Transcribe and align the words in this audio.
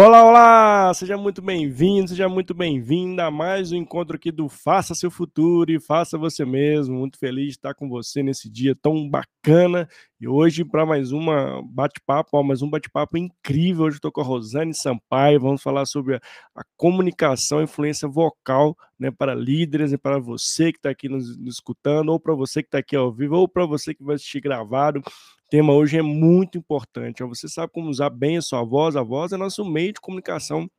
Olá, 0.00 0.24
olá! 0.24 0.94
Seja 0.94 1.16
muito 1.16 1.42
bem-vindo, 1.42 2.10
seja 2.10 2.28
muito 2.28 2.54
bem-vinda 2.54 3.24
a 3.24 3.32
mais 3.32 3.72
um 3.72 3.76
encontro 3.76 4.14
aqui 4.14 4.30
do 4.30 4.48
Faça 4.48 4.94
Seu 4.94 5.10
Futuro 5.10 5.72
e 5.72 5.80
Faça 5.80 6.16
Você 6.16 6.44
Mesmo. 6.44 6.96
Muito 6.96 7.18
feliz 7.18 7.46
de 7.46 7.50
estar 7.54 7.74
com 7.74 7.88
você 7.88 8.22
nesse 8.22 8.48
dia 8.48 8.76
tão 8.80 9.10
bacana 9.10 9.88
e 10.20 10.28
hoje 10.28 10.64
para 10.64 10.86
mais 10.86 11.10
uma 11.10 11.60
bate-papo, 11.64 12.40
mais 12.44 12.62
um 12.62 12.70
bate-papo 12.70 13.18
incrível. 13.18 13.86
Hoje 13.86 13.96
estou 13.96 14.12
com 14.12 14.20
a 14.20 14.24
Rosane 14.24 14.72
Sampaio, 14.72 15.40
vamos 15.40 15.62
falar 15.62 15.84
sobre 15.84 16.14
a, 16.14 16.20
a 16.54 16.62
comunicação, 16.76 17.58
a 17.58 17.64
influência 17.64 18.06
vocal 18.06 18.76
né, 18.96 19.10
para 19.10 19.34
líderes 19.34 19.90
e 19.90 19.98
para 19.98 20.20
você 20.20 20.70
que 20.70 20.78
está 20.78 20.90
aqui 20.90 21.08
nos, 21.08 21.36
nos 21.36 21.54
escutando, 21.54 22.10
ou 22.10 22.20
para 22.20 22.36
você 22.36 22.62
que 22.62 22.68
está 22.68 22.78
aqui 22.78 22.94
ao 22.94 23.12
vivo, 23.12 23.34
ou 23.34 23.48
para 23.48 23.66
você 23.66 23.92
que 23.92 24.04
vai 24.04 24.14
assistir 24.14 24.40
gravado 24.40 25.02
tema 25.48 25.72
hoje 25.72 25.98
é 25.98 26.02
muito 26.02 26.58
importante. 26.58 27.22
Você 27.24 27.48
sabe 27.48 27.72
como 27.72 27.88
usar 27.88 28.10
bem 28.10 28.36
a 28.36 28.42
sua 28.42 28.62
voz. 28.62 28.96
A 28.96 29.02
voz 29.02 29.32
é 29.32 29.36
nosso 29.36 29.64
meio 29.64 29.92
de 29.92 30.00
comunicação 30.00 30.70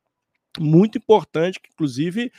muito 0.60 0.98
importante, 0.98 1.60
que 1.60 1.70
inclusive 1.72 2.32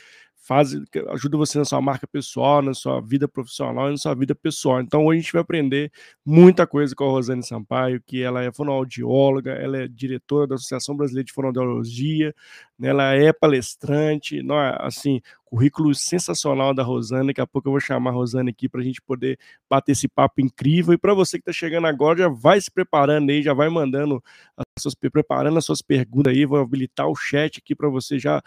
ajuda 0.59 1.37
você 1.37 1.57
na 1.57 1.65
sua 1.65 1.81
marca 1.81 2.07
pessoal, 2.07 2.61
na 2.61 2.73
sua 2.73 2.99
vida 3.01 3.27
profissional 3.27 3.87
e 3.87 3.91
na 3.91 3.97
sua 3.97 4.13
vida 4.13 4.35
pessoal. 4.35 4.81
Então 4.81 5.05
hoje 5.05 5.19
a 5.19 5.21
gente 5.21 5.33
vai 5.33 5.41
aprender 5.41 5.91
muita 6.25 6.67
coisa 6.67 6.95
com 6.95 7.05
a 7.05 7.09
Rosane 7.09 7.43
Sampaio, 7.43 8.01
que 8.05 8.21
ela 8.21 8.43
é 8.43 8.51
fonoaudióloga, 8.51 9.51
ela 9.51 9.77
é 9.77 9.87
diretora 9.87 10.47
da 10.47 10.55
Associação 10.55 10.95
Brasileira 10.95 11.25
de 11.25 11.33
Fonoaudiologia, 11.33 12.33
né, 12.77 12.89
ela 12.89 13.13
é 13.13 13.31
palestrante, 13.31 14.41
não 14.41 14.59
é, 14.59 14.75
assim, 14.81 15.21
currículo 15.51 15.93
sensacional 15.93 16.73
da 16.73 16.81
Rosane. 16.81 17.27
Daqui 17.27 17.41
a 17.41 17.45
pouco 17.45 17.67
eu 17.67 17.73
vou 17.73 17.79
chamar 17.79 18.11
a 18.11 18.13
Rosane 18.13 18.49
aqui 18.49 18.69
para 18.69 18.81
a 18.81 18.83
gente 18.83 19.01
poder 19.01 19.37
bater 19.69 19.91
esse 19.91 20.07
papo 20.07 20.41
incrível. 20.41 20.93
E 20.93 20.97
para 20.97 21.13
você 21.13 21.37
que 21.37 21.41
está 21.41 21.51
chegando 21.51 21.87
agora, 21.87 22.19
já 22.19 22.29
vai 22.29 22.59
se 22.59 22.71
preparando 22.71 23.29
aí, 23.29 23.43
já 23.43 23.53
vai 23.53 23.69
mandando 23.69 24.23
as 24.57 24.81
suas, 24.81 24.95
preparando 24.95 25.57
as 25.57 25.65
suas 25.65 25.81
perguntas 25.81 26.33
aí. 26.33 26.45
Vou 26.45 26.59
habilitar 26.59 27.07
o 27.07 27.15
chat 27.15 27.59
aqui 27.59 27.75
para 27.75 27.89
você 27.89 28.17
já 28.17 28.41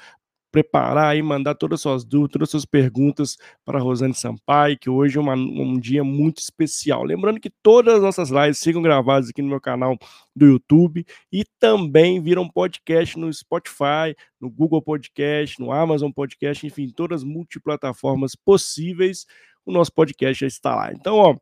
preparar 0.55 1.17
e 1.17 1.23
mandar 1.23 1.57
todas 1.57 1.79
as 1.79 1.83
suas 1.83 2.05
dúvidas, 2.05 2.33
todas 2.33 2.47
as 2.47 2.51
suas 2.53 2.65
perguntas 2.65 3.37
para 3.65 3.77
a 3.77 3.83
Rosane 3.83 4.15
Sampaio, 4.15 4.79
que 4.79 4.89
hoje 4.89 5.19
é 5.19 5.21
uma, 5.21 5.35
um 5.35 5.81
dia 5.81 6.05
muito 6.05 6.39
especial. 6.39 7.03
Lembrando 7.03 7.41
que 7.41 7.51
todas 7.51 7.95
as 7.97 8.03
nossas 8.03 8.31
lives 8.31 8.63
ficam 8.63 8.81
gravadas 8.81 9.31
aqui 9.31 9.43
no 9.43 9.49
meu 9.49 9.61
canal 9.61 9.99
do 10.35 10.47
YouTube 10.47 11.05
e 11.33 11.45
também 11.59 12.23
viram 12.23 12.49
podcast 12.49 13.19
no 13.19 13.33
Spotify, 13.33 14.15
no 14.41 14.49
Google 14.49 14.81
Podcast, 14.81 15.59
no 15.59 15.73
Amazon 15.73 16.13
Podcast, 16.13 16.65
enfim, 16.65 16.89
todas 16.89 17.23
as 17.23 17.25
multiplataformas 17.25 18.37
possíveis. 18.37 19.27
O 19.67 19.73
nosso 19.73 19.93
podcast 19.93 20.39
já 20.39 20.47
está 20.47 20.73
lá. 20.73 20.93
Então, 20.93 21.17
ó, 21.17 21.37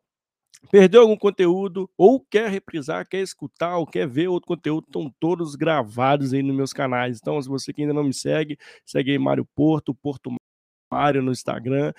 Perdeu 0.71 1.01
algum 1.01 1.17
conteúdo 1.17 1.89
ou 1.97 2.19
quer 2.19 2.49
reprisar, 2.49 3.07
quer 3.07 3.21
escutar 3.21 3.77
ou 3.77 3.85
quer 3.85 4.07
ver 4.07 4.27
outro 4.27 4.47
conteúdo, 4.47 4.85
estão 4.87 5.13
todos 5.19 5.55
gravados 5.55 6.33
aí 6.33 6.41
nos 6.41 6.55
meus 6.55 6.73
canais. 6.73 7.19
Então, 7.21 7.41
se 7.41 7.47
você 7.47 7.71
que 7.71 7.81
ainda 7.81 7.93
não 7.93 8.03
me 8.03 8.13
segue, 8.13 8.57
segue 8.85 9.11
aí 9.11 9.19
Mário 9.19 9.45
Porto, 9.55 9.93
Porto 9.93 10.33
Mário 10.91 11.21
no 11.21 11.31
Instagram. 11.31 11.93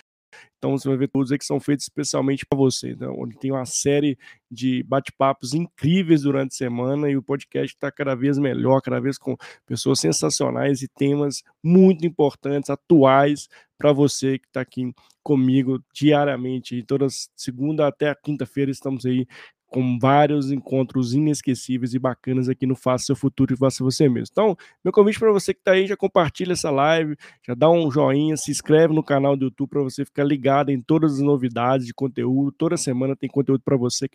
Então 0.58 0.72
você 0.78 0.88
vai 0.88 0.96
ver 0.96 1.08
todos 1.08 1.30
aí 1.30 1.38
que 1.38 1.44
são 1.44 1.60
feitos 1.60 1.84
especialmente 1.84 2.46
para 2.46 2.56
você. 2.56 2.90
Então, 2.90 3.14
onde 3.18 3.36
tem 3.38 3.50
uma 3.50 3.66
série 3.66 4.18
de 4.50 4.82
bate-papos 4.84 5.52
incríveis 5.52 6.22
durante 6.22 6.52
a 6.52 6.56
semana 6.56 7.10
e 7.10 7.16
o 7.16 7.22
podcast 7.22 7.74
está 7.74 7.90
cada 7.92 8.14
vez 8.14 8.38
melhor, 8.38 8.80
cada 8.80 9.00
vez 9.00 9.18
com 9.18 9.36
pessoas 9.66 10.00
sensacionais 10.00 10.82
e 10.82 10.88
temas 10.88 11.42
muito 11.62 12.06
importantes, 12.06 12.70
atuais 12.70 13.48
para 13.76 13.92
você 13.92 14.38
que 14.38 14.46
está 14.46 14.60
aqui 14.60 14.94
comigo 15.22 15.82
diariamente. 15.92 16.76
E 16.76 16.82
todas 16.82 17.28
segunda 17.36 17.86
até 17.86 18.14
quinta-feira 18.14 18.70
estamos 18.70 19.04
aí 19.04 19.26
com 19.74 19.98
vários 19.98 20.52
encontros 20.52 21.14
inesquecíveis 21.14 21.94
e 21.94 21.98
bacanas 21.98 22.48
aqui 22.48 22.64
no 22.64 22.76
Faça 22.76 23.06
Seu 23.06 23.16
Futuro 23.16 23.54
e 23.54 23.56
Faça 23.56 23.82
Você 23.82 24.08
Mesmo. 24.08 24.28
Então, 24.30 24.56
meu 24.84 24.92
convite 24.92 25.18
para 25.18 25.32
você 25.32 25.52
que 25.52 25.58
está 25.58 25.72
aí, 25.72 25.88
já 25.88 25.96
compartilha 25.96 26.52
essa 26.52 26.70
live, 26.70 27.16
já 27.44 27.54
dá 27.54 27.68
um 27.68 27.90
joinha, 27.90 28.36
se 28.36 28.52
inscreve 28.52 28.94
no 28.94 29.02
canal 29.02 29.36
do 29.36 29.46
YouTube 29.46 29.70
para 29.70 29.82
você 29.82 30.04
ficar 30.04 30.22
ligado 30.22 30.70
em 30.70 30.80
todas 30.80 31.14
as 31.14 31.20
novidades 31.20 31.88
de 31.88 31.92
conteúdo. 31.92 32.52
Toda 32.52 32.76
semana 32.76 33.16
tem 33.16 33.28
conteúdo 33.28 33.62
para 33.64 33.76
você 33.76 34.04
aqui 34.04 34.14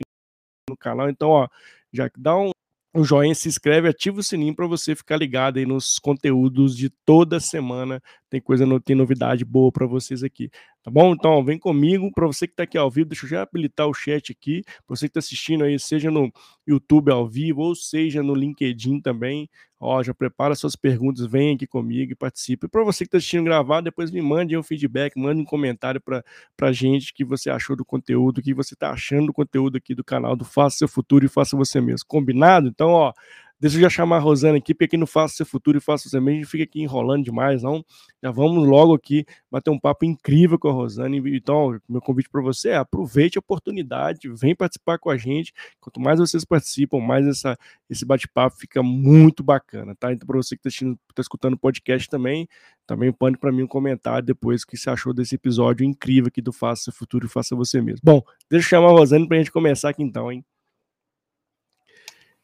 no 0.70 0.78
canal. 0.78 1.10
Então, 1.10 1.28
ó, 1.28 1.50
já 1.92 2.10
dá 2.18 2.38
um, 2.38 2.52
um 2.96 3.04
joinha, 3.04 3.36
se 3.36 3.50
inscreve, 3.50 3.90
ativa 3.90 4.22
o 4.22 4.24
sininho 4.24 4.56
para 4.56 4.66
você 4.66 4.96
ficar 4.96 5.18
ligado 5.18 5.58
aí 5.58 5.66
nos 5.66 6.00
conteúdos 6.00 6.74
de 6.74 6.90
toda 6.90 7.38
semana. 7.38 8.02
Tem 8.30 8.40
coisa, 8.40 8.66
tem 8.80 8.96
novidade 8.96 9.44
boa 9.44 9.74
para 9.74 9.86
vocês 9.86 10.24
aqui, 10.24 10.50
tá 10.90 10.92
bom? 10.92 11.14
Então, 11.14 11.44
vem 11.46 11.60
comigo. 11.60 12.12
Para 12.12 12.26
você 12.26 12.48
que 12.48 12.54
está 12.54 12.64
aqui 12.64 12.78
ao 12.78 12.90
vivo, 12.90 13.10
deixa 13.10 13.26
eu 13.26 13.30
já 13.30 13.44
habilitar 13.44 13.88
o 13.88 13.94
chat 13.94 14.32
aqui. 14.32 14.64
Para 14.64 14.96
você 14.96 15.06
que 15.06 15.12
está 15.12 15.20
assistindo 15.20 15.64
aí, 15.64 15.80
seja 15.80 16.10
no 16.10 16.32
YouTube 16.68 17.12
ao 17.12 17.28
vivo 17.28 17.62
ou 17.62 17.76
seja 17.76 18.24
no 18.24 18.34
LinkedIn 18.34 19.00
também, 19.00 19.48
ó, 19.80 20.02
já 20.02 20.14
prepara 20.14 20.56
suas 20.56 20.76
perguntas, 20.76 21.26
vem 21.28 21.56
aqui 21.56 21.68
comigo 21.68 22.12
e 22.12 22.16
participe. 22.16 22.68
Para 22.68 22.84
você 22.84 23.04
que 23.04 23.10
está 23.10 23.18
assistindo 23.18 23.44
gravado, 23.44 23.86
depois 23.86 24.10
me 24.10 24.22
mande 24.22 24.58
um 24.58 24.64
feedback, 24.64 25.16
mande 25.16 25.42
um 25.42 25.46
comentário 25.46 26.02
para 26.02 26.24
a 26.62 26.72
gente 26.72 27.14
que 27.14 27.24
você 27.24 27.50
achou 27.50 27.76
do 27.76 27.86
conteúdo, 27.86 28.40
o 28.40 28.42
que 28.42 28.54
você 28.54 28.74
está 28.74 28.90
achando 28.92 29.28
do 29.28 29.34
conteúdo 29.34 29.78
aqui 29.78 29.94
do 29.94 30.04
canal 30.04 30.36
do 30.36 30.44
Faça 30.44 30.78
Seu 30.78 30.88
Futuro 30.88 31.26
e 31.26 31.30
Faça 31.30 31.56
Você 31.56 31.80
Mesmo. 31.80 32.08
Combinado? 32.08 32.68
Então, 32.68 32.90
ó, 32.90 33.14
Deixa 33.60 33.76
eu 33.76 33.82
já 33.82 33.90
chamar 33.90 34.18
a 34.18 34.20
Rosana 34.20 34.58
aqui, 34.58 34.74
porque 34.74 34.86
aqui 34.86 34.98
não 34.98 35.06
faço 35.06 35.36
seu 35.36 35.46
futuro 35.46 35.78
e 35.78 35.82
faço 35.82 36.10
você 36.10 36.18
mesmo, 36.18 36.30
a 36.30 36.42
gente 36.42 36.50
fica 36.50 36.64
aqui 36.64 36.82
enrolando 36.82 37.26
demais, 37.26 37.62
não. 37.62 37.84
Já 38.24 38.32
vamos 38.32 38.66
logo 38.66 38.94
aqui 38.94 39.26
bater 39.52 39.70
um 39.70 39.78
papo 39.78 40.06
incrível 40.06 40.58
com 40.58 40.70
a 40.70 40.72
Rosana. 40.72 41.18
Então, 41.18 41.78
meu 41.88 42.00
convite 42.00 42.30
para 42.30 42.42
você 42.42 42.70
é 42.70 42.78
aproveite 42.78 43.38
a 43.38 43.40
oportunidade, 43.40 44.30
vem 44.30 44.56
participar 44.56 44.98
com 44.98 45.10
a 45.10 45.18
gente. 45.18 45.54
Quanto 45.82 46.00
mais 46.00 46.20
vocês 46.20 46.46
participam, 46.46 47.00
mais 47.00 47.28
essa, 47.28 47.58
esse 47.90 48.06
bate-papo 48.06 48.58
fica 48.58 48.82
muito 48.82 49.44
bacana, 49.44 49.94
tá? 49.94 50.14
Então, 50.14 50.26
para 50.26 50.38
você 50.38 50.56
que 50.56 50.66
está 50.66 50.96
tá 51.14 51.22
escutando 51.22 51.56
o 51.56 51.60
podcast 51.60 52.08
também, 52.08 52.48
também 52.88 53.12
pode 53.12 53.38
para 53.38 53.52
mim 53.52 53.64
um 53.64 53.68
comentário 53.68 54.26
depois 54.26 54.64
o 54.64 54.68
que 54.68 54.78
você 54.78 54.90
achou 54.90 55.14
desse 55.14 55.36
episódio 55.36 55.86
incrível 55.86 56.30
aqui 56.30 56.42
do 56.42 56.54
Faça 56.54 56.86
Seu 56.86 56.94
Futuro 56.94 57.26
e 57.26 57.30
Faça 57.30 57.58
Você 57.58 57.82
Mesmo. 57.82 58.00
Bom, 58.04 58.22
deixa 58.50 58.66
eu 58.66 58.70
chamar 58.70 58.88
a 58.88 58.92
Rosane 58.92 59.28
para 59.28 59.36
a 59.36 59.40
gente 59.40 59.52
começar 59.52 59.90
aqui 59.90 60.02
então, 60.02 60.32
hein? 60.32 60.46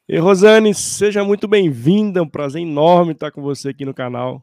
E 0.08 0.20
Rosane, 0.20 0.72
seja 0.76 1.24
muito 1.24 1.48
bem-vinda, 1.48 2.22
um 2.22 2.30
prazer 2.30 2.62
enorme 2.62 3.14
estar 3.14 3.32
com 3.32 3.42
você 3.42 3.70
aqui 3.70 3.84
no 3.84 3.94
canal. 3.94 4.40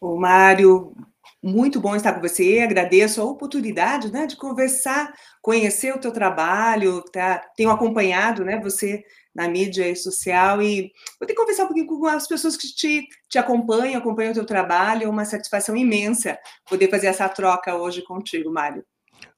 Ô, 0.00 0.16
Mário, 0.16 0.94
muito 1.42 1.78
bom 1.78 1.94
estar 1.94 2.14
com 2.14 2.20
você, 2.22 2.60
agradeço 2.60 3.20
a 3.20 3.24
oportunidade 3.26 4.10
né, 4.10 4.26
de 4.26 4.34
conversar, 4.36 5.12
conhecer 5.42 5.94
o 5.94 5.98
teu 5.98 6.10
trabalho, 6.12 7.02
tá? 7.12 7.44
tenho 7.54 7.68
acompanhado 7.68 8.42
né, 8.42 8.58
você 8.58 9.04
na 9.34 9.46
mídia 9.48 9.94
social 9.94 10.62
e 10.62 10.90
poder 11.18 11.34
conversar 11.34 11.64
um 11.64 11.66
pouquinho 11.66 11.86
com 11.86 12.06
as 12.06 12.26
pessoas 12.26 12.56
que 12.56 12.74
te, 12.74 13.06
te 13.28 13.38
acompanham, 13.38 14.00
acompanham 14.00 14.32
o 14.32 14.34
teu 14.34 14.46
trabalho, 14.46 15.04
é 15.04 15.08
uma 15.10 15.26
satisfação 15.26 15.76
imensa 15.76 16.38
poder 16.66 16.88
fazer 16.88 17.08
essa 17.08 17.28
troca 17.28 17.76
hoje 17.76 18.00
contigo, 18.00 18.50
Mário. 18.50 18.82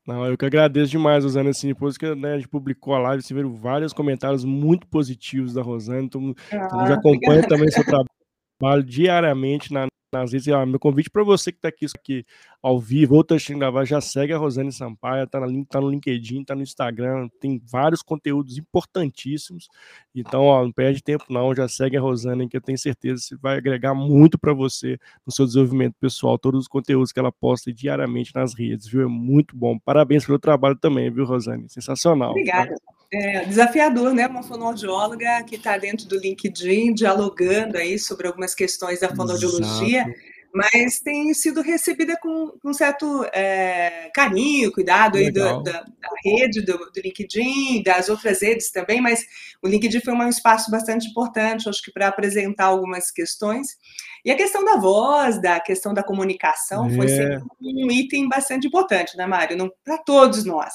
Não, 0.07 0.27
eu 0.27 0.37
que 0.37 0.45
agradeço 0.45 0.91
demais, 0.91 1.25
Rosana. 1.25 1.51
Assim, 1.51 1.69
depois 1.69 1.97
que 1.97 2.15
né, 2.15 2.35
a 2.35 2.37
gente 2.37 2.49
publicou 2.49 2.95
a 2.95 2.99
live, 2.99 3.23
você 3.23 3.33
viram 3.33 3.55
vários 3.55 3.93
comentários 3.93 4.45
muito 4.45 4.87
positivos 4.87 5.55
da 5.55 5.63
Rosana. 5.63 6.03
Então, 6.03 6.35
ah, 6.53 6.87
já 6.87 6.95
acompanha 6.95 7.47
também 7.49 7.71
seu 7.71 7.85
trabalho 7.85 8.83
diariamente 8.85 9.73
na, 9.73 9.87
nas 10.21 10.33
redes. 10.33 10.49
Ah, 10.49 10.65
meu 10.65 10.79
convite 10.79 11.11
para 11.11 11.23
você 11.23 11.53
que 11.53 11.59
está 11.59 11.69
aqui, 11.69 11.87
aqui 11.95 12.25
ao 12.63 12.79
vivo 12.79 13.15
ou 13.15 13.21
está 13.21 13.35
assistindo 13.35 13.59
gravar, 13.59 13.85
já 13.85 14.01
segue 14.01 14.33
a 14.33 14.39
Rosane 14.39 14.73
Sampaio, 14.73 15.25
está 15.25 15.41
tá 15.69 15.81
no 15.81 15.91
LinkedIn, 15.91 16.41
está 16.41 16.55
no 16.55 16.63
Instagram, 16.63 17.29
tem 17.41 17.61
vários 17.71 18.03
conteúdos 18.03 18.57
importantíssimos. 18.57 19.69
Então, 20.15 20.45
ó, 20.45 20.65
não 20.65 20.73
perde 20.73 21.03
tempo 21.03 21.25
não, 21.29 21.55
já 21.55 21.69
segue 21.69 21.97
a 21.97 22.01
Rosane, 22.01 22.49
que 22.49 22.57
eu 22.57 22.61
tenho 22.61 22.79
certeza 22.79 23.23
que 23.29 23.37
vai 23.37 23.59
agregar 23.59 23.95
muito 23.95 24.39
para 24.39 24.53
você 24.53 24.99
no 25.27 25.33
seu 25.33 25.45
desenvolvimento 25.45 25.95
pessoal, 26.01 26.39
todos 26.39 26.61
os 26.61 26.69
conteúdos 26.69 27.13
que 27.13 27.19
ela 27.19 27.33
posta 27.33 27.73
diariamente 27.73 28.35
nas 28.35 28.55
redes, 28.55 28.87
viu? 28.87 29.03
É 29.03 29.07
muito 29.07 29.57
bom. 29.57 29.79
Parabéns 29.79 30.25
pelo 30.25 30.39
trabalho 30.39 30.77
também, 30.77 31.11
viu, 31.11 31.25
Rosane? 31.25 31.69
Sensacional. 31.69 32.31
Obrigada. 32.31 32.75
Tá? 32.75 33.04
É, 33.13 33.45
desafiador, 33.45 34.13
né? 34.13 34.27
Uma 34.27 34.43
fonoaudióloga 34.43 35.43
que 35.45 35.57
está 35.57 35.79
dentro 35.79 36.07
do 36.07 36.19
LinkedIn, 36.19 36.95
dialogando 36.95 37.79
aí 37.79 37.99
sobre 37.99 38.27
algumas 38.27 38.55
questões 38.55 39.01
da 39.01 39.15
fonoaudiologia. 39.15 40.03
Exato 40.03 40.35
mas 40.55 41.01
tem 41.01 41.35
sido 41.35 41.61
recebida 41.61 42.17
com, 42.17 42.57
um 42.65 42.73
certo 42.73 43.27
é, 43.33 44.09
carinho, 44.15 44.71
cuidado 44.71 45.19
aí 45.19 45.29
do, 45.29 45.61
da, 45.65 45.81
da, 45.81 46.09
rede, 46.25 46.63
do, 46.65 46.79
do, 46.79 47.01
LinkedIn, 47.05 47.83
das 47.83 48.09
outras 48.09 48.41
redes 48.41 48.71
também, 48.71 49.01
mas 49.01 49.27
o 49.61 49.67
LinkedIn 49.67 50.01
foi 50.01 50.15
um 50.15 50.29
espaço 50.29 50.71
bastante 50.71 51.09
importante, 51.09 51.69
acho 51.69 51.83
que 51.83 51.91
para 51.91 52.07
apresentar 52.07 52.67
algumas 52.67 53.11
questões. 53.11 53.77
E 54.25 54.31
a 54.31 54.37
questão 54.37 54.65
da 54.65 54.77
voz, 54.77 55.43
da 55.43 55.59
questão 55.59 55.93
da 55.93 56.05
comunicação, 56.05 56.87
é. 56.87 56.95
foi 56.95 57.09
sempre 57.09 57.43
um 57.61 57.91
item 57.91 58.29
bastante 58.29 58.69
importante, 58.69 59.17
né, 59.17 59.27
Mário? 59.27 59.73
Para 59.85 59.99
todos 59.99 60.45
nós. 60.45 60.75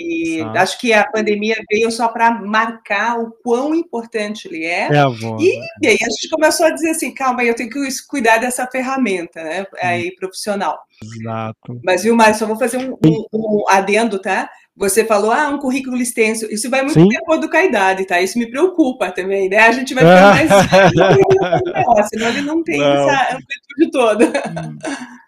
E 0.00 0.40
acho 0.54 0.78
que 0.78 0.92
a 0.92 1.04
pandemia 1.10 1.56
veio 1.68 1.90
só 1.90 2.06
para 2.06 2.30
marcar 2.30 3.18
o 3.18 3.32
quão 3.42 3.74
importante 3.74 4.46
ele 4.46 4.64
é. 4.64 4.86
é 4.86 5.04
e, 5.40 5.58
né? 5.58 5.66
e, 5.82 5.86
aí 5.88 5.98
a 6.00 6.10
gente 6.10 6.28
começou 6.30 6.66
a 6.66 6.70
dizer 6.70 6.90
assim, 6.90 7.12
calma 7.12 7.42
eu 7.42 7.54
tenho 7.54 7.68
que 7.68 7.80
cuidar 8.08 8.38
dessa 8.38 8.64
ferramenta, 8.68 9.42
né? 9.42 9.66
Aí, 9.82 10.14
profissional. 10.14 10.78
Exato. 11.02 11.80
Mas, 11.84 12.04
viu, 12.04 12.14
Mário, 12.14 12.36
só 12.36 12.46
vou 12.46 12.56
fazer 12.56 12.76
um, 12.76 12.96
um, 13.04 13.26
um 13.32 13.64
adendo, 13.68 14.20
tá? 14.20 14.48
Você 14.78 15.04
falou, 15.04 15.32
ah, 15.32 15.48
um 15.48 15.58
currículo 15.58 15.96
extenso. 15.96 16.46
Isso 16.46 16.70
vai 16.70 16.82
muito 16.82 17.00
Sim. 17.00 17.08
de 17.08 17.16
acordo 17.16 17.50
com 17.50 17.56
a 17.56 17.64
idade, 17.64 18.06
tá? 18.06 18.20
Isso 18.20 18.38
me 18.38 18.48
preocupa 18.48 19.10
também, 19.10 19.48
né? 19.48 19.58
A 19.58 19.72
gente 19.72 19.92
vai 19.92 20.04
ficar 20.04 20.30
mais. 21.98 22.08
senão 22.08 22.28
ele 22.28 22.42
não 22.42 22.62
tem 22.62 22.78
não. 22.78 22.86
essa 22.86 23.36
amplitude 23.36 23.90
toda. 23.90 24.32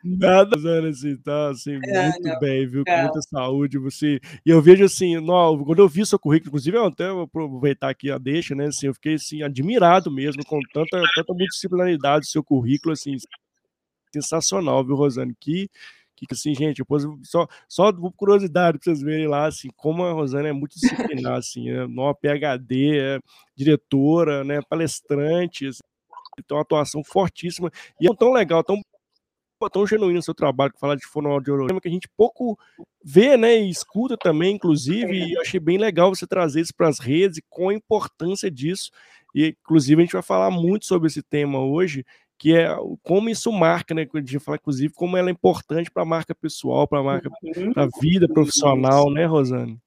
Nada, 0.05 0.56
assim, 0.88 1.17
tá 1.17 1.50
assim, 1.50 1.81
é, 1.85 2.05
muito 2.11 2.23
não. 2.23 2.38
bem, 2.38 2.67
viu? 2.69 2.85
Com 2.85 2.93
é. 2.93 3.02
muita 3.02 3.20
saúde. 3.23 3.76
Você... 3.79 4.20
E 4.47 4.50
eu 4.50 4.62
vejo 4.62 4.85
assim, 4.85 5.17
no, 5.17 5.64
quando 5.64 5.81
eu 5.81 5.88
vi 5.88 6.06
seu 6.06 6.19
currículo, 6.19 6.50
inclusive, 6.50 6.76
eu 6.76 6.87
até 6.87 7.11
vou 7.11 7.23
aproveitar 7.23 7.91
aqui 7.91 8.08
a 8.08 8.19
deixa, 8.19 8.55
né? 8.55 8.67
Assim, 8.67 8.87
eu 8.87 8.94
fiquei 8.94 9.14
assim, 9.14 9.43
admirado 9.43 10.12
mesmo 10.12 10.44
com 10.47 10.61
tanta, 10.73 11.02
tanta 11.14 11.35
multidisciplinaridade 11.35 12.20
do 12.20 12.31
seu 12.31 12.44
currículo, 12.44 12.93
assim, 12.93 13.17
sensacional, 14.12 14.85
viu, 14.85 14.94
Rosane? 14.94 15.35
Que 15.38 15.69
que 16.26 16.34
assim, 16.34 16.55
gente, 16.55 16.78
depois 16.78 17.05
só, 17.22 17.46
só 17.69 17.93
curiosidade 18.17 18.78
para 18.78 18.84
vocês 18.84 19.00
verem 19.02 19.26
lá, 19.26 19.46
assim, 19.46 19.69
como 19.76 20.05
a 20.05 20.12
Rosana 20.12 20.49
é 20.49 20.52
muito 20.52 20.75
disciplinar, 20.75 21.38
assim, 21.38 21.69
é 21.70 21.84
uma 21.84 22.14
PhD, 22.14 22.99
é 22.99 23.19
diretora, 23.56 24.44
né, 24.44 24.61
palestrante, 24.69 25.67
assim, 25.67 25.81
tem 26.46 26.56
uma 26.56 26.62
atuação 26.62 27.02
fortíssima, 27.05 27.70
e 28.00 28.11
é 28.11 28.14
tão 28.14 28.32
legal, 28.32 28.64
tão 28.64 28.81
tão 29.70 29.87
genuíno 29.87 30.20
o 30.20 30.22
seu 30.22 30.34
trabalho, 30.34 30.72
que 30.72 30.81
fala 30.81 30.96
de 30.96 31.06
fonoaudiologia, 31.06 31.78
que 31.82 31.88
a 31.88 31.90
gente 31.90 32.08
pouco 32.17 32.58
vê, 33.05 33.37
né, 33.37 33.61
e 33.61 33.69
escuta 33.69 34.16
também, 34.16 34.55
inclusive, 34.55 35.12
e 35.12 35.34
eu 35.34 35.43
achei 35.43 35.61
bem 35.61 35.76
legal 35.76 36.14
você 36.14 36.26
trazer 36.26 36.62
isso 36.62 36.75
para 36.75 36.88
as 36.88 36.99
redes 36.99 37.38
e 37.38 37.44
com 37.49 37.69
a 37.69 37.75
importância 37.75 38.50
disso, 38.50 38.90
e 39.34 39.55
inclusive 39.62 40.00
a 40.00 40.05
gente 40.05 40.12
vai 40.14 40.23
falar 40.23 40.50
muito 40.50 40.87
sobre 40.87 41.08
esse 41.08 41.23
tema 41.23 41.58
hoje, 41.58 42.06
que 42.40 42.56
é 42.56 42.75
como 43.02 43.28
isso 43.28 43.52
marca, 43.52 43.94
né? 43.94 44.08
A 44.12 44.19
gente 44.19 44.38
fala, 44.38 44.56
inclusive, 44.56 44.94
como 44.94 45.14
ela 45.14 45.28
é 45.28 45.32
importante 45.32 45.90
para 45.90 46.04
a 46.04 46.06
marca 46.06 46.34
pessoal, 46.34 46.88
para 46.88 46.98
a 46.98 47.02
marca, 47.02 47.31
uhum. 47.42 47.75
para 47.75 47.84
a 47.84 47.88
vida 48.00 48.26
profissional, 48.26 49.10
né, 49.10 49.26
Rosane? 49.26 49.78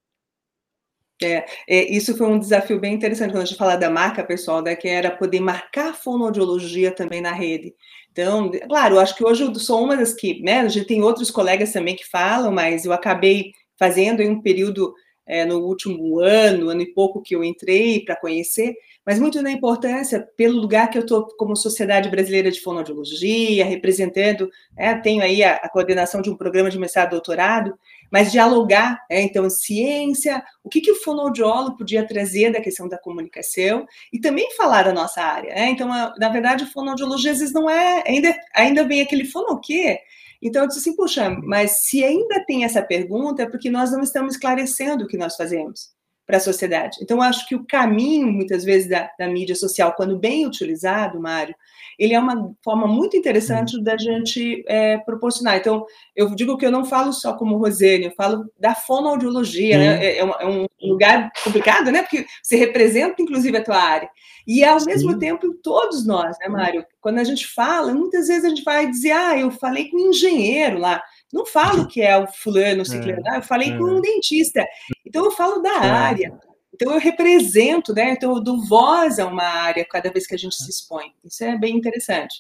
É, 1.24 1.46
é, 1.68 1.92
isso 1.92 2.16
foi 2.16 2.28
um 2.28 2.38
desafio 2.38 2.80
bem 2.80 2.94
interessante 2.94 3.32
quando 3.32 3.42
a 3.42 3.46
gente 3.46 3.58
fala 3.58 3.76
da 3.76 3.90
marca 3.90 4.24
pessoal, 4.24 4.62
né, 4.62 4.76
que 4.76 4.88
era 4.88 5.10
poder 5.10 5.40
marcar 5.40 5.96
fonoaudiologia 5.96 6.92
também 6.92 7.22
na 7.22 7.32
rede. 7.32 7.74
Então, 8.12 8.52
claro, 8.70 8.96
eu 8.96 9.00
acho 9.00 9.16
que 9.16 9.26
hoje 9.26 9.42
eu 9.42 9.56
sou 9.56 9.84
uma 9.84 9.98
das 9.98 10.14
que, 10.14 10.40
né, 10.44 10.60
a 10.60 10.68
gente 10.68 10.86
tem 10.86 11.02
outros 11.02 11.32
colegas 11.32 11.74
também 11.74 11.96
que 11.96 12.08
falam, 12.08 12.52
mas 12.52 12.86
eu 12.86 12.94
acabei 12.94 13.52
fazendo 13.80 14.22
em 14.22 14.30
um 14.30 14.42
período 14.42 14.94
é, 15.26 15.44
no 15.44 15.58
último 15.60 16.20
ano, 16.20 16.70
ano 16.70 16.82
e 16.82 16.94
pouco 16.94 17.22
que 17.22 17.36
eu 17.36 17.44
entrei 17.44 18.06
para 18.06 18.16
conhecer, 18.16 18.76
mas 19.06 19.20
muito 19.20 19.42
na 19.42 19.52
importância 19.52 20.28
pelo 20.38 20.60
lugar 20.60 20.90
que 20.90 20.98
eu 20.98 21.02
estou 21.02 21.28
como 21.38 21.56
Sociedade 21.56 22.10
Brasileira 22.10 22.50
de 22.50 22.62
Fonoaudiologia, 22.62 23.66
representando, 23.66 24.50
é, 24.78 24.96
tenho 24.96 25.22
aí 25.22 25.44
a, 25.44 25.56
a, 25.56 25.70
coordenação 25.70 26.22
de 26.22 26.30
um 26.30 26.38
programa 26.38 26.70
de 26.70 26.80
mestrado 26.80 27.10
e 27.10 27.12
doutorado, 27.12 27.78
mas 28.12 28.32
dialogar, 28.32 29.04
é, 29.10 29.22
então, 29.22 29.50
ciência, 29.50 30.44
o 30.64 30.70
que, 30.70 30.80
que 30.80 30.92
o 30.92 31.04
fonoaudiólogo 31.04 31.78
podia 31.78 32.08
trazer 32.08 32.52
da 32.52 32.62
questão 32.62 32.88
da 32.88 32.98
comunicação 32.98 33.86
e 34.12 34.20
também 34.20 34.52
falar 34.56 34.84
da 34.84 34.94
nossa 34.94 35.22
área. 35.22 35.50
É, 35.50 35.70
então, 35.70 35.92
a, 35.92 36.14
na 36.18 36.30
verdade, 36.30 36.66
fonoaudiologia 36.68 37.32
às 37.32 37.40
vezes 37.40 37.54
não 37.54 37.70
é, 37.70 38.04
ainda, 38.08 38.36
ainda 38.56 38.88
vem 38.88 39.02
aquele 39.02 39.26
fono 39.26 39.54
o 39.54 39.60
quê? 39.60 40.00
Então, 40.42 40.62
eu 40.62 40.68
disse 40.68 40.82
assim, 40.82 40.96
puxa, 40.96 41.30
mas 41.30 41.84
se 41.84 42.04
ainda 42.04 42.44
tem 42.46 42.66
essa 42.66 42.82
pergunta, 42.82 43.44
é 43.44 43.50
porque 43.50 43.70
nós 43.70 43.92
não 43.92 44.02
estamos 44.02 44.36
esclarecendo 44.36 45.06
o 45.06 45.08
que 45.08 45.18
nós 45.18 45.36
fazemos 45.36 45.93
para 46.26 46.38
a 46.38 46.40
sociedade. 46.40 46.98
Então, 47.02 47.22
acho 47.22 47.48
que 47.48 47.56
o 47.56 47.66
caminho, 47.66 48.32
muitas 48.32 48.64
vezes, 48.64 48.90
da, 48.90 49.10
da, 49.20 49.28
mídia 49.28 49.56
social, 49.56 49.94
quando 49.96 50.18
bem 50.18 50.46
utilizado, 50.46 51.20
Mário, 51.20 51.54
ele 52.00 52.14
é 52.14 52.20
uma 52.20 52.54
forma 52.64 52.88
muito 52.88 53.18
interessante 53.18 53.82
da 53.84 53.98
gente 53.98 54.64
é, 54.68 54.98
proporcionar. 55.00 55.58
Então, 55.58 55.86
eu 56.16 56.34
digo 56.34 56.58
que 56.58 56.66
eu 56.66 56.72
não 56.72 56.86
falo 56.86 57.12
só 57.12 57.34
como 57.34 57.58
Rosane, 57.58 58.06
eu 58.06 58.12
falo 58.12 58.46
da 58.58 58.74
fonoaudiologia, 58.74 59.78
né? 59.78 60.06
é, 60.06 60.18
é, 60.20 60.46
um 60.46 60.66
lugar 60.82 61.30
complicado, 61.44 61.92
né? 61.92 62.02
Porque 62.02 62.26
você 62.42 62.56
representa, 62.56 63.22
inclusive, 63.22 63.58
a 63.58 63.64
tua 63.64 63.78
área. 63.78 64.10
E, 64.48 64.64
ao 64.64 64.80
Sim. 64.80 64.88
mesmo 64.88 65.20
tempo, 65.20 65.54
todos 65.62 66.06
nós, 66.06 66.38
né, 66.40 66.48
Mário? 66.48 66.86
Quando 67.00 67.20
a 67.20 67.24
gente 67.24 67.48
fala, 67.48 67.94
muitas 67.94 68.28
vezes 68.28 68.46
a 68.46 68.50
gente 68.50 68.64
vai 68.64 68.90
dizer, 68.90 69.12
ah, 69.12 69.38
eu 69.38 69.52
falei 69.52 69.90
com 69.90 69.98
um 69.98 70.10
engenheiro 70.10 70.80
lá. 70.80 71.02
Não 71.32 71.46
falo 71.46 71.88
que 71.88 72.02
é 72.02 72.16
o 72.18 72.28
fulano, 72.28 72.84
o 72.84 72.86
ciclano, 72.86 73.28
é, 73.28 73.38
eu 73.38 73.42
falei 73.42 73.72
é. 73.72 73.78
com 73.78 73.84
um 73.84 74.02
dentista. 74.02 74.66
Então 75.06 75.26
eu 75.26 75.32
falo 75.32 75.62
da 75.62 75.84
é. 75.84 75.90
área. 75.90 76.40
Então 76.74 76.92
eu 76.92 77.00
represento, 77.00 77.94
né? 77.94 78.12
Então 78.12 78.36
eu 78.36 78.44
dou 78.44 78.66
voz 78.66 79.20
a 79.20 79.28
uma 79.28 79.44
área 79.44 79.86
cada 79.86 80.12
vez 80.12 80.26
que 80.26 80.34
a 80.34 80.38
gente 80.38 80.56
se 80.56 80.70
expõe. 80.70 81.14
Isso 81.24 81.44
é 81.44 81.58
bem 81.58 81.76
interessante. 81.76 82.36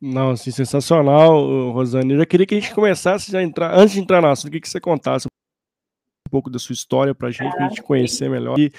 Não, 0.00 0.30
assim, 0.30 0.50
sensacional, 0.50 1.72
Rosane. 1.72 2.14
Eu 2.14 2.20
já 2.20 2.26
queria 2.26 2.46
que 2.46 2.54
a 2.54 2.60
gente 2.60 2.74
começasse 2.74 3.36
a 3.36 3.42
entrar, 3.42 3.74
antes 3.78 3.92
de 3.92 4.00
entrar 4.00 4.22
na 4.22 4.30
assunto, 4.30 4.50
que, 4.50 4.60
que 4.60 4.68
você 4.68 4.80
contasse 4.80 5.26
pouco 6.30 6.48
da 6.48 6.58
sua 6.58 6.72
história 6.72 7.14
para 7.14 7.28
a 7.28 7.30
gente, 7.30 7.50
para 7.50 7.66
a 7.66 7.68
gente 7.68 7.82
conhecer 7.82 8.30
melhor. 8.30 8.58
E 8.58 8.72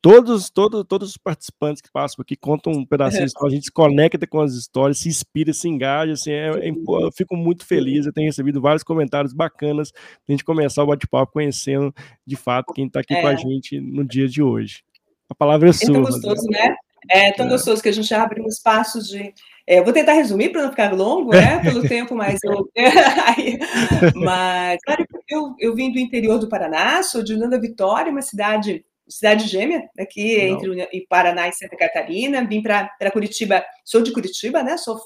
todos, 0.00 0.50
todos, 0.50 0.84
todos 0.88 1.10
os 1.10 1.16
participantes 1.16 1.82
que 1.82 1.92
passam 1.92 2.22
aqui 2.22 2.36
contam 2.36 2.72
um 2.72 2.84
pedacinho 2.84 3.24
de 3.24 3.28
história, 3.30 3.52
a 3.52 3.54
gente 3.54 3.66
se 3.66 3.72
conecta 3.72 4.26
com 4.26 4.40
as 4.40 4.54
histórias, 4.54 4.98
se 4.98 5.08
inspira, 5.08 5.52
se 5.52 5.68
engaja, 5.68 6.12
assim, 6.12 6.32
é, 6.32 6.68
é, 6.68 6.70
eu 6.70 7.12
fico 7.12 7.36
muito 7.36 7.66
feliz, 7.66 8.06
eu 8.06 8.12
tenho 8.12 8.26
recebido 8.26 8.60
vários 8.60 8.82
comentários 8.82 9.32
bacanas 9.32 9.92
para 9.92 10.00
a 10.28 10.32
gente 10.32 10.44
começar 10.44 10.82
o 10.82 10.86
bate-papo 10.86 11.32
conhecendo, 11.32 11.94
de 12.26 12.36
fato, 12.36 12.72
quem 12.72 12.86
está 12.86 13.00
aqui 13.00 13.14
é. 13.14 13.20
com 13.20 13.26
a 13.26 13.34
é. 13.34 13.36
gente 13.36 13.78
no 13.78 14.04
dia 14.04 14.26
de 14.26 14.42
hoje. 14.42 14.82
A 15.28 15.34
palavra 15.34 15.68
é, 15.68 15.72
sua. 15.72 15.90
É 15.90 15.92
tão 15.92 16.02
gostoso, 16.02 16.46
né? 16.48 16.76
É 17.10 17.32
tão 17.32 17.46
é. 17.46 17.48
gostoso 17.50 17.82
que 17.82 17.88
a 17.88 17.92
gente 17.92 18.12
abre 18.14 18.40
um 18.40 18.48
espaço 18.48 19.02
de 19.02 19.32
é, 19.66 19.82
vou 19.82 19.92
tentar 19.92 20.12
resumir 20.12 20.50
para 20.50 20.62
não 20.62 20.70
ficar 20.70 20.92
longo, 20.92 21.30
né, 21.30 21.60
pelo 21.64 21.86
tempo, 21.88 22.14
mas 22.14 22.38
eu, 22.44 22.68
mas 24.14 24.78
claro, 24.82 25.06
eu, 25.28 25.54
eu 25.58 25.74
vim 25.74 25.92
do 25.92 25.98
interior 25.98 26.38
do 26.38 26.48
Paraná, 26.48 27.02
sou 27.02 27.22
de 27.22 27.36
Nanda 27.36 27.60
Vitória, 27.60 28.12
uma 28.12 28.22
cidade 28.22 28.84
cidade 29.08 29.46
gêmea 29.46 29.88
aqui 29.98 30.40
entre 30.40 30.70
o 30.70 31.08
Paraná 31.08 31.48
e 31.48 31.52
Santa 31.52 31.76
Catarina. 31.76 32.46
Vim 32.46 32.62
para 32.62 33.10
Curitiba, 33.12 33.64
sou 33.84 34.02
de 34.02 34.12
Curitiba, 34.12 34.62
né? 34.62 34.76
Sou 34.76 34.98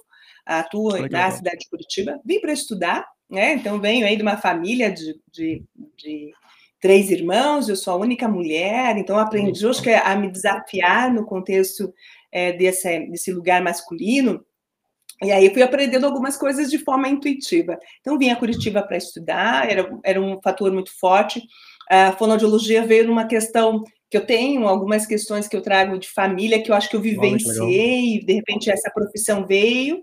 atuo 0.47 0.93
Legal. 0.93 1.09
na 1.11 1.31
cidade 1.31 1.59
de 1.59 1.69
Curitiba. 1.69 2.21
Vim 2.25 2.41
para 2.41 2.53
estudar, 2.53 3.07
né? 3.29 3.55
Então 3.55 3.81
venho 3.81 4.07
aí 4.07 4.17
de 4.17 4.23
uma 4.23 4.37
família 4.37 4.91
de, 4.91 5.21
de, 5.31 5.65
de 5.97 6.33
três 6.81 7.11
irmãos. 7.11 7.69
Eu 7.69 7.77
sou 7.77 7.95
a 7.95 7.97
única 7.97 8.29
mulher, 8.29 8.97
então 8.97 9.19
aprendi 9.19 9.67
hoje 9.67 9.83
a 9.93 10.15
me 10.17 10.31
desafiar 10.31 11.13
no 11.13 11.25
contexto 11.25 11.93
é, 12.31 12.53
desse, 12.53 13.01
desse 13.11 13.33
lugar 13.33 13.63
masculino. 13.63 14.45
E 15.23 15.33
aí 15.33 15.53
fui 15.53 15.63
aprendendo 15.63 16.07
algumas 16.07 16.37
coisas 16.37 16.71
de 16.71 16.79
forma 16.79 17.09
intuitiva. 17.09 17.79
Então 18.01 18.19
vim 18.19 18.31
a 18.31 18.37
Curitiba 18.37 18.83
para 18.83 18.97
estudar, 18.97 19.69
era, 19.71 19.91
era 20.05 20.21
um 20.21 20.41
fator 20.41 20.73
muito 20.73 20.97
forte. 20.99 21.43
A 21.91 22.13
fonoaudiologia 22.13 22.87
veio 22.87 23.07
numa 23.07 23.27
questão 23.27 23.83
que 24.11 24.17
eu 24.17 24.25
tenho, 24.25 24.67
algumas 24.67 25.07
questões 25.07 25.49
que 25.49 25.57
eu 25.57 25.61
trago 25.61 25.99
de 25.99 26.09
família, 26.09 26.63
que 26.63 26.71
eu 26.71 26.75
acho 26.75 26.89
que 26.89 26.97
eu 26.97 27.01
vivenciei, 27.01 28.23
de 28.25 28.33
repente 28.33 28.71
essa 28.71 28.91
profissão 28.91 29.47
veio. 29.47 30.03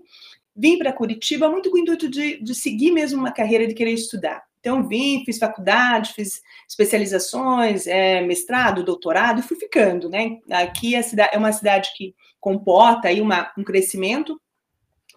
Vim 0.54 0.78
para 0.78 0.92
Curitiba 0.92 1.48
muito 1.48 1.70
com 1.70 1.76
o 1.76 1.80
intuito 1.80 2.08
de, 2.08 2.42
de 2.42 2.54
seguir 2.54 2.90
mesmo 2.90 3.18
uma 3.18 3.32
carreira 3.32 3.66
de 3.66 3.74
querer 3.74 3.92
estudar. 3.92 4.42
Então, 4.66 4.86
vim, 4.88 5.22
fiz 5.24 5.38
faculdade, 5.38 6.12
fiz 6.12 6.42
especializações, 6.68 7.86
é, 7.86 8.20
mestrado, 8.22 8.82
doutorado, 8.82 9.38
e 9.38 9.42
fui 9.42 9.56
ficando, 9.56 10.08
né? 10.08 10.38
Aqui 10.50 10.96
é, 10.96 11.02
cidade, 11.02 11.30
é 11.32 11.38
uma 11.38 11.52
cidade 11.52 11.90
que 11.96 12.16
comporta 12.40 13.06
aí 13.06 13.20
uma, 13.20 13.52
um 13.56 13.62
crescimento, 13.62 14.40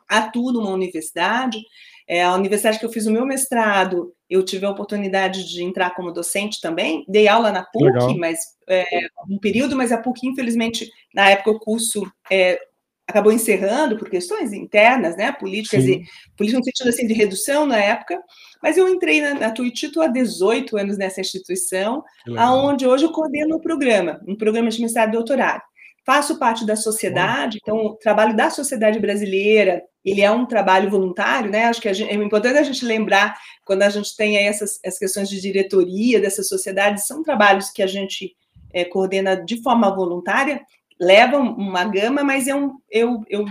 atuo 0.10 0.52
numa 0.52 0.72
universidade. 0.72 1.62
É, 2.08 2.24
a 2.24 2.34
universidade 2.34 2.80
que 2.80 2.86
eu 2.86 2.92
fiz 2.92 3.06
o 3.06 3.12
meu 3.12 3.26
mestrado, 3.26 4.12
eu 4.28 4.44
tive 4.44 4.66
a 4.66 4.72
oportunidade 4.72 5.48
de 5.48 5.64
entrar 5.64 5.92
como 5.92 6.12
docente 6.12 6.60
também. 6.60 7.06
Dei 7.08 7.28
aula 7.28 7.52
na 7.52 7.64
PUC, 7.64 7.86
Legal. 7.86 8.18
mas 8.18 8.40
é, 8.68 8.86
um 9.30 9.38
período, 9.38 9.76
mas 9.76 9.92
a 9.92 9.98
PUC, 9.98 10.28
infelizmente, 10.28 10.90
na 11.14 11.30
época 11.30 11.52
o 11.52 11.60
curso 11.60 12.12
é, 12.32 12.60
acabou 13.08 13.32
encerrando 13.32 13.98
por 13.98 14.10
questões 14.10 14.54
internas, 14.54 15.16
né, 15.18 15.32
políticas 15.32 15.84
Sim. 15.84 15.92
e 15.92 16.06
política 16.36 16.60
no 16.60 16.66
sentido 16.66 16.90
assim 16.90 17.08
de 17.08 17.14
redução 17.14 17.66
na 17.66 17.78
época. 17.78 18.20
Mas 18.62 18.76
eu 18.76 18.88
entrei 18.88 19.22
na, 19.22 19.36
na 19.36 19.52
Tuitito 19.52 20.02
há 20.02 20.08
18 20.08 20.78
anos 20.78 20.98
nessa 20.98 21.22
instituição, 21.22 22.04
aonde 22.38 22.86
hoje 22.86 23.06
eu 23.06 23.12
coordeno 23.12 23.58
um 23.58 23.60
programa, 23.60 24.20
um 24.28 24.36
programa 24.36 24.70
de 24.70 24.82
mestrado 24.82 25.10
e 25.10 25.14
doutorado 25.14 25.62
faço 26.10 26.40
parte 26.40 26.66
da 26.66 26.76
sociedade, 26.76 27.60
então 27.62 27.86
o 27.86 27.96
trabalho 27.96 28.36
da 28.36 28.50
sociedade 28.50 28.98
brasileira, 28.98 29.84
ele 30.04 30.22
é 30.22 30.32
um 30.32 30.44
trabalho 30.44 30.90
voluntário, 30.90 31.52
né? 31.52 31.66
Acho 31.66 31.80
que 31.80 31.94
gente, 31.94 32.10
é 32.10 32.16
importante 32.16 32.58
a 32.58 32.64
gente 32.64 32.84
lembrar, 32.84 33.38
quando 33.64 33.84
a 33.84 33.90
gente 33.90 34.18
tem 34.18 34.36
essas, 34.36 34.80
essas 34.84 34.98
questões 34.98 35.30
de 35.30 35.40
diretoria 35.40 36.20
dessas 36.20 36.48
sociedades, 36.48 37.06
são 37.06 37.22
trabalhos 37.22 37.70
que 37.70 37.84
a 37.84 37.86
gente 37.86 38.36
é, 38.74 38.84
coordena 38.84 39.36
de 39.36 39.62
forma 39.62 39.96
voluntária, 39.96 40.62
levam 41.00 41.54
uma 41.54 41.84
gama, 41.84 42.24
mas 42.24 42.48
eu, 42.48 42.72
eu, 42.90 43.24
eu 43.30 43.46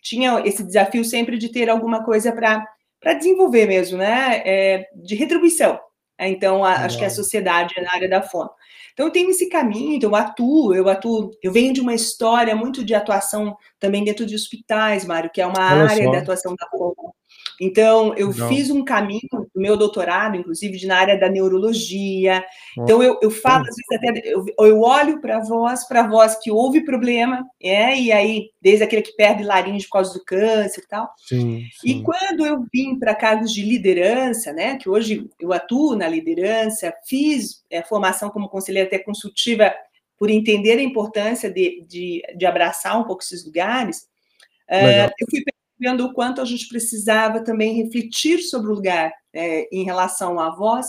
tinha 0.00 0.40
esse 0.44 0.62
desafio 0.62 1.04
sempre 1.04 1.36
de 1.36 1.48
ter 1.48 1.68
alguma 1.68 2.04
coisa 2.04 2.30
para 2.30 3.14
desenvolver 3.14 3.66
mesmo, 3.66 3.98
né? 3.98 4.42
É, 4.46 4.88
de 4.94 5.16
retribuição. 5.16 5.76
Então, 6.18 6.64
a, 6.64 6.84
acho 6.84 6.98
que 6.98 7.04
a 7.04 7.10
sociedade 7.10 7.74
é 7.76 7.82
na 7.82 7.92
área 7.92 8.08
da 8.08 8.22
fome. 8.22 8.50
Então, 8.92 9.06
eu 9.06 9.12
tenho 9.12 9.30
esse 9.30 9.48
caminho, 9.48 9.94
então 9.94 10.10
eu 10.10 10.16
atuo, 10.16 10.74
eu 10.74 10.88
atuo, 10.88 11.30
eu 11.42 11.52
venho 11.52 11.72
de 11.72 11.80
uma 11.80 11.94
história 11.94 12.56
muito 12.56 12.84
de 12.84 12.94
atuação 12.94 13.56
também 13.78 14.04
dentro 14.04 14.24
de 14.24 14.34
hospitais, 14.34 15.04
Mário, 15.04 15.30
que 15.30 15.40
é 15.40 15.46
uma 15.46 15.58
Olha 15.58 15.90
área 15.90 16.04
só. 16.04 16.10
da 16.12 16.18
atuação 16.18 16.54
da 16.54 16.66
FOMO. 16.70 17.15
Então, 17.60 18.14
eu 18.16 18.32
Não. 18.34 18.48
fiz 18.48 18.70
um 18.70 18.84
caminho 18.84 19.28
do 19.32 19.60
meu 19.60 19.76
doutorado, 19.76 20.36
inclusive, 20.36 20.76
de, 20.76 20.86
na 20.86 20.98
área 20.98 21.18
da 21.18 21.28
neurologia. 21.28 22.44
Então, 22.78 23.02
eu, 23.02 23.18
eu 23.22 23.30
falo, 23.30 23.64
às 23.64 23.74
vezes, 23.74 23.92
até 23.92 24.28
eu, 24.28 24.44
eu 24.58 24.80
olho 24.80 25.20
para 25.20 25.38
a 25.38 25.40
voz, 25.40 25.86
para 25.88 26.00
a 26.00 26.08
voz 26.08 26.36
que 26.36 26.50
houve 26.50 26.84
problema, 26.84 27.44
é, 27.62 27.98
e 27.98 28.12
aí, 28.12 28.50
desde 28.60 28.84
aquele 28.84 29.02
que 29.02 29.16
perde 29.16 29.42
laringe 29.42 29.86
por 29.86 29.92
causa 29.92 30.12
do 30.12 30.24
câncer 30.24 30.82
e 30.82 30.88
tal. 30.88 31.10
Sim, 31.16 31.64
sim. 31.80 31.88
E 31.88 32.02
quando 32.02 32.44
eu 32.44 32.64
vim 32.72 32.98
para 32.98 33.14
cargos 33.14 33.52
de 33.52 33.62
liderança, 33.62 34.52
né, 34.52 34.76
que 34.76 34.88
hoje 34.88 35.28
eu 35.40 35.52
atuo 35.52 35.96
na 35.96 36.08
liderança, 36.08 36.92
fiz 37.06 37.64
é, 37.70 37.82
formação 37.82 38.28
como 38.30 38.48
conselheira 38.48 38.86
até 38.86 38.98
consultiva 38.98 39.72
por 40.18 40.30
entender 40.30 40.78
a 40.78 40.82
importância 40.82 41.50
de, 41.50 41.84
de, 41.86 42.22
de 42.36 42.46
abraçar 42.46 42.98
um 42.98 43.04
pouco 43.04 43.22
esses 43.22 43.44
lugares, 43.44 44.08
uh, 44.70 45.12
eu 45.18 45.26
fui 45.30 45.42
vendo 45.78 46.04
o 46.04 46.12
quanto 46.12 46.40
a 46.40 46.44
gente 46.44 46.68
precisava 46.68 47.42
também 47.42 47.74
refletir 47.74 48.40
sobre 48.40 48.70
o 48.70 48.74
lugar 48.74 49.12
é, 49.32 49.68
em 49.70 49.84
relação 49.84 50.40
à 50.40 50.50
voz. 50.50 50.86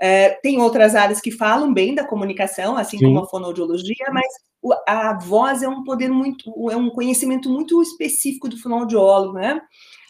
É, 0.00 0.30
tem 0.42 0.60
outras 0.60 0.94
áreas 0.94 1.20
que 1.20 1.30
falam 1.30 1.72
bem 1.74 1.94
da 1.94 2.06
comunicação, 2.06 2.76
assim 2.76 2.98
Sim. 2.98 3.06
como 3.06 3.20
a 3.20 3.26
fonoaudiologia, 3.26 4.06
mas 4.12 4.26
o, 4.62 4.72
a 4.86 5.18
voz 5.18 5.62
é 5.62 5.68
um 5.68 5.84
poder 5.84 6.08
muito, 6.08 6.50
é 6.70 6.76
um 6.76 6.88
conhecimento 6.90 7.50
muito 7.50 7.82
específico 7.82 8.48
do 8.48 8.58
fonoaudiólogo, 8.58 9.34
né? 9.34 9.60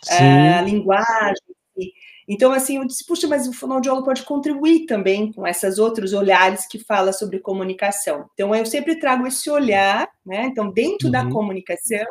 É, 0.09 0.55
a 0.55 0.63
linguagem. 0.63 1.35
Então, 2.29 2.53
assim, 2.53 2.77
eu 2.77 2.87
disse, 2.87 3.05
puxa, 3.05 3.27
mas 3.27 3.49
o 3.49 3.53
fonoaudiólogo 3.53 4.07
pode 4.07 4.23
contribuir 4.23 4.87
também 4.87 5.33
com 5.33 5.45
esses 5.45 5.79
outros 5.79 6.13
olhares 6.13 6.65
que 6.69 6.79
fala 6.79 7.13
sobre 7.13 7.41
comunicação. 7.41 8.31
Então, 8.35 8.55
eu 8.55 8.65
sempre 8.65 8.95
trago 8.95 9.27
esse 9.27 9.51
olhar, 9.51 10.09
né? 10.25 10.45
Então, 10.45 10.71
dentro 10.71 11.07
uhum. 11.07 11.13
da 11.13 11.29
comunicação, 11.29 12.07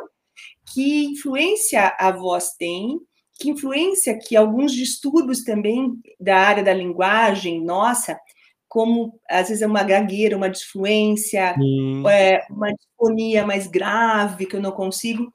que 0.73 1.05
influência 1.05 1.95
a 1.97 2.11
voz 2.11 2.51
tem, 2.57 2.99
que 3.39 3.49
influência 3.49 4.17
que 4.17 4.35
alguns 4.35 4.73
distúrbios 4.73 5.43
também 5.43 5.93
da 6.19 6.37
área 6.37 6.63
da 6.63 6.73
linguagem, 6.73 7.63
nossa, 7.63 8.19
como 8.67 9.19
às 9.27 9.47
vezes 9.47 9.63
é 9.63 9.67
uma 9.67 9.81
gagueira, 9.81 10.37
uma 10.37 10.49
disfluência, 10.49 11.55
é, 12.09 12.41
uma 12.49 12.71
disfonia 12.73 13.45
mais 13.45 13.65
grave 13.65 14.45
que 14.45 14.55
eu 14.55 14.61
não 14.61 14.71
consigo. 14.71 15.31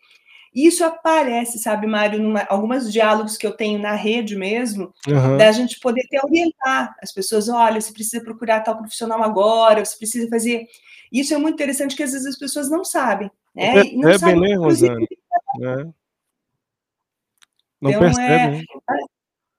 Isso 0.55 0.85
aparece, 0.85 1.59
sabe, 1.59 1.85
Mário, 1.85 2.21
em 2.21 2.33
alguns 2.49 2.93
diálogos 2.93 3.37
que 3.37 3.45
eu 3.45 3.57
tenho 3.57 3.77
na 3.81 3.97
rede 3.97 4.37
mesmo, 4.37 4.95
uhum. 5.09 5.37
da 5.37 5.51
gente 5.51 5.81
poder 5.81 6.03
até 6.07 6.25
orientar 6.25 6.95
as 7.03 7.11
pessoas, 7.13 7.49
olha, 7.49 7.81
você 7.81 7.93
precisa 7.93 8.23
procurar 8.23 8.61
tal 8.61 8.79
profissional 8.79 9.21
agora, 9.25 9.85
você 9.85 9.99
precisa 9.99 10.29
fazer. 10.29 10.65
Isso 11.11 11.35
é 11.35 11.39
muito 11.39 11.55
interessante 11.55 11.97
que 11.97 12.05
às 12.05 12.13
vezes 12.13 12.27
as 12.27 12.39
pessoas 12.39 12.71
não 12.71 12.85
sabem, 12.85 13.29
né? 13.55 13.81
É, 13.81 13.93
não 13.93 14.09
é 14.09 14.19
sabem, 14.19 14.41
bem, 14.41 14.51
né, 14.51 14.57
Rosane? 14.57 15.07
É. 15.63 15.77
Não 17.81 17.91
então, 17.91 18.01
percebe, 18.01 18.57
é? 18.57 18.65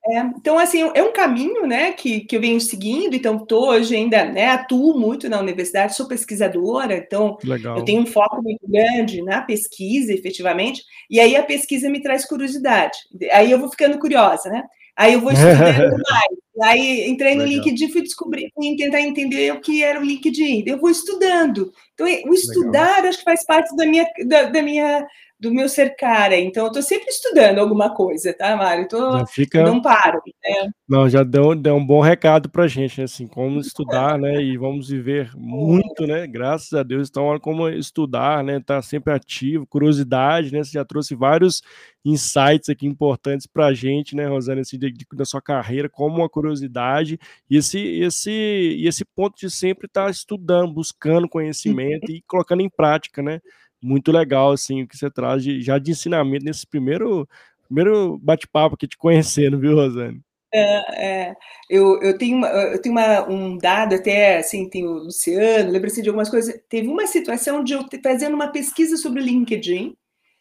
É, 0.08 0.20
então, 0.20 0.60
assim, 0.60 0.82
é 0.94 1.02
um 1.02 1.12
caminho, 1.12 1.66
né, 1.66 1.92
que, 1.92 2.22
que 2.22 2.36
eu 2.36 2.42
venho 2.42 2.62
seguindo, 2.62 3.16
então 3.16 3.38
estou 3.38 3.70
hoje 3.70 3.96
ainda, 3.96 4.24
né, 4.24 4.50
atuo 4.50 5.00
muito 5.00 5.28
na 5.28 5.40
universidade, 5.40 5.96
sou 5.96 6.08
pesquisadora, 6.08 6.96
então 6.96 7.40
Legal. 7.44 7.76
eu 7.76 7.84
tenho 7.84 8.02
um 8.02 8.06
foco 8.06 8.40
muito 8.40 8.68
grande 8.68 9.24
na 9.24 9.42
pesquisa, 9.42 10.14
efetivamente, 10.14 10.84
e 11.10 11.20
aí 11.20 11.36
a 11.36 11.42
pesquisa 11.42 11.90
me 11.90 12.04
traz 12.04 12.24
curiosidade, 12.24 13.00
aí 13.32 13.50
eu 13.50 13.60
vou 13.60 13.68
ficando 13.72 13.98
curiosa, 13.98 14.48
né, 14.48 14.64
aí 14.96 15.14
eu 15.14 15.22
vou 15.22 15.32
estudando 15.34 16.02
mais, 16.10 16.70
aí 16.70 17.10
entrei 17.10 17.36
no 17.36 17.44
Legal. 17.44 17.66
LinkedIn, 17.66 17.92
fui 17.92 18.02
descobrir, 18.02 18.52
fui 18.54 18.76
tentar 18.76 19.02
entender 19.02 19.52
o 19.54 19.62
que 19.62 19.84
era 19.84 20.00
o 20.00 20.04
LinkedIn, 20.04 20.64
eu 20.68 20.80
vou 20.80 20.90
estudando, 20.90 21.72
então 21.94 22.08
o 22.08 22.34
estudar 22.34 22.98
Legal. 22.98 23.10
acho 23.10 23.18
que 23.20 23.24
faz 23.24 23.46
parte 23.46 23.76
da 23.76 23.86
minha, 23.86 24.06
da, 24.26 24.44
da 24.44 24.62
minha 24.62 25.06
do 25.40 25.54
meu 25.54 25.68
ser 25.68 25.96
cara. 25.96 26.38
Então, 26.38 26.64
eu 26.64 26.68
estou 26.68 26.82
sempre 26.82 27.10
estudando 27.10 27.60
alguma 27.60 27.94
coisa, 27.94 28.34
tá, 28.34 28.56
Mário? 28.56 28.88
Tô, 28.88 29.26
fica... 29.28 29.64
Não 29.64 29.82
paro. 29.82 30.22
Né? 30.44 30.72
Não, 30.88 31.10
já 31.10 31.24
deu, 31.24 31.54
deu 31.56 31.76
um 31.76 31.86
bom 31.86 32.02
recado 32.02 32.50
para 32.50 32.64
a 32.64 32.68
gente, 32.68 33.00
né? 33.00 33.06
assim, 33.06 33.28
como 33.28 33.60
estudar, 33.60 34.18
né? 34.18 34.42
E 34.42 34.58
vamos 34.58 34.90
viver 34.90 35.32
muito, 35.36 36.08
né? 36.08 36.26
Graças 36.26 36.74
a 36.74 36.84
Deus. 36.84 37.10
Então, 37.10 37.26
olha 37.26 37.40
como 37.40 37.68
estudar, 37.70 38.44
né? 38.44 38.60
Tá 38.60 38.82
sempre 38.82 39.14
ativo, 39.14 39.68
curiosidade, 39.68 40.52
né? 40.52 40.64
Você 40.64 40.72
já 40.72 40.86
trouxe 40.86 41.16
vários 41.16 41.62
insights 42.06 42.70
aqui 42.70 42.86
importantes 42.86 43.48
para 43.48 43.66
a 43.66 43.74
gente, 43.74 44.16
né, 44.16 44.28
Rosana, 44.28 44.62
assim, 44.62 44.78
de, 44.78 44.92
de, 44.92 45.06
da 45.14 45.26
sua 45.26 45.42
carreira, 45.42 45.90
como 45.90 46.18
uma 46.18 46.30
curiosidade, 46.30 47.20
e 47.50 47.58
esse, 47.58 47.80
esse, 47.80 48.32
e 48.32 48.88
esse 48.88 49.04
ponto 49.04 49.36
de 49.36 49.50
sempre 49.50 49.88
estar 49.88 50.06
tá 50.06 50.12
estudando, 50.12 50.72
buscando 50.72 51.28
conhecimento 51.28 52.12
e 52.12 52.22
colocando 52.28 52.62
em 52.62 52.70
prática, 52.70 53.24
né? 53.24 53.42
Muito 53.86 54.12
legal, 54.12 54.52
assim, 54.52 54.82
o 54.82 54.88
que 54.88 54.98
você 54.98 55.10
traz 55.10 55.44
de, 55.44 55.62
já 55.62 55.78
de 55.78 55.92
ensinamento 55.92 56.44
nesse 56.44 56.66
primeiro, 56.66 57.28
primeiro 57.66 58.18
bate-papo 58.18 58.76
aqui 58.76 58.88
te 58.88 58.98
conhecendo, 58.98 59.60
viu, 59.60 59.76
Rosane? 59.76 60.22
É, 60.54 61.06
é. 61.08 61.36
Eu, 61.70 62.02
eu 62.02 62.18
tenho, 62.18 62.38
uma, 62.38 62.48
eu 62.48 62.82
tenho 62.82 62.96
uma, 62.96 63.30
um 63.30 63.58
dado 63.58 63.96
até, 63.96 64.38
assim, 64.38 64.70
tem 64.70 64.88
o 64.88 64.94
Luciano, 64.94 65.72
lembra-se 65.72 66.02
de 66.02 66.10
algumas 66.10 66.30
coisas. 66.30 66.60
Teve 66.70 66.88
uma 66.88 67.06
situação 67.06 67.64
de 67.64 67.74
eu 67.74 67.86
fazendo 68.02 68.34
uma 68.34 68.48
pesquisa 68.48 68.98
sobre 68.98 69.22
o 69.22 69.24
LinkedIn, 69.24 69.96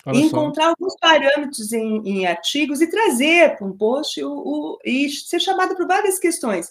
Olha 0.06 0.18
e 0.18 0.22
encontrar 0.22 0.68
alguns 0.68 0.94
parâmetros 1.00 1.72
em, 1.72 2.02
em, 2.04 2.26
artigos 2.26 2.80
e 2.80 2.86
trazer 2.86 3.56
para 3.56 3.66
um 3.66 3.76
post 3.76 4.22
o, 4.22 4.30
o, 4.30 4.78
e 4.84 5.08
ser 5.10 5.40
chamado 5.40 5.74
por 5.74 5.86
várias 5.86 6.18
questões. 6.18 6.68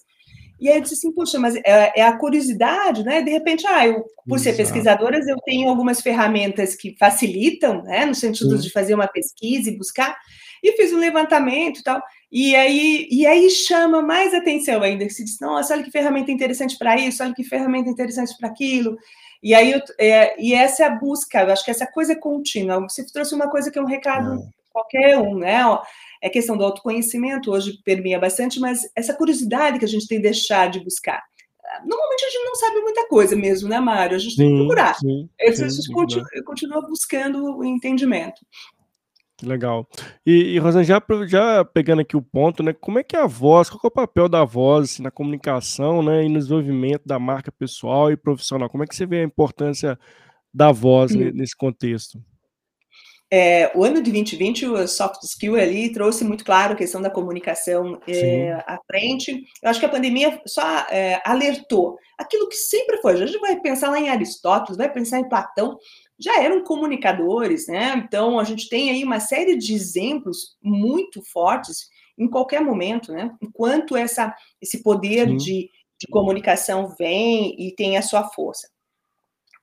E 0.63 0.69
aí 0.69 0.77
eu 0.77 0.81
disse 0.81 0.93
assim, 0.93 1.11
puxa, 1.11 1.37
mas 1.37 1.57
é, 1.57 1.91
é 1.93 2.01
a 2.03 2.17
curiosidade, 2.17 3.03
né? 3.03 3.21
De 3.21 3.29
repente, 3.29 3.67
ah, 3.67 3.85
eu, 3.85 4.05
por 4.25 4.37
Exato. 4.37 4.43
ser 4.43 4.53
pesquisadora, 4.53 5.19
eu 5.19 5.35
tenho 5.43 5.67
algumas 5.67 5.99
ferramentas 5.99 6.73
que 6.73 6.95
facilitam, 6.97 7.83
né? 7.83 8.05
No 8.05 8.15
sentido 8.15 8.55
Sim. 8.55 8.63
de 8.63 8.71
fazer 8.71 8.95
uma 8.95 9.05
pesquisa 9.05 9.69
e 9.69 9.77
buscar. 9.77 10.17
E 10.63 10.71
fiz 10.77 10.93
um 10.93 10.99
levantamento 10.99 11.81
e 11.81 11.83
tal. 11.83 12.01
E 12.31 12.55
aí, 12.55 13.09
e 13.11 13.27
aí 13.27 13.49
chama 13.49 14.01
mais 14.01 14.33
atenção 14.33 14.81
ainda. 14.81 15.09
Se 15.09 15.25
diz, 15.25 15.37
nossa, 15.41 15.73
olha 15.73 15.83
que 15.83 15.91
ferramenta 15.91 16.31
interessante 16.31 16.77
para 16.77 16.95
isso, 16.95 17.21
olha 17.21 17.33
que 17.33 17.43
ferramenta 17.43 17.89
interessante 17.89 18.33
para 18.39 18.47
aquilo. 18.47 18.95
E 19.43 19.53
aí, 19.53 19.73
eu, 19.73 19.81
é, 19.99 20.41
e 20.41 20.53
essa 20.53 20.83
é 20.83 20.85
a 20.85 20.95
busca, 20.95 21.41
eu 21.41 21.51
acho 21.51 21.65
que 21.65 21.71
essa 21.71 21.85
coisa 21.85 22.13
é 22.13 22.15
contínua. 22.15 22.79
Você 22.87 23.05
trouxe 23.05 23.35
uma 23.35 23.49
coisa 23.49 23.69
que 23.69 23.77
é 23.77 23.81
um 23.81 23.85
recado 23.85 24.35
é. 24.35 24.47
qualquer 24.71 25.17
um, 25.17 25.39
né? 25.39 25.61
É 26.23 26.29
questão 26.29 26.55
do 26.55 26.63
autoconhecimento, 26.63 27.51
hoje 27.51 27.81
permeia 27.83 28.17
bastante, 28.17 28.57
mas 28.57 28.79
essa 28.95 29.13
curiosidade 29.13 29.77
que 29.77 29.83
a 29.83 29.87
gente 29.87 30.07
tem 30.07 30.19
que 30.19 30.23
deixar 30.23 30.69
de 30.69 30.81
buscar. 30.81 31.21
Normalmente 31.85 32.23
a 32.23 32.29
gente 32.29 32.45
não 32.45 32.55
sabe 32.55 32.79
muita 32.79 33.09
coisa 33.09 33.35
mesmo, 33.35 33.67
né, 33.67 33.77
Mário? 33.81 34.15
A 34.15 34.19
gente 34.19 34.35
sim, 34.35 34.37
tem 34.37 34.51
que 34.51 34.57
procurar. 34.59 34.95
Sim, 34.95 35.29
sim, 35.37 35.63
a 35.65 35.67
gente 35.67 35.91
continua, 35.91 36.25
continua 36.45 36.81
buscando 36.87 37.57
o 37.57 37.65
entendimento. 37.65 38.39
Legal. 39.41 39.85
E, 40.25 40.53
e 40.53 40.59
Rosana, 40.59 40.85
já, 40.85 41.01
já 41.27 41.65
pegando 41.65 42.01
aqui 42.01 42.15
o 42.15 42.21
ponto, 42.21 42.63
né? 42.63 42.71
Como 42.71 42.99
é 42.99 43.03
que 43.03 43.17
é 43.17 43.19
a 43.19 43.27
voz, 43.27 43.69
qual 43.69 43.81
é 43.83 43.87
o 43.87 43.91
papel 43.91 44.29
da 44.29 44.45
voz 44.45 44.91
assim, 44.91 45.03
na 45.03 45.11
comunicação, 45.11 46.01
né? 46.01 46.23
E 46.23 46.29
no 46.29 46.39
desenvolvimento 46.39 47.03
da 47.05 47.19
marca 47.19 47.51
pessoal 47.51 48.09
e 48.09 48.15
profissional? 48.15 48.69
Como 48.69 48.83
é 48.85 48.87
que 48.87 48.95
você 48.95 49.05
vê 49.05 49.19
a 49.19 49.23
importância 49.23 49.99
da 50.53 50.71
voz 50.71 51.13
nesse 51.13 51.57
contexto? 51.57 52.23
É, 53.35 53.71
o 53.73 53.83
ano 53.83 53.95
de 53.99 54.11
2020, 54.11 54.67
o 54.67 54.87
soft 54.87 55.23
skill 55.23 55.55
ali 55.55 55.91
trouxe 55.91 56.23
muito 56.23 56.45
claro 56.45 56.73
a 56.73 56.75
questão 56.75 57.01
da 57.01 57.09
comunicação 57.09 57.99
é, 58.07 58.51
à 58.67 58.79
frente. 58.85 59.43
Eu 59.59 59.71
acho 59.71 59.79
que 59.79 59.87
a 59.87 59.89
pandemia 59.89 60.39
só 60.45 60.61
é, 60.91 61.19
alertou 61.25 61.97
aquilo 62.15 62.47
que 62.47 62.55
sempre 62.55 62.97
foi. 62.97 63.13
A 63.13 63.25
gente 63.25 63.39
vai 63.39 63.59
pensar 63.59 63.89
lá 63.89 63.99
em 63.99 64.07
Aristóteles, 64.07 64.77
vai 64.77 64.87
pensar 64.87 65.19
em 65.19 65.27
Platão, 65.27 65.79
já 66.19 66.43
eram 66.43 66.63
comunicadores, 66.63 67.65
né? 67.65 68.03
Então 68.05 68.37
a 68.37 68.43
gente 68.43 68.69
tem 68.69 68.91
aí 68.91 69.03
uma 69.03 69.19
série 69.19 69.57
de 69.57 69.73
exemplos 69.73 70.55
muito 70.61 71.19
fortes 71.23 71.87
em 72.15 72.29
qualquer 72.29 72.61
momento, 72.61 73.11
né? 73.11 73.31
Enquanto 73.41 73.97
essa, 73.97 74.31
esse 74.61 74.83
poder 74.83 75.35
de, 75.35 75.71
de 75.99 76.07
comunicação 76.11 76.93
vem 76.99 77.55
e 77.57 77.73
tem 77.75 77.97
a 77.97 78.03
sua 78.03 78.29
força. 78.29 78.72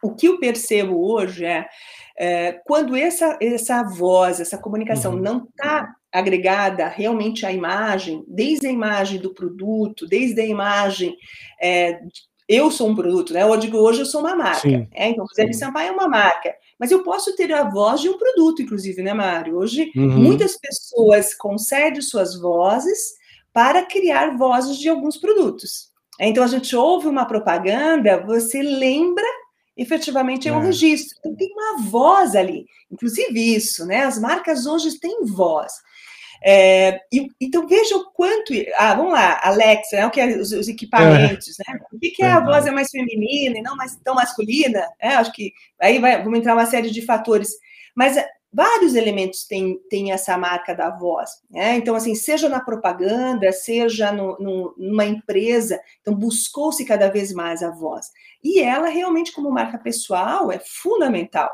O 0.02 0.14
que 0.14 0.26
eu 0.26 0.38
percebo 0.38 0.98
hoje 1.12 1.44
é 1.44 1.68
é, 2.20 2.52
quando 2.66 2.94
essa, 2.94 3.38
essa 3.40 3.82
voz, 3.82 4.40
essa 4.40 4.58
comunicação 4.58 5.14
uhum. 5.14 5.20
não 5.20 5.44
está 5.44 5.94
agregada 6.12 6.86
realmente 6.86 7.46
à 7.46 7.52
imagem, 7.52 8.22
desde 8.28 8.66
a 8.66 8.70
imagem 8.70 9.18
do 9.18 9.32
produto, 9.32 10.06
desde 10.06 10.38
a 10.38 10.44
imagem. 10.44 11.16
É, 11.58 11.98
eu 12.46 12.70
sou 12.70 12.90
um 12.90 12.94
produto, 12.94 13.32
né? 13.32 13.42
Eu 13.42 13.56
digo 13.56 13.78
hoje 13.78 14.00
eu 14.00 14.06
sou 14.06 14.20
uma 14.20 14.36
marca. 14.36 14.68
É, 14.92 15.08
então, 15.08 15.24
José 15.28 15.50
Sampaio 15.54 15.88
é 15.88 15.92
uma 15.92 16.08
marca. 16.08 16.52
Mas 16.78 16.90
eu 16.90 17.02
posso 17.02 17.34
ter 17.36 17.50
a 17.54 17.64
voz 17.70 18.02
de 18.02 18.10
um 18.10 18.18
produto, 18.18 18.60
inclusive, 18.60 19.00
né, 19.02 19.14
Mário? 19.14 19.56
Hoje, 19.56 19.90
uhum. 19.96 20.18
muitas 20.18 20.58
pessoas 20.58 21.32
concedem 21.32 22.02
suas 22.02 22.38
vozes 22.38 23.14
para 23.50 23.86
criar 23.86 24.36
vozes 24.36 24.76
de 24.78 24.90
alguns 24.90 25.16
produtos. 25.16 25.88
Então, 26.20 26.44
a 26.44 26.48
gente 26.48 26.76
ouve 26.76 27.08
uma 27.08 27.24
propaganda, 27.24 28.22
você 28.26 28.60
lembra 28.60 29.24
efetivamente 29.80 30.46
é 30.46 30.52
um 30.52 30.60
é. 30.60 30.66
registro. 30.66 31.16
Então 31.18 31.34
tem 31.34 31.48
uma 31.52 31.82
voz 31.82 32.36
ali, 32.36 32.66
inclusive 32.90 33.54
isso, 33.54 33.86
né? 33.86 34.02
As 34.02 34.18
marcas 34.18 34.66
hoje 34.66 35.00
têm 35.00 35.24
voz. 35.24 35.72
É, 36.42 37.00
e, 37.12 37.26
então 37.40 37.66
veja 37.66 37.96
o 37.96 38.10
quanto. 38.12 38.52
Ah, 38.76 38.94
vamos 38.94 39.12
lá, 39.12 39.40
Alexa, 39.42 39.96
né, 39.96 40.06
o 40.06 40.10
que 40.10 40.20
é 40.20 40.26
os, 40.38 40.52
os 40.52 40.68
equipamentos, 40.68 41.58
é. 41.60 41.72
né? 41.72 41.78
Por 41.90 41.98
que, 41.98 42.10
que 42.10 42.22
a 42.22 42.40
voz 42.40 42.66
é 42.66 42.70
mais 42.70 42.90
feminina 42.90 43.58
e 43.58 43.62
não 43.62 43.76
mais 43.76 43.96
tão 43.96 44.14
masculina? 44.14 44.86
É, 45.00 45.08
acho 45.08 45.32
que 45.32 45.52
aí 45.80 45.98
vai, 45.98 46.22
vamos 46.22 46.38
entrar 46.38 46.54
uma 46.54 46.66
série 46.66 46.90
de 46.90 47.02
fatores. 47.02 47.48
Mas 47.96 48.16
vários 48.52 48.94
elementos 48.94 49.44
têm, 49.44 49.78
têm 49.88 50.12
essa 50.12 50.36
marca 50.36 50.74
da 50.74 50.90
voz. 50.90 51.30
Né? 51.50 51.76
Então, 51.76 51.94
assim, 51.94 52.14
seja 52.14 52.48
na 52.48 52.60
propaganda, 52.60 53.52
seja 53.52 54.12
no, 54.12 54.36
no, 54.38 54.74
numa 54.76 55.04
empresa, 55.04 55.80
então 56.00 56.14
buscou-se 56.14 56.84
cada 56.84 57.08
vez 57.08 57.32
mais 57.32 57.62
a 57.62 57.70
voz. 57.70 58.08
E 58.42 58.60
ela 58.60 58.88
realmente, 58.88 59.32
como 59.32 59.50
marca 59.50 59.78
pessoal, 59.78 60.50
é 60.50 60.58
fundamental. 60.58 61.50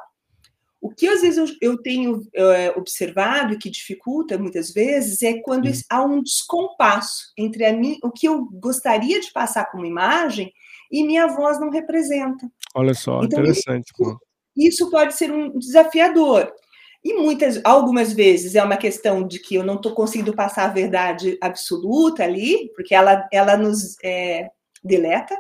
O 0.81 0.91
que 0.91 1.09
às 1.09 1.21
vezes 1.21 1.37
eu, 1.39 1.73
eu 1.73 1.83
tenho 1.83 2.23
é, 2.35 2.71
observado 2.77 3.55
e 3.55 3.59
que 3.59 3.71
dificulta 3.71 4.39
muitas 4.39 4.73
vezes 4.73 5.21
é 5.23 5.41
quando 5.41 5.69
há 5.91 6.05
um 6.05 6.23
descompasso 6.23 7.33
entre 7.37 7.65
a 7.65 7.73
mim, 7.73 7.99
o 8.03 8.11
que 8.11 8.29
eu 8.29 8.45
gostaria 8.53 9.21
de 9.21 9.33
passar 9.33 9.65
como 9.71 9.85
imagem 9.85 10.53
e 10.91 11.05
minha 11.05 11.27
voz 11.27 11.59
não 11.59 11.71
representa. 11.71 12.49
Olha 12.75 12.95
só, 12.95 13.25
então, 13.25 13.41
interessante. 13.41 13.91
Isso, 13.99 14.21
isso 14.57 14.91
pode 14.91 15.15
ser 15.15 15.33
um 15.33 15.59
desafiador. 15.59 16.53
E 17.07 17.15
muitas, 17.15 17.61
algumas 17.63 18.13
vezes 18.13 18.57
é 18.57 18.65
uma 18.65 18.77
questão 18.77 19.25
de 19.25 19.39
que 19.39 19.55
eu 19.55 19.63
não 19.63 19.77
estou 19.77 19.95
conseguindo 19.95 20.35
passar 20.35 20.65
a 20.65 20.73
verdade 20.73 21.39
absoluta 21.41 22.25
ali, 22.25 22.69
porque 22.75 22.93
ela, 22.93 23.29
ela 23.33 23.57
nos 23.57 23.95
é, 24.03 24.51
deleta. 24.83 25.39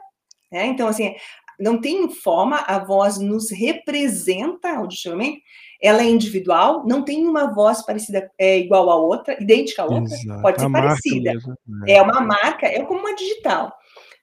Né? 0.52 0.66
Então, 0.66 0.86
assim, 0.86 1.16
não 1.58 1.80
tem 1.80 2.08
forma, 2.08 2.58
a 2.58 2.78
voz 2.78 3.18
nos 3.18 3.50
representa 3.50 4.76
auditivamente, 4.76 5.42
ela 5.82 6.02
é 6.02 6.08
individual, 6.08 6.86
não 6.86 7.02
tem 7.02 7.26
uma 7.26 7.52
voz 7.52 7.84
parecida, 7.84 8.30
é, 8.38 8.58
igual 8.58 8.88
a 8.88 8.94
outra, 8.94 9.36
idêntica 9.42 9.82
à 9.82 9.86
outra, 9.86 10.14
Exato. 10.14 10.42
pode 10.42 10.60
ser 10.60 10.70
parecida. 10.70 11.32
Mesmo, 11.32 11.56
né? 11.66 11.94
É 11.94 12.00
uma 12.00 12.20
marca, 12.20 12.66
é 12.68 12.80
como 12.84 13.00
uma 13.00 13.16
digital. 13.16 13.72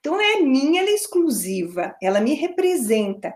Então, 0.00 0.18
é 0.18 0.40
minha, 0.40 0.80
ela 0.80 0.88
é 0.88 0.94
exclusiva, 0.94 1.94
ela 2.00 2.22
me 2.22 2.32
representa. 2.32 3.34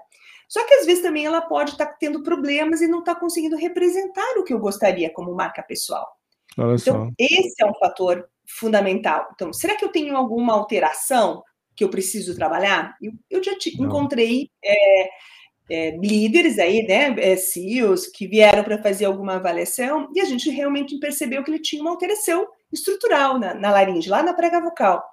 Só 0.48 0.66
que 0.66 0.74
às 0.74 0.86
vezes 0.86 1.02
também 1.02 1.26
ela 1.26 1.42
pode 1.42 1.72
estar 1.72 1.86
tá 1.86 1.96
tendo 2.00 2.22
problemas 2.22 2.80
e 2.80 2.88
não 2.88 3.00
está 3.00 3.14
conseguindo 3.14 3.56
representar 3.56 4.38
o 4.38 4.44
que 4.44 4.54
eu 4.54 4.58
gostaria 4.58 5.12
como 5.12 5.34
marca 5.34 5.62
pessoal. 5.62 6.08
Olha 6.56 6.74
então, 6.74 7.06
só. 7.06 7.10
esse 7.18 7.62
é 7.62 7.66
um 7.66 7.74
fator 7.74 8.26
fundamental. 8.46 9.28
Então, 9.34 9.52
será 9.52 9.76
que 9.76 9.84
eu 9.84 9.90
tenho 9.90 10.16
alguma 10.16 10.54
alteração 10.54 11.44
que 11.76 11.84
eu 11.84 11.90
preciso 11.90 12.34
trabalhar? 12.34 12.96
Eu, 13.00 13.12
eu 13.30 13.44
já 13.44 13.56
te, 13.56 13.80
encontrei 13.80 14.50
é, 14.64 15.08
é, 15.70 15.96
líderes 15.98 16.58
aí, 16.58 16.86
né, 16.86 17.14
é, 17.18 17.36
CEOs, 17.36 18.06
que 18.06 18.26
vieram 18.26 18.64
para 18.64 18.82
fazer 18.82 19.04
alguma 19.04 19.34
avaliação 19.34 20.08
e 20.14 20.20
a 20.20 20.24
gente 20.24 20.48
realmente 20.48 20.98
percebeu 20.98 21.44
que 21.44 21.50
ele 21.50 21.60
tinha 21.60 21.82
uma 21.82 21.90
alteração 21.90 22.46
estrutural 22.72 23.38
na, 23.38 23.54
na 23.54 23.70
laringe, 23.70 24.08
lá 24.08 24.22
na 24.22 24.32
prega 24.32 24.60
vocal. 24.60 25.04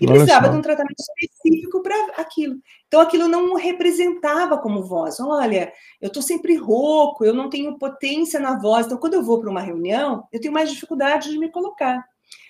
E 0.00 0.06
precisava 0.06 0.48
de 0.48 0.56
um 0.56 0.62
tratamento 0.62 0.96
específico 0.98 1.82
para 1.82 1.94
aquilo. 2.16 2.56
Então, 2.86 3.00
aquilo 3.00 3.28
não 3.28 3.54
representava 3.54 4.56
como 4.56 4.84
voz. 4.84 5.20
Olha, 5.20 5.72
eu 6.00 6.08
estou 6.08 6.22
sempre 6.22 6.56
rouco, 6.56 7.24
eu 7.24 7.34
não 7.34 7.50
tenho 7.50 7.78
potência 7.78 8.40
na 8.40 8.58
voz. 8.58 8.86
Então, 8.86 8.98
quando 8.98 9.14
eu 9.14 9.22
vou 9.22 9.40
para 9.40 9.50
uma 9.50 9.60
reunião, 9.60 10.26
eu 10.32 10.40
tenho 10.40 10.54
mais 10.54 10.70
dificuldade 10.70 11.30
de 11.30 11.38
me 11.38 11.50
colocar, 11.50 12.02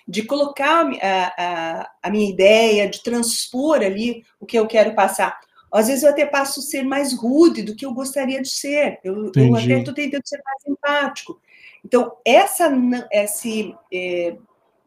de 0.07 0.23
colocar 0.23 0.85
a, 1.01 1.33
a, 1.37 1.91
a 2.03 2.09
minha 2.09 2.29
ideia, 2.29 2.89
de 2.89 3.03
transpor 3.03 3.77
ali 3.77 4.23
o 4.39 4.45
que 4.45 4.57
eu 4.57 4.65
quero 4.65 4.95
passar. 4.95 5.37
Às 5.71 5.87
vezes 5.87 6.03
eu 6.03 6.11
até 6.11 6.25
passo 6.25 6.59
a 6.59 6.63
ser 6.63 6.83
mais 6.83 7.13
rude 7.13 7.63
do 7.63 7.75
que 7.75 7.85
eu 7.85 7.93
gostaria 7.93 8.41
de 8.41 8.49
ser. 8.49 8.99
Eu, 9.03 9.31
eu 9.35 9.55
até 9.55 9.79
estou 9.79 9.93
tentando 9.93 10.21
ser 10.25 10.41
mais 10.45 10.63
empático. 10.67 11.41
Então, 11.83 12.15
essa, 12.23 12.71
esse 13.11 13.75
é, 13.91 14.37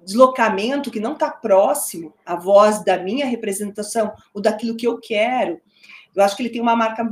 deslocamento 0.07 0.91
que 0.91 1.01
não 1.01 1.15
está 1.15 1.31
próximo 1.31 2.15
à 2.25 2.37
voz 2.37 2.83
da 2.85 2.97
minha 2.97 3.27
representação 3.27 4.15
ou 4.33 4.41
daquilo 4.41 4.77
que 4.77 4.87
eu 4.87 5.01
quero, 5.01 5.61
eu 6.15 6.23
acho 6.23 6.37
que 6.37 6.43
ele 6.43 6.51
tem 6.51 6.63
uma 6.63 6.77
marca 6.77 7.05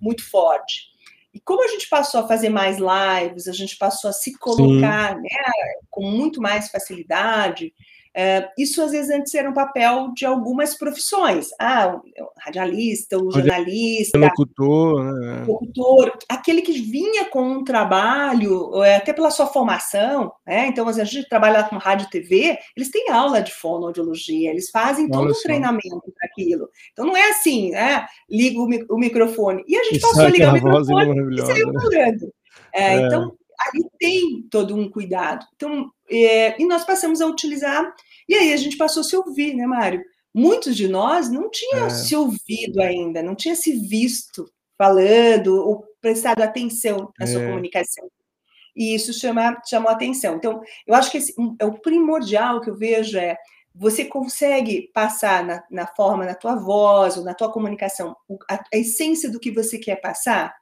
muito 0.00 0.24
forte. 0.24 0.94
E 1.34 1.40
como 1.40 1.62
a 1.62 1.68
gente 1.68 1.88
passou 1.88 2.20
a 2.20 2.28
fazer 2.28 2.48
mais 2.48 2.78
lives, 2.78 3.48
a 3.48 3.52
gente 3.52 3.76
passou 3.76 4.08
a 4.08 4.12
se 4.12 4.38
colocar 4.38 5.16
né, 5.16 5.28
com 5.90 6.08
muito 6.08 6.40
mais 6.40 6.70
facilidade, 6.70 7.74
é, 8.18 8.48
isso 8.56 8.80
às 8.80 8.92
vezes 8.92 9.10
antes 9.10 9.34
era 9.34 9.50
um 9.50 9.52
papel 9.52 10.10
de 10.14 10.24
algumas 10.24 10.74
profissões. 10.74 11.48
Ah, 11.60 12.00
o 12.18 12.40
radialista, 12.40 13.18
o 13.18 13.30
jornalista, 13.30 14.16
locutor, 14.16 15.04
né? 15.04 15.44
locutor, 15.46 16.16
aquele 16.26 16.62
que 16.62 16.80
vinha 16.80 17.26
com 17.26 17.42
um 17.42 17.62
trabalho, 17.62 18.82
é, 18.82 18.96
até 18.96 19.12
pela 19.12 19.30
sua 19.30 19.46
formação, 19.46 20.32
né? 20.46 20.66
Então, 20.66 20.88
a 20.88 20.92
gente 21.04 21.28
trabalha 21.28 21.64
com 21.64 21.76
rádio 21.76 22.06
e 22.06 22.10
TV, 22.10 22.58
eles 22.74 22.90
têm 22.90 23.10
aula 23.10 23.42
de 23.42 23.52
fonoaudiologia, 23.52 24.50
eles 24.50 24.70
fazem 24.70 25.10
todo 25.10 25.30
o 25.30 25.42
treinamento 25.42 26.10
para 26.18 26.26
aquilo. 26.30 26.70
Então, 26.92 27.04
não 27.04 27.16
é 27.16 27.28
assim, 27.28 27.70
né? 27.72 28.06
Liga 28.30 28.58
o, 28.58 28.94
o 28.94 28.98
microfone. 28.98 29.62
E 29.68 29.76
a 29.76 29.84
gente 29.84 30.00
passou 30.00 30.24
a 30.24 30.30
ligar 30.30 30.52
o 30.52 30.54
microfone 30.54 31.34
e 31.34 31.44
saiu 31.44 31.70
falando. 31.70 32.32
É, 32.72 32.94
é. 32.94 33.06
Então, 33.06 33.36
ali 33.60 33.84
tem 33.98 34.46
todo 34.50 34.74
um 34.74 34.90
cuidado. 34.90 35.46
Então, 35.54 35.90
é, 36.10 36.60
e 36.60 36.66
nós 36.66 36.84
passamos 36.84 37.20
a 37.20 37.26
utilizar, 37.26 37.94
e 38.28 38.34
aí 38.34 38.52
a 38.52 38.56
gente 38.56 38.76
passou 38.76 39.00
a 39.00 39.04
se 39.04 39.16
ouvir, 39.16 39.54
né, 39.54 39.66
Mário? 39.66 40.02
Muitos 40.34 40.76
de 40.76 40.86
nós 40.86 41.30
não 41.30 41.50
tinham 41.50 41.86
é. 41.86 41.90
se 41.90 42.14
ouvido 42.14 42.80
ainda, 42.80 43.22
não 43.22 43.34
tinha 43.34 43.56
se 43.56 43.72
visto 43.72 44.50
falando 44.76 45.54
ou 45.56 45.84
prestado 46.00 46.42
atenção 46.42 47.12
na 47.18 47.24
é. 47.24 47.26
sua 47.26 47.44
comunicação. 47.44 48.06
E 48.76 48.94
isso 48.94 49.14
chama, 49.14 49.60
chamou 49.66 49.90
atenção. 49.90 50.36
Então, 50.36 50.60
eu 50.86 50.94
acho 50.94 51.10
que 51.10 51.18
esse, 51.18 51.34
um, 51.38 51.56
é 51.58 51.64
o 51.64 51.80
primordial 51.80 52.60
que 52.60 52.68
eu 52.68 52.76
vejo 52.76 53.18
é 53.18 53.36
você 53.74 54.04
consegue 54.04 54.90
passar 54.94 55.44
na, 55.44 55.64
na 55.70 55.86
forma, 55.86 56.24
na 56.24 56.34
tua 56.34 56.54
voz 56.56 57.16
ou 57.16 57.24
na 57.24 57.34
tua 57.34 57.52
comunicação, 57.52 58.16
a, 58.50 58.54
a 58.54 58.76
essência 58.76 59.30
do 59.30 59.40
que 59.40 59.50
você 59.50 59.78
quer 59.78 59.96
passar, 59.96 60.54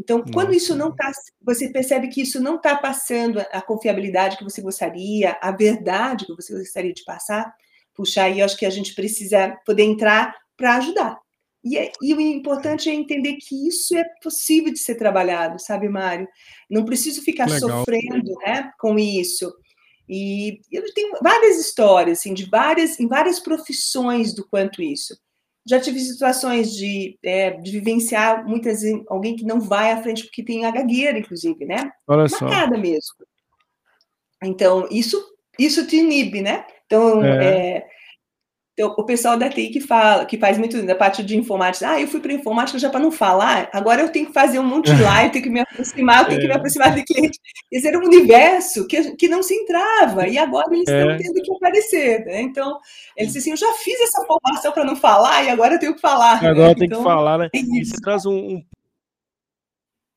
então, 0.00 0.24
quando 0.32 0.54
isso 0.54 0.74
não 0.74 0.88
está, 0.88 1.12
você 1.42 1.68
percebe 1.68 2.08
que 2.08 2.22
isso 2.22 2.40
não 2.40 2.56
está 2.56 2.74
passando 2.74 3.38
a 3.38 3.60
confiabilidade 3.60 4.38
que 4.38 4.44
você 4.44 4.62
gostaria, 4.62 5.36
a 5.42 5.52
verdade 5.52 6.24
que 6.24 6.34
você 6.34 6.56
gostaria 6.56 6.94
de 6.94 7.04
passar, 7.04 7.54
puxa, 7.94 8.22
aí 8.22 8.40
eu 8.40 8.46
acho 8.46 8.56
que 8.56 8.64
a 8.64 8.70
gente 8.70 8.94
precisa 8.94 9.58
poder 9.66 9.82
entrar 9.82 10.34
para 10.56 10.76
ajudar. 10.76 11.18
E, 11.62 11.76
é, 11.76 11.92
e, 12.00 12.14
o 12.14 12.20
importante 12.20 12.88
é 12.88 12.94
entender 12.94 13.36
que 13.36 13.68
isso 13.68 13.94
é 13.94 14.02
possível 14.22 14.72
de 14.72 14.78
ser 14.78 14.94
trabalhado, 14.94 15.60
sabe, 15.60 15.86
Mário? 15.90 16.26
Não 16.70 16.86
preciso 16.86 17.20
ficar 17.20 17.44
Legal. 17.44 17.68
sofrendo 17.68 18.32
né, 18.40 18.72
com 18.78 18.98
isso. 18.98 19.52
E 20.08 20.60
eu 20.72 20.82
tenho 20.94 21.18
várias 21.22 21.58
histórias, 21.58 22.20
assim, 22.20 22.32
de 22.32 22.48
várias, 22.48 22.98
em 22.98 23.06
várias 23.06 23.38
profissões 23.38 24.32
do 24.32 24.48
quanto 24.48 24.80
isso. 24.80 25.14
Já 25.70 25.78
tive 25.78 26.00
situações 26.00 26.74
de, 26.74 27.16
é, 27.22 27.52
de 27.52 27.70
vivenciar 27.70 28.44
muitas 28.44 28.80
alguém 29.08 29.36
que 29.36 29.44
não 29.44 29.60
vai 29.60 29.92
à 29.92 30.02
frente 30.02 30.24
porque 30.24 30.42
tem 30.42 30.64
a 30.64 30.70
gagueira, 30.72 31.16
inclusive, 31.16 31.64
né? 31.64 31.92
Olha 32.08 32.28
só. 32.28 32.44
Marcada 32.44 32.76
mesmo. 32.76 33.14
Então, 34.42 34.88
isso, 34.90 35.22
isso 35.56 35.86
te 35.86 35.94
inibe, 35.94 36.42
né? 36.42 36.66
Então, 36.86 37.24
é. 37.24 37.44
É, 37.44 37.88
então, 38.80 38.94
o 38.96 39.04
pessoal 39.04 39.36
da 39.36 39.50
TI 39.50 39.68
que 39.68 39.80
fala, 39.80 40.24
que 40.24 40.38
faz 40.38 40.56
muito 40.56 40.80
da 40.86 40.94
parte 40.94 41.22
de 41.22 41.36
informática, 41.36 41.90
ah, 41.90 42.00
eu 42.00 42.08
fui 42.08 42.18
para 42.18 42.32
informática 42.32 42.78
já 42.78 42.88
para 42.88 42.98
não 42.98 43.12
falar, 43.12 43.68
agora 43.74 44.00
eu 44.00 44.08
tenho 44.08 44.24
que 44.24 44.32
fazer 44.32 44.58
um 44.58 44.64
monte 44.64 44.94
de 44.94 45.02
live, 45.04 45.32
tenho 45.32 45.44
que 45.44 45.50
me 45.50 45.60
aproximar, 45.60 46.26
tenho 46.26 46.38
é. 46.38 46.40
que 46.40 46.46
me 46.46 46.54
é. 46.54 46.56
aproximar 46.56 46.94
do 46.94 47.04
cliente. 47.04 47.38
Esse 47.70 47.88
era 47.88 47.98
um 47.98 48.06
universo 48.06 48.86
que, 48.86 49.14
que 49.16 49.28
não 49.28 49.42
se 49.42 49.52
entrava, 49.52 50.26
e 50.26 50.38
agora 50.38 50.68
eles 50.70 50.88
estão 50.88 51.10
é. 51.10 51.18
tendo 51.18 51.42
que 51.42 51.52
aparecer. 51.52 52.24
Né? 52.24 52.40
Então, 52.40 52.78
eles 53.14 53.34
dizem 53.34 53.52
assim, 53.52 53.64
eu 53.64 53.68
já 53.68 53.76
fiz 53.76 54.00
essa 54.00 54.24
formação 54.24 54.72
para 54.72 54.84
não 54.84 54.96
falar, 54.96 55.44
e 55.44 55.50
agora 55.50 55.74
eu 55.74 55.78
tenho 55.78 55.94
que 55.94 56.00
falar. 56.00 56.36
Agora 56.36 56.68
né? 56.68 56.74
tem 56.74 56.86
então, 56.86 57.00
que 57.00 57.04
falar, 57.04 57.36
né? 57.36 57.50
É 57.54 57.58
e 57.58 57.84
você 57.84 57.96
traz 58.00 58.24
um, 58.24 58.34
um 58.34 58.64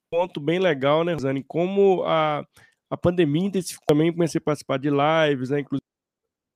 ponto 0.09 0.39
bem 0.39 0.59
legal, 0.59 1.03
né, 1.03 1.11
Rosane? 1.11 1.43
Como 1.45 2.01
a, 2.05 2.45
a 2.89 2.95
pandemia 2.95 3.47
intensificou 3.47 3.83
também, 3.85 4.13
comecei 4.13 4.39
a 4.39 4.41
participar 4.41 4.79
de 4.79 4.89
lives, 4.89 5.49
né? 5.49 5.59
Inclusive 5.59 5.92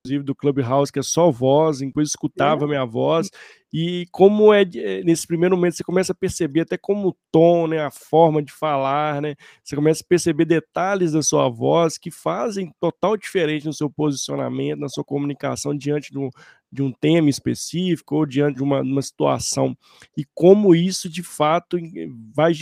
inclusive 0.04 0.24
do 0.24 0.34
Clubhouse, 0.34 0.92
que 0.92 0.98
é 0.98 1.02
só 1.02 1.30
voz, 1.30 1.80
depois 1.80 2.08
escutava 2.08 2.64
a 2.64 2.68
minha 2.68 2.84
voz, 2.84 3.30
e 3.72 4.06
como 4.10 4.52
é, 4.52 4.62
eh, 4.62 5.02
nesse 5.04 5.26
primeiro 5.26 5.56
momento, 5.56 5.76
você 5.76 5.84
começa 5.84 6.12
a 6.12 6.14
perceber 6.14 6.62
até 6.62 6.78
como 6.78 7.08
o 7.08 7.16
tom, 7.30 7.66
né, 7.66 7.84
a 7.84 7.90
forma 7.90 8.42
de 8.42 8.52
falar, 8.52 9.20
né, 9.20 9.34
você 9.62 9.76
começa 9.76 10.02
a 10.02 10.06
perceber 10.08 10.46
detalhes 10.46 11.12
da 11.12 11.22
sua 11.22 11.48
voz 11.48 11.98
que 11.98 12.10
fazem 12.10 12.72
total 12.80 13.16
diferença 13.16 13.66
no 13.66 13.74
seu 13.74 13.90
posicionamento, 13.90 14.80
na 14.80 14.88
sua 14.88 15.04
comunicação 15.04 15.76
diante 15.76 16.10
de 16.10 16.18
um, 16.18 16.30
de 16.72 16.82
um 16.82 16.92
tema 16.92 17.28
específico 17.28 18.16
ou 18.16 18.26
diante 18.26 18.56
de 18.56 18.62
uma, 18.62 18.80
uma 18.80 19.02
situação, 19.02 19.76
e 20.16 20.24
como 20.34 20.74
isso, 20.74 21.08
de 21.08 21.22
fato, 21.22 21.76
vai 22.34 22.54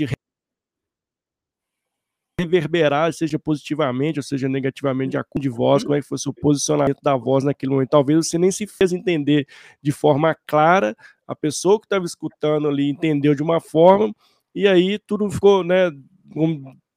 reverberar, 2.38 3.12
seja 3.14 3.38
positivamente 3.38 4.18
ou 4.18 4.22
seja 4.22 4.48
negativamente, 4.48 5.16
a 5.16 5.24
cor 5.24 5.40
de 5.40 5.48
voz, 5.48 5.82
como 5.82 5.94
é 5.94 6.00
que 6.00 6.06
fosse 6.06 6.28
o 6.28 6.34
posicionamento 6.34 7.00
da 7.02 7.16
voz 7.16 7.44
naquele 7.44 7.72
momento. 7.72 7.90
Talvez 7.90 8.28
você 8.28 8.36
nem 8.36 8.50
se 8.50 8.66
fez 8.66 8.92
entender 8.92 9.46
de 9.80 9.90
forma 9.90 10.36
clara, 10.46 10.94
a 11.26 11.34
pessoa 11.34 11.80
que 11.80 11.86
estava 11.86 12.04
escutando 12.04 12.68
ali 12.68 12.90
entendeu 12.90 13.34
de 13.34 13.42
uma 13.42 13.58
forma, 13.58 14.14
e 14.54 14.68
aí 14.68 14.98
tudo 14.98 15.30
ficou, 15.30 15.64
né, 15.64 15.90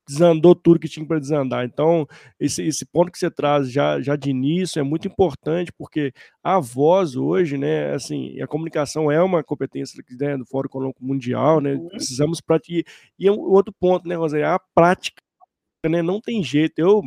desandou 0.05 0.55
tudo 0.55 0.79
que 0.79 0.89
tinha 0.89 1.05
para 1.05 1.19
desandar. 1.19 1.63
Então, 1.63 2.05
esse, 2.37 2.61
esse 2.63 2.85
ponto 2.85 3.09
que 3.09 3.17
você 3.17 3.31
traz 3.31 3.71
já, 3.71 4.01
já 4.01 4.17
de 4.17 4.31
início 4.31 4.79
é 4.79 4.83
muito 4.83 5.07
importante, 5.07 5.71
porque 5.71 6.11
a 6.43 6.59
voz 6.59 7.15
hoje, 7.15 7.57
né, 7.57 7.93
assim, 7.93 8.41
a 8.41 8.47
comunicação 8.47 9.09
é 9.09 9.21
uma 9.23 9.41
competência 9.41 10.03
né, 10.19 10.35
do 10.35 10.45
Fórum 10.45 10.67
Econômico 10.67 11.05
Mundial, 11.05 11.61
né, 11.61 11.75
uhum. 11.75 11.87
precisamos 11.87 12.41
praticar. 12.41 12.91
E 13.17 13.25
é 13.25 13.31
um 13.31 13.39
outro 13.39 13.71
ponto, 13.71 14.05
né, 14.05 14.15
Rosé, 14.15 14.43
a 14.43 14.59
prática 14.59 15.21
né? 15.87 16.01
Não 16.01 16.19
tem 16.19 16.43
jeito. 16.43 16.79
Eu 16.79 17.03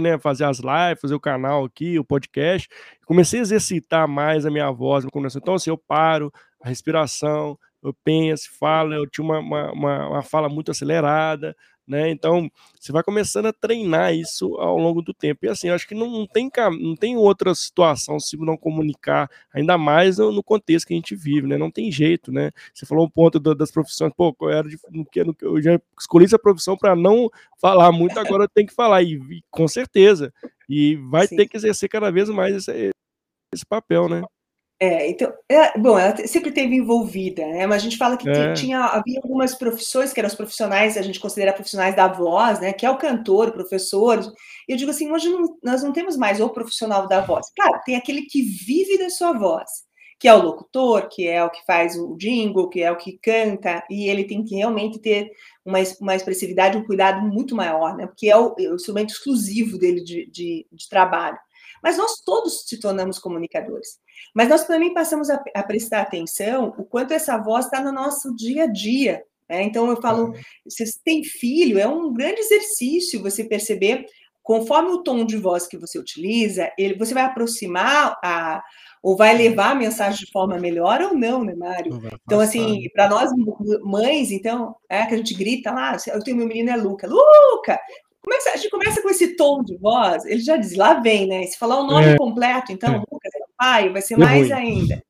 né, 0.00 0.18
fazer 0.18 0.44
as 0.44 0.58
lives, 0.58 1.00
fazer 1.00 1.14
o 1.14 1.20
canal 1.20 1.64
aqui, 1.64 1.98
o 1.98 2.04
podcast, 2.04 2.68
comecei 3.06 3.38
a 3.38 3.42
exercitar 3.42 4.06
mais 4.06 4.44
a 4.44 4.50
minha 4.50 4.70
voz, 4.70 5.06
então 5.34 5.54
assim, 5.54 5.70
eu 5.70 5.78
paro, 5.78 6.30
a 6.60 6.68
respiração, 6.68 7.58
eu 7.82 7.94
penso, 8.04 8.50
falo, 8.58 8.92
eu 8.92 9.08
tinha 9.08 9.24
uma, 9.24 9.38
uma, 9.38 10.08
uma 10.08 10.22
fala 10.22 10.50
muito 10.50 10.70
acelerada, 10.70 11.56
né? 11.86 12.10
Então, 12.10 12.50
você 12.78 12.90
vai 12.90 13.02
começando 13.02 13.46
a 13.46 13.52
treinar 13.52 14.14
isso 14.14 14.56
ao 14.56 14.76
longo 14.76 15.00
do 15.00 15.14
tempo. 15.14 15.44
E 15.44 15.48
assim, 15.48 15.68
eu 15.68 15.74
acho 15.74 15.86
que 15.86 15.94
não, 15.94 16.10
não, 16.10 16.26
tem, 16.26 16.50
não 16.80 16.96
tem 16.96 17.16
outra 17.16 17.54
situação 17.54 18.18
se 18.18 18.36
não 18.36 18.56
comunicar, 18.56 19.30
ainda 19.52 19.78
mais 19.78 20.18
no, 20.18 20.32
no, 20.32 20.42
contexto 20.42 20.86
que 20.86 20.94
a 20.94 20.96
gente 20.96 21.14
vive, 21.14 21.46
né? 21.46 21.56
Não 21.56 21.70
tem 21.70 21.90
jeito, 21.90 22.32
né? 22.32 22.50
Você 22.74 22.84
falou 22.84 23.06
um 23.06 23.10
ponto 23.10 23.38
do, 23.38 23.54
das 23.54 23.70
profissões, 23.70 24.12
pô, 24.16 24.34
eu, 24.40 24.50
era 24.50 24.68
de, 24.68 24.78
no 24.90 25.04
que, 25.04 25.22
no 25.22 25.36
eu 25.40 25.62
já 25.62 25.80
escolhi 25.98 26.24
essa 26.24 26.38
profissão 26.38 26.76
para 26.76 26.96
não 26.96 27.30
falar 27.60 27.92
muito, 27.92 28.18
agora 28.18 28.44
eu 28.44 28.48
tenho 28.48 28.66
que 28.66 28.74
falar, 28.74 29.02
e, 29.02 29.14
e 29.14 29.42
com 29.50 29.68
certeza. 29.68 30.32
E 30.68 30.96
vai 30.96 31.26
Sim. 31.26 31.36
ter 31.36 31.46
que 31.46 31.56
exercer 31.56 31.88
cada 31.88 32.10
vez 32.10 32.28
mais 32.28 32.56
esse, 32.56 32.90
esse 33.52 33.64
papel, 33.64 34.08
né? 34.08 34.22
É, 34.78 35.08
então, 35.08 35.32
é, 35.48 35.78
bom, 35.78 35.98
ela 35.98 36.14
sempre 36.26 36.52
teve 36.52 36.76
envolvida, 36.76 37.46
né? 37.46 37.66
Mas 37.66 37.80
a 37.80 37.84
gente 37.84 37.96
fala 37.96 38.16
que 38.16 38.28
é. 38.28 38.52
tinha, 38.52 38.78
havia 38.78 39.20
algumas 39.22 39.54
profissões 39.54 40.12
que 40.12 40.20
eram 40.20 40.28
os 40.28 40.34
profissionais, 40.34 40.98
a 40.98 41.02
gente 41.02 41.18
considera 41.18 41.52
profissionais 41.52 41.96
da 41.96 42.08
voz, 42.08 42.60
né? 42.60 42.74
Que 42.74 42.84
é 42.84 42.90
o 42.90 42.98
cantor, 42.98 43.48
o 43.48 43.52
professor. 43.52 44.20
E 44.68 44.72
eu 44.72 44.76
digo 44.76 44.90
assim, 44.90 45.10
hoje 45.10 45.30
não, 45.30 45.56
nós 45.62 45.82
não 45.82 45.94
temos 45.94 46.16
mais 46.16 46.40
o 46.40 46.50
profissional 46.50 47.08
da 47.08 47.22
voz. 47.22 47.46
Claro, 47.56 47.80
tem 47.86 47.96
aquele 47.96 48.22
que 48.22 48.42
vive 48.42 48.98
da 48.98 49.08
sua 49.08 49.32
voz, 49.32 49.70
que 50.20 50.28
é 50.28 50.34
o 50.34 50.42
locutor, 50.42 51.08
que 51.08 51.26
é 51.26 51.42
o 51.42 51.48
que 51.50 51.64
faz 51.64 51.96
o 51.96 52.14
jingle, 52.18 52.68
que 52.68 52.82
é 52.82 52.92
o 52.92 52.98
que 52.98 53.18
canta, 53.18 53.82
e 53.88 54.10
ele 54.10 54.24
tem 54.24 54.44
que 54.44 54.56
realmente 54.56 54.98
ter 54.98 55.30
uma, 55.64 55.78
uma 56.02 56.14
expressividade, 56.14 56.76
um 56.76 56.84
cuidado 56.84 57.22
muito 57.22 57.56
maior, 57.56 57.96
né? 57.96 58.06
Porque 58.06 58.28
é 58.28 58.36
o, 58.36 58.54
é 58.58 58.68
o 58.68 58.74
instrumento 58.74 59.08
exclusivo 59.08 59.78
dele 59.78 60.04
de, 60.04 60.30
de, 60.30 60.66
de 60.70 60.88
trabalho. 60.90 61.38
Mas 61.82 61.96
nós 61.96 62.20
todos 62.22 62.66
se 62.66 62.78
tornamos 62.78 63.18
comunicadores. 63.18 64.04
Mas 64.34 64.48
nós 64.48 64.64
também 64.64 64.92
passamos 64.92 65.30
a, 65.30 65.42
a 65.54 65.62
prestar 65.62 66.02
atenção 66.02 66.74
o 66.78 66.84
quanto 66.84 67.12
essa 67.12 67.36
voz 67.38 67.66
está 67.66 67.80
no 67.80 67.92
nosso 67.92 68.34
dia 68.34 68.64
a 68.64 68.66
dia. 68.66 69.22
Né? 69.48 69.62
Então, 69.62 69.88
eu 69.88 70.00
falo, 70.00 70.34
se 70.68 70.86
você 70.86 70.98
tem 71.04 71.24
filho, 71.24 71.78
é 71.78 71.86
um 71.86 72.12
grande 72.12 72.40
exercício 72.40 73.22
você 73.22 73.44
perceber, 73.44 74.06
conforme 74.42 74.90
o 74.90 75.02
tom 75.02 75.24
de 75.24 75.36
voz 75.36 75.66
que 75.66 75.76
você 75.76 75.98
utiliza, 75.98 76.70
ele, 76.78 76.96
você 76.96 77.14
vai 77.14 77.24
aproximar 77.24 78.16
a, 78.22 78.62
ou 79.02 79.16
vai 79.16 79.36
levar 79.36 79.70
a 79.70 79.74
mensagem 79.74 80.24
de 80.24 80.30
forma 80.30 80.58
melhor 80.58 81.00
ou 81.00 81.14
não, 81.14 81.44
né, 81.44 81.54
Mário? 81.54 82.00
Então, 82.24 82.40
assim, 82.40 82.88
para 82.92 83.08
nós 83.08 83.30
mães, 83.82 84.30
então, 84.30 84.74
é 84.88 85.04
que 85.06 85.14
a 85.14 85.16
gente 85.16 85.34
grita 85.34 85.70
lá, 85.72 85.96
eu 86.08 86.22
tenho 86.22 86.36
meu 86.36 86.46
menino 86.46 86.70
é 86.70 86.76
Luca, 86.76 87.06
Luca, 87.06 87.78
Começa, 88.26 88.50
a 88.50 88.56
gente 88.56 88.70
começa 88.70 89.00
com 89.00 89.08
esse 89.08 89.36
tom 89.36 89.62
de 89.62 89.76
voz, 89.76 90.24
ele 90.24 90.40
já 90.40 90.56
diz, 90.56 90.74
lá 90.74 90.94
vem, 90.94 91.28
né? 91.28 91.44
Se 91.44 91.56
falar 91.56 91.78
o 91.78 91.86
nome 91.86 92.08
é. 92.08 92.16
completo, 92.16 92.72
então, 92.72 92.96
é. 92.96 93.02
Pai, 93.56 93.88
vai 93.90 94.02
ser 94.02 94.16
Deu 94.16 94.26
mais 94.26 94.48
ruim. 94.48 94.52
ainda. 94.52 95.02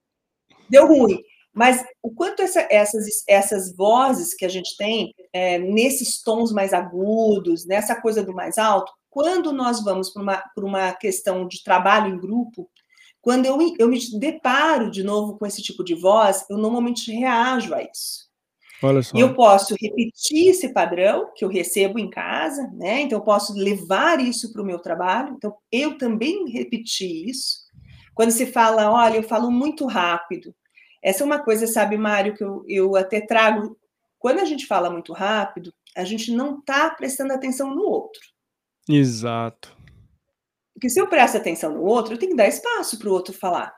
Deu 0.69 0.87
ruim. 0.87 1.21
Mas 1.55 1.83
o 2.03 2.11
quanto 2.11 2.43
essa, 2.43 2.67
essas, 2.71 3.07
essas 3.27 3.75
vozes 3.75 4.35
que 4.35 4.45
a 4.45 4.49
gente 4.49 4.77
tem, 4.77 5.15
é, 5.33 5.59
nesses 5.59 6.21
tons 6.21 6.53
mais 6.53 6.75
agudos, 6.75 7.65
nessa 7.67 7.99
coisa 7.99 8.23
do 8.23 8.35
mais 8.35 8.59
alto, 8.59 8.93
quando 9.09 9.53
nós 9.53 9.83
vamos 9.83 10.11
para 10.11 10.23
uma, 10.23 10.43
uma 10.59 10.93
questão 10.93 11.49
de 11.49 11.63
trabalho 11.65 12.15
em 12.15 12.21
grupo, 12.21 12.69
quando 13.23 13.47
eu, 13.47 13.59
eu 13.79 13.89
me 13.89 13.99
deparo 14.21 14.91
de 14.91 15.03
novo 15.03 15.39
com 15.39 15.47
esse 15.47 15.63
tipo 15.63 15.83
de 15.83 15.95
voz, 15.95 16.45
eu 16.51 16.59
normalmente 16.59 17.11
reajo 17.11 17.75
a 17.75 17.83
isso. 17.83 18.27
Olha 18.83 19.03
só. 19.03 19.17
E 19.17 19.21
eu 19.21 19.35
posso 19.35 19.75
repetir 19.81 20.51
esse 20.51 20.73
padrão 20.73 21.33
que 21.35 21.45
eu 21.45 21.49
recebo 21.49 21.99
em 21.99 22.11
casa, 22.11 22.71
né? 22.75 23.01
Então, 23.01 23.19
eu 23.19 23.25
posso 23.25 23.55
levar 23.55 24.21
isso 24.21 24.53
para 24.53 24.63
o 24.63 24.65
meu 24.65 24.79
trabalho. 24.79 25.35
Então, 25.35 25.57
eu 25.73 25.97
também 25.97 26.51
repeti 26.51 27.29
isso. 27.29 27.65
Quando 28.16 28.31
se 28.31 28.46
fala, 28.46 28.90
olha, 28.90 29.16
eu 29.16 29.22
falo 29.22 29.50
muito 29.50 29.85
rápido. 29.85 30.57
Essa 31.02 31.22
é 31.22 31.26
uma 31.26 31.38
coisa, 31.38 31.66
sabe, 31.66 31.98
Mário, 31.98 32.35
que 32.35 32.42
eu, 32.42 32.64
eu 32.66 32.96
até 32.96 33.20
trago. 33.20 33.79
Quando 34.18 34.40
a 34.40 34.44
gente 34.46 34.66
fala 34.66 34.88
muito 34.88 35.12
rápido, 35.12 35.70
a 35.94 36.02
gente 36.02 36.33
não 36.33 36.59
está 36.59 36.88
prestando 36.88 37.35
atenção 37.35 37.74
no 37.74 37.83
outro. 37.83 38.22
Exato. 38.88 39.76
Porque 40.72 40.88
se 40.88 40.98
eu 40.98 41.07
presto 41.09 41.37
atenção 41.37 41.74
no 41.74 41.83
outro, 41.83 42.14
eu 42.14 42.18
tenho 42.18 42.31
que 42.31 42.37
dar 42.38 42.48
espaço 42.48 42.98
para 42.98 43.09
o 43.11 43.12
outro 43.12 43.35
falar. 43.35 43.76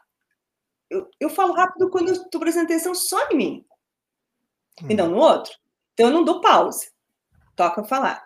Eu, 0.88 1.10
eu 1.18 1.28
falo 1.28 1.52
rápido 1.52 1.90
quando 1.90 2.10
eu 2.10 2.14
estou 2.14 2.40
prestando 2.40 2.66
atenção 2.66 2.94
só 2.94 3.28
em 3.30 3.36
mim 3.36 3.66
e 4.88 4.94
não 4.94 5.08
no 5.08 5.16
outro. 5.16 5.52
Então, 5.94 6.06
eu 6.06 6.12
não 6.12 6.24
dou 6.24 6.40
pausa. 6.40 6.86
Toca 7.56 7.82
falar. 7.82 8.24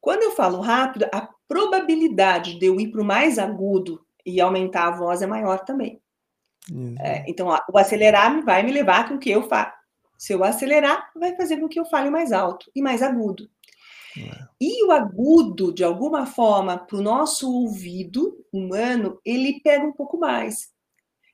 Quando 0.00 0.24
eu 0.24 0.32
falo 0.32 0.60
rápido, 0.60 1.06
a 1.12 1.28
probabilidade 1.46 2.58
de 2.58 2.66
eu 2.66 2.80
ir 2.80 2.90
para 2.90 3.00
o 3.00 3.04
mais 3.04 3.38
agudo 3.38 4.04
e 4.26 4.40
aumentar 4.40 4.88
a 4.88 4.96
voz 4.96 5.22
é 5.22 5.26
maior 5.26 5.60
também. 5.64 6.00
É, 7.00 7.24
então, 7.28 7.48
o 7.72 7.78
acelerar 7.78 8.44
vai 8.44 8.62
me 8.62 8.72
levar 8.72 9.08
com 9.08 9.18
que 9.18 9.30
eu 9.30 9.48
falo. 9.48 9.72
Se 10.18 10.32
eu 10.32 10.42
acelerar, 10.42 11.10
vai 11.14 11.36
fazer 11.36 11.58
com 11.58 11.68
que 11.68 11.78
eu 11.78 11.84
fale 11.84 12.10
mais 12.10 12.32
alto 12.32 12.70
e 12.74 12.82
mais 12.82 13.02
agudo. 13.02 13.48
É. 14.18 14.46
E 14.60 14.84
o 14.84 14.90
agudo, 14.90 15.72
de 15.72 15.84
alguma 15.84 16.26
forma, 16.26 16.78
para 16.78 16.96
o 16.96 17.02
nosso 17.02 17.52
ouvido 17.52 18.44
humano, 18.52 19.20
ele 19.24 19.60
pega 19.60 19.84
um 19.84 19.92
pouco 19.92 20.18
mais. 20.18 20.70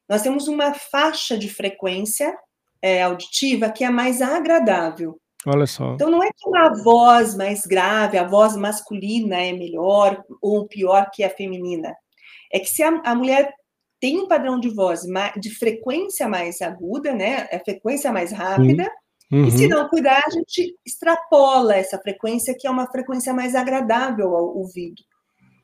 Nós 0.09 0.23
temos 0.23 0.49
uma 0.49 0.75
faixa 0.75 1.39
de 1.39 1.49
frequência 1.49 2.37
é, 2.83 3.03
auditiva 3.03 3.71
que 3.71 3.85
é 3.85 3.91
mais 3.91 4.21
agradável. 4.21 5.19
Olha 5.47 5.67
só. 5.67 5.95
Então 5.95 6.11
não 6.11 6.23
é 6.23 6.31
que 6.31 6.49
uma 6.49 6.71
voz 6.83 7.35
mais 7.35 7.65
grave, 7.65 8.19
a 8.19 8.27
voz 8.27 8.57
masculina 8.57 9.41
é 9.41 9.53
melhor 9.53 10.23
ou 10.41 10.67
pior 10.67 11.11
que 11.13 11.25
a 11.25 11.31
feminina. 11.31 11.97
É 12.53 12.59
que 12.59 12.69
se 12.69 12.83
a, 12.83 12.89
a 13.05 13.15
mulher 13.15 13.53
tem 14.01 14.19
um 14.19 14.27
padrão 14.27 14.59
de 14.59 14.69
voz 14.69 15.03
de 15.39 15.51
frequência 15.51 16.29
mais 16.29 16.61
aguda, 16.61 17.15
né? 17.15 17.49
A 17.53 17.59
frequência 17.61 18.13
mais 18.13 18.33
rápida. 18.33 18.91
Uhum. 19.31 19.47
E 19.47 19.51
se 19.51 19.69
não 19.69 19.89
cuidar, 19.89 20.25
a 20.27 20.31
gente 20.31 20.77
extrapola 20.85 21.77
essa 21.77 21.99
frequência, 21.99 22.55
que 22.59 22.67
é 22.67 22.71
uma 22.71 22.91
frequência 22.91 23.33
mais 23.33 23.55
agradável 23.55 24.35
ao 24.37 24.57
ouvido. 24.57 25.03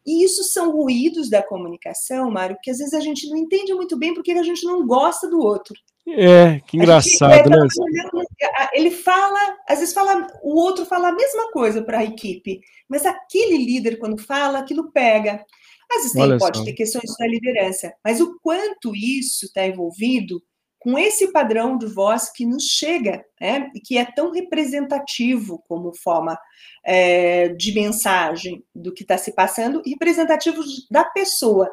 E 0.07 0.25
isso 0.25 0.43
são 0.45 0.73
ruídos 0.73 1.29
da 1.29 1.43
comunicação, 1.43 2.31
Mário, 2.31 2.57
que 2.63 2.71
às 2.71 2.79
vezes 2.79 2.95
a 2.95 3.01
gente 3.01 3.29
não 3.29 3.37
entende 3.37 3.75
muito 3.75 3.99
bem 3.99 4.15
porque 4.15 4.31
a 4.31 4.43
gente 4.43 4.65
não 4.65 4.87
gosta 4.87 5.29
do 5.29 5.39
outro. 5.39 5.75
É, 6.09 6.61
que 6.61 6.79
engraçado, 6.79 7.35
gente, 7.35 7.53
né? 7.53 8.25
Ele 8.73 8.91
fala, 8.91 9.57
às 9.69 9.81
vezes 9.81 9.93
fala, 9.93 10.27
o 10.43 10.59
outro 10.59 10.87
fala 10.87 11.09
a 11.09 11.15
mesma 11.15 11.51
coisa 11.51 11.83
para 11.83 11.99
a 11.99 12.05
equipe, 12.05 12.61
mas 12.89 13.05
aquele 13.05 13.59
líder, 13.59 13.99
quando 13.99 14.17
fala, 14.17 14.61
aquilo 14.61 14.91
pega. 14.91 15.45
Às 15.91 16.13
vezes 16.13 16.39
pode 16.39 16.65
ter 16.65 16.73
questões 16.75 17.17
da 17.19 17.27
liderança, 17.27 17.93
mas 18.05 18.21
o 18.21 18.39
quanto 18.41 18.95
isso 18.95 19.47
está 19.47 19.67
envolvido 19.67 20.41
com 20.79 20.99
esse 20.99 21.33
padrão 21.33 21.77
de 21.77 21.87
voz 21.87 22.31
que 22.31 22.47
nos 22.47 22.65
chega, 22.65 23.25
né, 23.41 23.71
e 23.75 23.81
que 23.81 23.99
é 23.99 24.05
tão 24.05 24.31
representativo 24.31 25.63
como 25.67 25.95
forma 25.95 26.39
é, 26.85 27.49
de 27.49 27.75
mensagem 27.75 28.63
do 28.75 28.93
que 28.93 29.03
está 29.03 29.19
se 29.19 29.33
passando, 29.33 29.83
representativo 29.85 30.63
da 30.91 31.05
pessoa. 31.05 31.69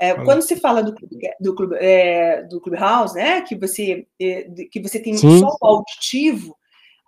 É, 0.00 0.14
quando 0.14 0.42
se 0.42 0.56
fala 0.56 0.82
do, 0.82 0.94
do, 1.40 1.54
clube, 1.54 1.76
é, 1.78 2.42
do 2.44 2.60
Clubhouse, 2.60 3.14
né, 3.14 3.42
que 3.42 3.54
você, 3.54 4.06
é, 4.20 4.44
que 4.70 4.80
você 4.80 4.98
tem 4.98 5.14
Sim. 5.16 5.38
só 5.38 5.56
o 5.60 5.66
auditivo, 5.66 6.56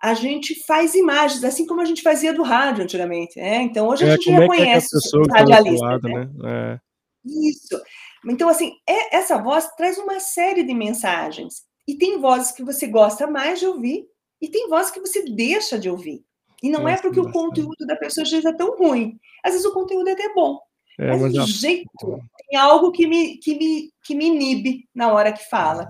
a 0.03 0.13
gente 0.13 0.53
faz 0.65 0.95
imagens, 0.95 1.45
assim 1.45 1.65
como 1.65 1.79
a 1.79 1.85
gente 1.85 2.01
fazia 2.01 2.33
do 2.33 2.43
rádio 2.43 2.83
antigamente. 2.83 3.39
Né? 3.39 3.61
Então, 3.61 3.87
hoje 3.87 4.03
a 4.03 4.09
é, 4.09 4.11
gente 4.11 4.29
reconhece 4.29 4.89
é 4.93 5.17
os 5.17 5.27
radialistas. 5.29 5.79
Lado, 5.79 6.09
né? 6.09 6.29
né? 6.35 6.79
Isso. 7.25 7.81
Então, 8.27 8.49
assim, 8.49 8.73
é, 8.85 9.15
essa 9.15 9.37
voz 9.37 9.65
traz 9.77 9.97
uma 9.97 10.19
série 10.19 10.63
de 10.63 10.73
mensagens. 10.73 11.63
E 11.87 11.95
tem 11.95 12.19
vozes 12.19 12.51
que 12.51 12.65
você 12.65 12.85
gosta 12.85 13.25
mais 13.27 13.61
de 13.61 13.65
ouvir, 13.65 14.05
e 14.41 14.49
tem 14.49 14.67
vozes 14.67 14.91
que 14.91 14.99
você 14.99 15.23
deixa 15.23 15.79
de 15.79 15.89
ouvir. 15.89 16.21
E 16.61 16.69
não 16.69 16.85
é, 16.85 16.95
é 16.95 16.97
porque 16.97 17.19
o 17.21 17.31
conteúdo 17.31 17.85
da 17.87 17.95
pessoa 17.95 18.25
seja 18.25 18.51
tão 18.51 18.75
ruim. 18.75 19.17
Às 19.41 19.53
vezes 19.53 19.65
o 19.65 19.73
conteúdo 19.73 20.09
é 20.09 20.11
até 20.11 20.33
bom. 20.33 20.59
É, 20.99 21.07
mas, 21.07 21.21
mas 21.21 21.33
o 21.33 21.47
jeito 21.47 22.19
tem 22.49 22.59
algo 22.59 22.91
que 22.91 23.07
me, 23.07 23.37
que, 23.37 23.57
me, 23.57 23.89
que 24.03 24.13
me 24.13 24.25
inibe 24.25 24.85
na 24.93 25.13
hora 25.13 25.31
que 25.31 25.47
fala. 25.49 25.89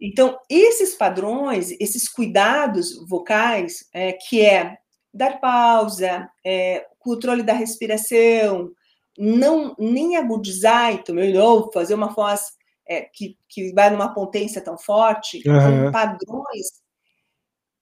Então, 0.00 0.38
esses 0.48 0.94
padrões, 0.94 1.72
esses 1.78 2.08
cuidados 2.08 2.96
vocais, 3.06 3.86
é, 3.92 4.12
que 4.12 4.40
é 4.40 4.78
dar 5.12 5.40
pausa, 5.40 6.30
é, 6.44 6.86
controle 6.98 7.42
da 7.42 7.52
respiração, 7.52 8.70
não 9.18 9.76
nem 9.78 10.16
agudizar, 10.16 10.92
então, 10.92 11.14
fazer 11.72 11.94
uma 11.94 12.08
voz 12.08 12.52
é, 12.88 13.02
que, 13.02 13.36
que 13.48 13.72
vai 13.72 13.90
numa 13.90 14.14
potência 14.14 14.62
tão 14.62 14.78
forte, 14.78 15.42
uhum. 15.46 15.92
padrões. 15.92 16.80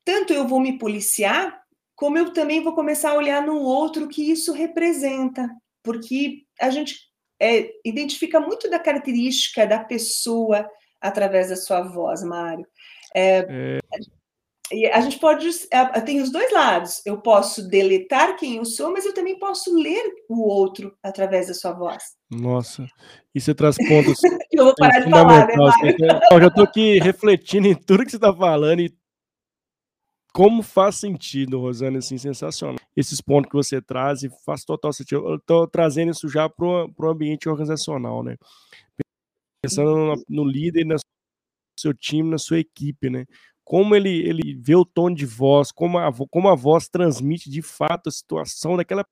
Tanto 0.05 0.33
eu 0.33 0.49
vou 0.49 0.59
me 0.59 0.79
policiar, 0.79 1.63
como 1.95 2.19
eu 2.19 2.33
também 2.33 2.63
vou 2.63 2.75
começar 2.75 3.11
a 3.11 3.17
olhar 3.17 3.47
no 3.47 3.61
outro 3.61 4.09
que 4.09 4.31
isso 4.31 4.53
representa, 4.53 5.49
porque 5.83 6.45
a 6.61 6.71
gente 6.71 6.97
é, 7.41 7.71
identifica 7.85 8.41
muito 8.41 8.69
da 8.69 8.79
característica 8.79 9.67
da 9.67 9.85
pessoa 9.85 10.69
através 11.01 11.49
da 11.49 11.57
sua 11.57 11.83
voz, 11.83 12.23
Mário. 12.23 12.67
É, 13.15 13.47
é... 13.49 13.79
é, 14.73 14.93
a 14.93 15.01
gente 15.01 15.19
pode. 15.19 15.49
É, 15.73 16.01
tem 16.01 16.21
os 16.21 16.31
dois 16.31 16.53
lados. 16.53 17.03
Eu 17.05 17.19
posso 17.19 17.69
deletar 17.69 18.37
quem 18.37 18.57
eu 18.57 18.65
sou, 18.65 18.93
mas 18.93 19.05
eu 19.05 19.15
também 19.15 19.39
posso 19.39 19.75
ler 19.75 20.03
o 20.29 20.47
outro 20.47 20.97
através 21.03 21.49
da 21.49 21.55
sua 21.55 21.73
voz. 21.73 22.03
Nossa, 22.31 22.87
e 23.35 23.41
você 23.41 23.55
traz 23.55 23.77
pontos. 23.77 24.21
eu 24.53 24.65
vou 24.65 24.75
parar 24.77 25.01
de 25.01 25.11
falar, 25.11 25.47
né, 25.47 25.57
Mário? 25.57 25.97
Eu 26.31 26.41
já 26.41 26.47
estou 26.49 26.65
aqui 26.65 26.99
refletindo 26.99 27.69
em 27.69 27.75
tudo 27.75 28.05
que 28.05 28.11
você 28.11 28.17
está 28.17 28.35
falando 28.35 28.81
e 28.81 28.99
como 30.33 30.63
faz 30.63 30.97
sentido, 30.97 31.59
Rosana, 31.59 31.99
assim, 31.99 32.17
sensacional. 32.17 32.77
Esses 32.97 33.21
pontos 33.21 33.51
que 33.51 33.57
você 33.57 33.83
traz 33.83 34.23
e 34.23 34.31
faz 34.45 34.65
total 34.65 34.93
sentido. 34.93 35.27
Eu 35.27 35.37
estou 35.37 35.67
trazendo 35.67 36.13
isso 36.13 36.29
já 36.29 36.49
para 36.49 36.65
o 36.65 37.11
ambiente 37.11 37.49
organizacional, 37.49 38.23
né? 38.23 38.37
Pensando 39.63 39.91
no, 39.97 40.25
no 40.29 40.45
líder, 40.45 40.85
no 40.85 40.97
seu 41.79 41.95
time, 41.95 42.31
na 42.31 42.39
sua 42.39 42.59
equipe, 42.59 43.11
né? 43.11 43.27
Como 43.65 43.95
ele, 43.95 44.09
ele 44.27 44.55
vê 44.55 44.75
o 44.75 44.85
tom 44.85 45.13
de 45.13 45.27
voz, 45.27 45.71
como 45.71 45.99
a, 45.99 46.11
como 46.31 46.49
a 46.49 46.55
voz 46.55 46.89
transmite 46.89 47.51
de 47.51 47.61
fato 47.61 48.09
a 48.09 48.13
situação 48.13 48.77
daquela 48.77 49.05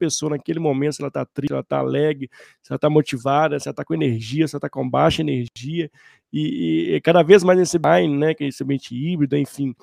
pessoa 0.00 0.30
naquele 0.30 0.58
momento, 0.58 0.94
se 0.94 1.02
ela 1.02 1.08
está 1.08 1.26
triste, 1.26 1.48
se 1.48 1.52
ela 1.52 1.60
está 1.60 1.78
alegre, 1.78 2.30
se 2.62 2.72
ela 2.72 2.76
está 2.76 2.88
motivada, 2.88 3.58
se 3.60 3.68
ela 3.68 3.72
está 3.72 3.84
com 3.84 3.92
energia, 3.92 4.48
se 4.48 4.54
ela 4.54 4.58
está 4.58 4.70
com 4.70 4.88
baixa 4.88 5.20
energia, 5.20 5.90
e, 6.32 6.94
e, 6.94 7.00
cada 7.02 7.22
vez 7.22 7.44
mais 7.44 7.58
nesse 7.58 7.78
bind, 7.78 8.18
né, 8.18 8.34
que 8.34 8.44
é 8.44 8.48
esse 8.48 8.62
ambiente 8.64 8.94
híbrido, 8.94 9.36
enfim, 9.36 9.74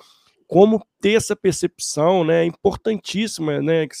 como 0.46 0.84
ter 1.00 1.12
essa 1.12 1.36
percepção, 1.36 2.24
né, 2.24 2.42
é 2.42 2.46
importantíssima, 2.46 3.60
né, 3.62 3.86
que 3.86 3.94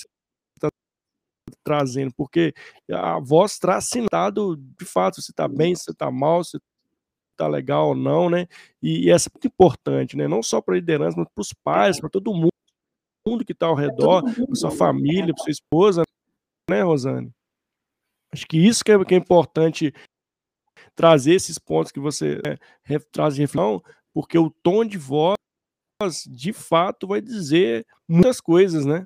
trazendo, 1.64 2.12
porque 2.16 2.52
a 2.90 3.18
voz 3.18 3.58
traz 3.58 3.88
sinal 3.88 4.30
de 4.30 4.84
fato, 4.84 5.20
se 5.22 5.30
está 5.30 5.48
bem, 5.48 5.74
se 5.74 5.90
está 5.90 6.10
mal, 6.10 6.44
se 6.44 6.58
está 7.32 7.46
legal 7.46 7.88
ou 7.88 7.94
não, 7.94 8.28
né, 8.28 8.46
e, 8.82 9.06
e 9.06 9.10
essa 9.10 9.28
é 9.28 9.32
muito 9.32 9.46
importante, 9.46 10.16
né, 10.16 10.26
não 10.26 10.42
só 10.42 10.60
para 10.60 10.74
a 10.74 10.78
liderança, 10.78 11.16
mas 11.16 11.28
para 11.34 11.42
os 11.42 11.52
pais, 11.52 12.00
para 12.00 12.10
todo 12.10 12.34
mundo, 12.34 12.48
mundo 13.26 13.44
que 13.44 13.52
está 13.52 13.66
ao 13.66 13.74
redor, 13.74 14.22
para 14.22 14.54
sua 14.54 14.70
família, 14.70 15.34
para 15.34 15.44
sua 15.44 15.52
esposa, 15.52 16.02
né, 16.70 16.82
Rosane? 16.82 17.30
Acho 18.32 18.46
que 18.46 18.58
isso 18.58 18.84
que 18.84 18.92
é, 18.92 19.04
que 19.04 19.14
é 19.14 19.18
importante 19.18 19.92
trazer 20.94 21.34
esses 21.34 21.58
pontos 21.58 21.92
que 21.92 22.00
você 22.00 22.40
né, 22.88 22.98
traz 23.12 23.34
de 23.34 23.40
reflexão, 23.40 23.82
porque 24.12 24.38
o 24.38 24.50
tom 24.50 24.84
de 24.84 24.98
voz, 24.98 25.36
de 26.26 26.52
fato, 26.52 27.06
vai 27.06 27.20
dizer 27.20 27.86
muitas 28.06 28.40
coisas, 28.40 28.84
né? 28.84 29.04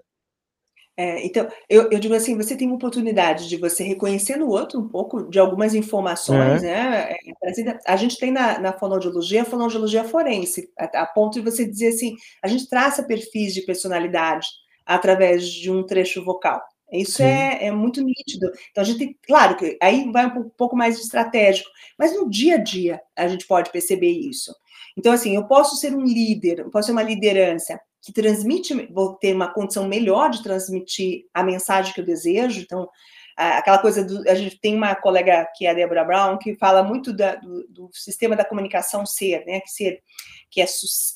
É, 0.94 1.24
então, 1.24 1.48
eu, 1.70 1.90
eu, 1.90 1.98
digo 1.98 2.14
assim, 2.14 2.36
você 2.36 2.54
tem 2.54 2.66
uma 2.66 2.76
oportunidade 2.76 3.48
de 3.48 3.56
você 3.56 3.82
reconhecer 3.82 4.36
no 4.36 4.48
outro 4.48 4.78
um 4.78 4.88
pouco 4.88 5.22
de 5.30 5.38
algumas 5.38 5.74
informações, 5.74 6.62
é. 6.62 6.66
né? 6.66 7.12
É, 7.12 7.74
a 7.86 7.96
gente 7.96 8.18
tem 8.18 8.30
na, 8.30 8.58
na 8.58 8.72
fonoaudiologia 8.74 9.42
a 9.42 9.46
fonoaudiologia 9.46 10.04
forense, 10.04 10.70
a, 10.78 11.02
a, 11.02 11.06
ponto 11.06 11.34
de 11.34 11.40
você 11.40 11.64
dizer 11.64 11.88
assim, 11.88 12.14
a 12.42 12.48
gente 12.48 12.68
traça 12.68 13.02
perfis 13.02 13.54
de 13.54 13.62
personalidade 13.62 14.46
através 14.84 15.48
de 15.48 15.70
um 15.70 15.82
trecho 15.82 16.22
vocal. 16.22 16.60
Isso 16.92 17.22
é, 17.22 17.64
é, 17.64 17.70
muito 17.70 18.02
nítido. 18.02 18.52
Então, 18.70 18.82
a 18.82 18.84
gente 18.84 18.98
tem, 18.98 19.18
claro 19.26 19.56
que 19.56 19.78
aí 19.80 20.10
vai 20.12 20.26
um 20.26 20.50
pouco 20.50 20.76
mais 20.76 21.00
estratégico, 21.00 21.70
mas 21.98 22.14
no 22.14 22.28
dia 22.28 22.56
a 22.56 22.58
dia 22.58 23.00
a 23.16 23.26
gente 23.26 23.46
pode 23.46 23.70
perceber 23.70 24.10
isso. 24.10 24.54
Então, 24.94 25.10
assim, 25.10 25.34
eu 25.34 25.46
posso 25.46 25.76
ser 25.76 25.94
um 25.94 26.04
líder, 26.04 26.58
eu 26.58 26.70
posso 26.70 26.86
ser 26.86 26.92
uma 26.92 27.02
liderança 27.02 27.80
que 28.02 28.12
transmite, 28.12 28.88
vou 28.92 29.14
ter 29.14 29.34
uma 29.34 29.52
condição 29.52 29.86
melhor 29.86 30.28
de 30.28 30.42
transmitir 30.42 31.26
a 31.32 31.42
mensagem 31.42 31.94
que 31.94 32.00
eu 32.00 32.04
desejo. 32.04 32.60
Então, 32.60 32.88
aquela 33.36 33.78
coisa 33.78 34.04
do. 34.04 34.28
A 34.28 34.34
gente 34.34 34.58
tem 34.60 34.74
uma 34.74 34.94
colega 34.94 35.48
que 35.56 35.66
é 35.66 35.70
a 35.70 35.74
Deborah 35.74 36.04
Brown, 36.04 36.38
que 36.38 36.56
fala 36.56 36.82
muito 36.82 37.12
da, 37.12 37.36
do, 37.36 37.66
do, 37.68 37.90
sistema 37.92 38.36
da 38.36 38.44
comunicação 38.44 39.06
ser, 39.06 39.44
né? 39.46 39.60
Que 39.60 39.70
ser 39.70 40.02
que 40.50 40.60
é, 40.60 40.66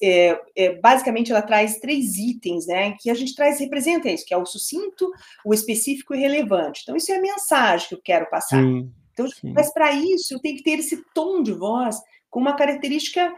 é, 0.03 0.41
é, 0.57 0.75
basicamente 0.77 1.31
ela 1.31 1.43
traz 1.43 1.79
três 1.79 2.17
itens, 2.17 2.67
né? 2.67 2.97
Que 3.01 3.11
a 3.11 3.15
gente 3.15 3.35
traz 3.35 3.59
representa 3.59 4.09
isso, 4.09 4.25
que 4.25 4.33
é 4.33 4.37
o 4.37 4.47
sucinto, 4.47 5.11
o 5.45 5.53
específico 5.53 6.15
e 6.15 6.21
relevante. 6.21 6.83
Então, 6.83 6.97
isso 6.97 7.13
é 7.13 7.17
a 7.17 7.21
mensagem 7.21 7.89
que 7.89 7.95
eu 7.95 8.01
quero 8.03 8.31
passar. 8.31 8.63
Sim, 8.63 8.91
então, 9.13 9.29
sim. 9.29 9.53
mas 9.53 9.73
para 9.73 9.93
isso 9.93 10.33
eu 10.33 10.41
tenho 10.41 10.57
que 10.57 10.63
ter 10.63 10.79
esse 10.79 11.05
tom 11.13 11.43
de 11.43 11.53
voz 11.53 12.01
com 12.31 12.41
uma 12.41 12.55
característica 12.55 13.33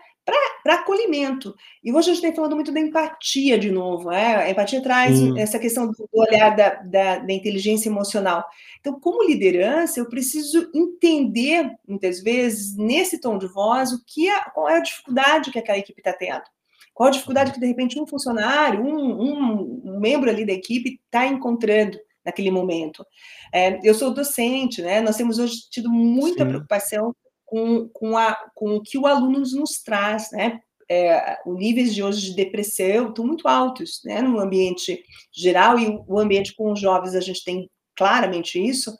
para 0.62 0.74
acolhimento. 0.74 1.54
E 1.82 1.92
hoje 1.92 2.10
a 2.10 2.14
gente 2.14 2.22
tem 2.22 2.34
falando 2.34 2.54
muito 2.54 2.72
da 2.72 2.80
empatia 2.80 3.58
de 3.58 3.70
novo. 3.70 4.10
É? 4.10 4.44
A 4.44 4.50
empatia 4.50 4.82
traz 4.82 5.18
essa 5.36 5.58
questão 5.58 5.90
do 5.90 6.08
olhar 6.12 6.54
da, 6.54 6.74
da, 6.74 7.18
da, 7.18 7.32
inteligência 7.32 7.88
emocional. 7.88 8.44
Então, 8.80 8.98
como 9.00 9.24
liderança, 9.24 10.00
eu 10.00 10.08
preciso 10.08 10.70
entender, 10.74 11.70
muitas 11.86 12.22
vezes, 12.22 12.76
nesse 12.76 13.20
tom 13.20 13.38
de 13.38 13.46
voz, 13.46 13.92
o 13.92 14.04
que 14.04 14.28
é, 14.28 14.40
qual 14.50 14.68
é 14.68 14.76
a 14.76 14.82
dificuldade 14.82 15.50
que 15.50 15.58
aquela 15.58 15.78
equipe 15.78 16.00
está 16.00 16.12
tendo. 16.12 16.44
Qual 16.92 17.08
a 17.08 17.12
dificuldade 17.12 17.52
que, 17.52 17.60
de 17.60 17.66
repente, 17.66 17.98
um 17.98 18.06
funcionário, 18.06 18.84
um, 18.84 19.22
um, 19.22 19.82
um 19.84 20.00
membro 20.00 20.28
ali 20.28 20.44
da 20.44 20.52
equipe 20.52 21.00
está 21.04 21.26
encontrando 21.26 21.98
naquele 22.24 22.50
momento. 22.50 23.06
É, 23.52 23.78
eu 23.82 23.94
sou 23.94 24.12
docente, 24.12 24.82
né? 24.82 25.00
Nós 25.00 25.16
temos 25.16 25.38
hoje 25.38 25.68
tido 25.70 25.90
muita 25.90 26.44
Sim. 26.44 26.48
preocupação 26.50 27.14
com, 27.48 27.88
com, 27.88 28.16
a, 28.16 28.36
com 28.54 28.76
o 28.76 28.82
que 28.82 28.98
o 28.98 29.06
aluno 29.06 29.40
nos 29.40 29.82
traz, 29.82 30.30
né? 30.30 30.60
É, 30.90 31.38
os 31.46 31.58
níveis 31.58 31.94
de 31.94 32.02
hoje 32.02 32.30
de 32.30 32.36
depressão 32.36 33.08
estão 33.08 33.26
muito 33.26 33.48
altos, 33.48 34.00
né? 34.04 34.20
No 34.20 34.38
ambiente 34.38 35.02
geral 35.34 35.78
e 35.78 35.98
o 36.06 36.18
ambiente 36.18 36.54
com 36.54 36.72
os 36.72 36.80
jovens 36.80 37.14
a 37.14 37.20
gente 37.20 37.42
tem 37.42 37.68
claramente 37.96 38.62
isso. 38.62 38.94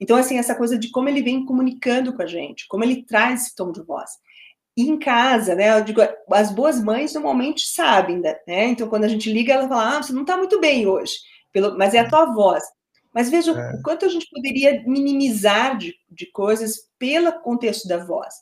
Então, 0.00 0.16
assim, 0.16 0.38
essa 0.38 0.54
coisa 0.54 0.78
de 0.78 0.90
como 0.90 1.10
ele 1.10 1.22
vem 1.22 1.44
comunicando 1.44 2.14
com 2.14 2.22
a 2.22 2.26
gente, 2.26 2.66
como 2.68 2.82
ele 2.82 3.04
traz 3.04 3.42
esse 3.42 3.54
tom 3.54 3.70
de 3.70 3.82
voz. 3.82 4.10
E 4.76 4.88
em 4.88 4.98
casa, 4.98 5.54
né? 5.54 5.78
Eu 5.78 5.84
digo, 5.84 6.00
as 6.32 6.50
boas 6.50 6.82
mães 6.82 7.12
normalmente 7.12 7.66
sabem, 7.66 8.18
né? 8.18 8.64
Então, 8.66 8.88
quando 8.88 9.04
a 9.04 9.08
gente 9.08 9.30
liga, 9.30 9.52
ela 9.52 9.68
fala: 9.68 9.98
Ah, 9.98 10.02
você 10.02 10.12
não 10.12 10.22
está 10.22 10.38
muito 10.38 10.58
bem 10.58 10.86
hoje, 10.86 11.12
mas 11.76 11.92
é 11.92 11.98
a 11.98 12.08
tua 12.08 12.32
voz. 12.32 12.64
Mas 13.12 13.30
veja 13.30 13.52
é. 13.52 13.74
o 13.74 13.82
quanto 13.82 14.04
a 14.04 14.08
gente 14.08 14.28
poderia 14.30 14.82
minimizar 14.86 15.76
de, 15.76 15.94
de 16.10 16.26
coisas 16.30 16.88
pelo 16.98 17.32
contexto 17.40 17.88
da 17.88 18.04
voz. 18.04 18.34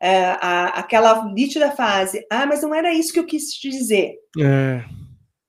É, 0.00 0.36
a, 0.40 0.66
aquela 0.78 1.24
nítida 1.32 1.70
fase, 1.72 2.26
ah, 2.30 2.46
mas 2.46 2.62
não 2.62 2.74
era 2.74 2.92
isso 2.92 3.12
que 3.12 3.18
eu 3.18 3.26
quis 3.26 3.50
te 3.50 3.70
dizer. 3.70 4.14
É. 4.38 4.84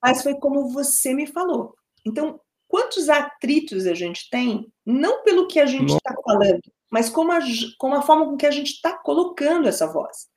Mas 0.02 0.24
foi 0.24 0.36
como 0.36 0.70
você 0.70 1.14
me 1.14 1.28
falou. 1.28 1.76
Então, 2.06 2.40
quantos 2.68 3.10
atritos 3.10 3.86
a 3.86 3.94
gente 3.94 4.30
tem, 4.30 4.72
não 4.86 5.24
pelo 5.24 5.48
que 5.48 5.60
a 5.60 5.66
gente 5.66 5.94
está 5.94 6.16
falando, 6.24 6.62
mas 6.92 7.10
como 7.10 7.32
a, 7.32 7.40
como 7.78 7.96
a 7.96 8.02
forma 8.02 8.26
com 8.26 8.38
que 8.38 8.46
a 8.46 8.52
gente 8.52 8.72
está 8.72 8.94
colocando 8.94 9.68
essa 9.68 9.88
voz. 9.92 10.28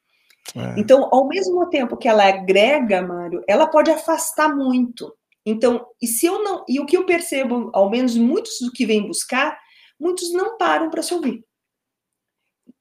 É. 0.57 0.81
Então, 0.81 1.09
ao 1.13 1.29
mesmo 1.29 1.69
tempo 1.69 1.97
que 1.97 2.09
ela 2.09 2.27
agrega, 2.27 3.03
Mário, 3.03 3.45
ela 3.47 3.67
pode 3.67 3.91
afastar 3.91 4.55
muito. 4.55 5.15
Então, 5.51 5.87
e 6.01 6.07
se 6.07 6.27
eu 6.27 6.43
não, 6.43 6.65
e 6.69 6.79
o 6.81 6.87
que 6.87 6.97
eu 6.97 7.07
percebo, 7.07 7.71
ao 7.73 7.91
menos 7.91 8.17
muitos 8.17 8.59
do 8.61 8.73
que 8.73 8.87
vêm 8.87 9.07
buscar, 9.07 9.59
muitos 9.99 10.33
não 10.33 10.57
param 10.57 10.91
para 10.91 11.03
se 11.03 11.15
ouvir. 11.15 11.45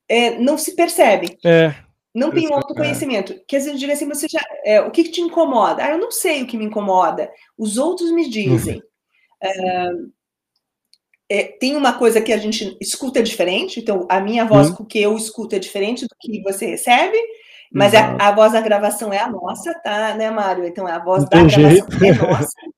É, 0.09 0.37
não 0.39 0.57
se 0.57 0.75
percebem. 0.75 1.37
É. 1.45 1.73
Não 2.13 2.31
tem 2.31 2.47
um 2.47 2.53
autoconhecimento. 2.53 3.33
É. 3.33 3.39
Que 3.47 3.55
às 3.55 3.65
vezes 3.65 3.89
assim, 3.89 4.07
você 4.07 4.27
já, 4.27 4.41
é, 4.63 4.81
o 4.81 4.89
que, 4.89 5.03
que, 5.03 5.11
te 5.11 5.21
incomoda? 5.21 5.83
Ah, 5.83 5.91
eu 5.91 5.97
não 5.97 6.11
sei 6.11 6.41
o 6.41 6.47
que 6.47 6.57
me 6.57 6.65
incomoda. 6.65 7.31
Os 7.57 7.77
outros 7.77 8.11
me 8.11 8.27
dizem. 8.27 8.81
Uhum. 9.43 10.11
É, 11.29 11.43
tem 11.43 11.75
uma 11.75 11.93
coisa 11.93 12.21
que 12.21 12.31
a 12.31 12.37
gente 12.37 12.77
escuta 12.79 13.21
diferente, 13.21 13.81
então 13.81 14.07
a 14.09 14.19
minha 14.21 14.45
voz 14.45 14.69
uhum. 14.69 14.85
que 14.85 14.99
eu 14.99 15.15
escuto 15.17 15.55
é 15.55 15.59
diferente 15.59 16.05
do 16.05 16.15
que 16.19 16.41
você 16.41 16.65
recebe, 16.65 17.17
mas 17.71 17.93
a, 17.93 18.15
a, 18.15 18.31
voz 18.31 18.53
da 18.53 18.61
gravação 18.61 19.11
é 19.11 19.19
a 19.19 19.29
nossa, 19.29 19.73
tá, 19.83 20.13
né, 20.15 20.29
Mário? 20.31 20.65
Então 20.65 20.87
a 20.87 20.99
voz 20.99 21.23
não 21.23 21.29
da 21.29 21.37
gravação 21.43 21.69
jeito. 21.69 22.05
é 22.05 22.13
nossa. 22.13 22.53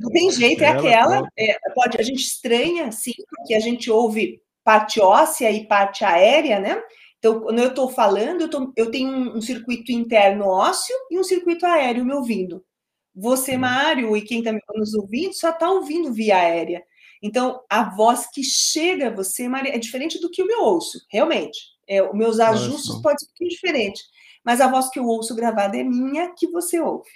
Não 0.00 0.10
tem 0.10 0.30
jeito, 0.30 0.62
é 0.62 0.68
aquela. 0.68 1.28
É, 1.36 1.58
pode, 1.74 1.98
a 1.98 2.02
gente 2.02 2.20
estranha, 2.20 2.92
sim, 2.92 3.14
porque 3.28 3.52
a 3.52 3.58
gente 3.58 3.90
ouve 3.90 4.40
parte 4.62 5.00
óssea 5.00 5.50
e 5.50 5.66
parte 5.66 6.04
aérea, 6.04 6.60
né? 6.60 6.80
Então, 7.18 7.40
quando 7.40 7.58
eu 7.58 7.68
estou 7.68 7.88
falando, 7.90 8.42
eu, 8.42 8.48
tô, 8.48 8.72
eu 8.76 8.90
tenho 8.90 9.08
um, 9.08 9.36
um, 9.38 9.40
circuito 9.40 9.90
interno 9.90 10.46
ósseo 10.46 10.94
e 11.10 11.18
um 11.18 11.24
circuito 11.24 11.66
aéreo 11.66 12.04
me 12.04 12.14
ouvindo. 12.14 12.64
Você. 13.12 13.56
Mário, 13.56 14.16
e 14.16 14.22
quem 14.22 14.38
está 14.38 14.52
nos 14.74 14.94
ouvindo, 14.94 15.34
só 15.34 15.50
está 15.50 15.68
ouvindo 15.68 16.12
via 16.12 16.36
aérea. 16.36 16.84
Então, 17.20 17.60
a 17.68 17.82
voz 17.96 18.28
que 18.32 18.44
chega 18.44 19.08
a 19.08 19.14
você, 19.14 19.48
Maria, 19.48 19.74
é 19.74 19.78
diferente 19.78 20.20
do 20.20 20.30
que 20.30 20.40
eu 20.40 20.46
me 20.46 20.54
ouço, 20.54 21.00
realmente. 21.10 21.58
É, 21.88 22.00
os 22.00 22.14
meus 22.14 22.38
ajustes 22.38 22.94
podem 23.02 23.18
ser 23.18 23.24
um 23.24 23.28
pouquinho 23.28 23.50
diferentes 23.50 24.02
mas 24.48 24.62
a 24.62 24.66
voz 24.66 24.88
que 24.88 24.98
eu 24.98 25.04
ouço 25.04 25.36
gravada 25.36 25.76
é 25.76 25.84
minha, 25.84 26.32
que 26.34 26.46
você 26.50 26.80
ouve. 26.80 27.10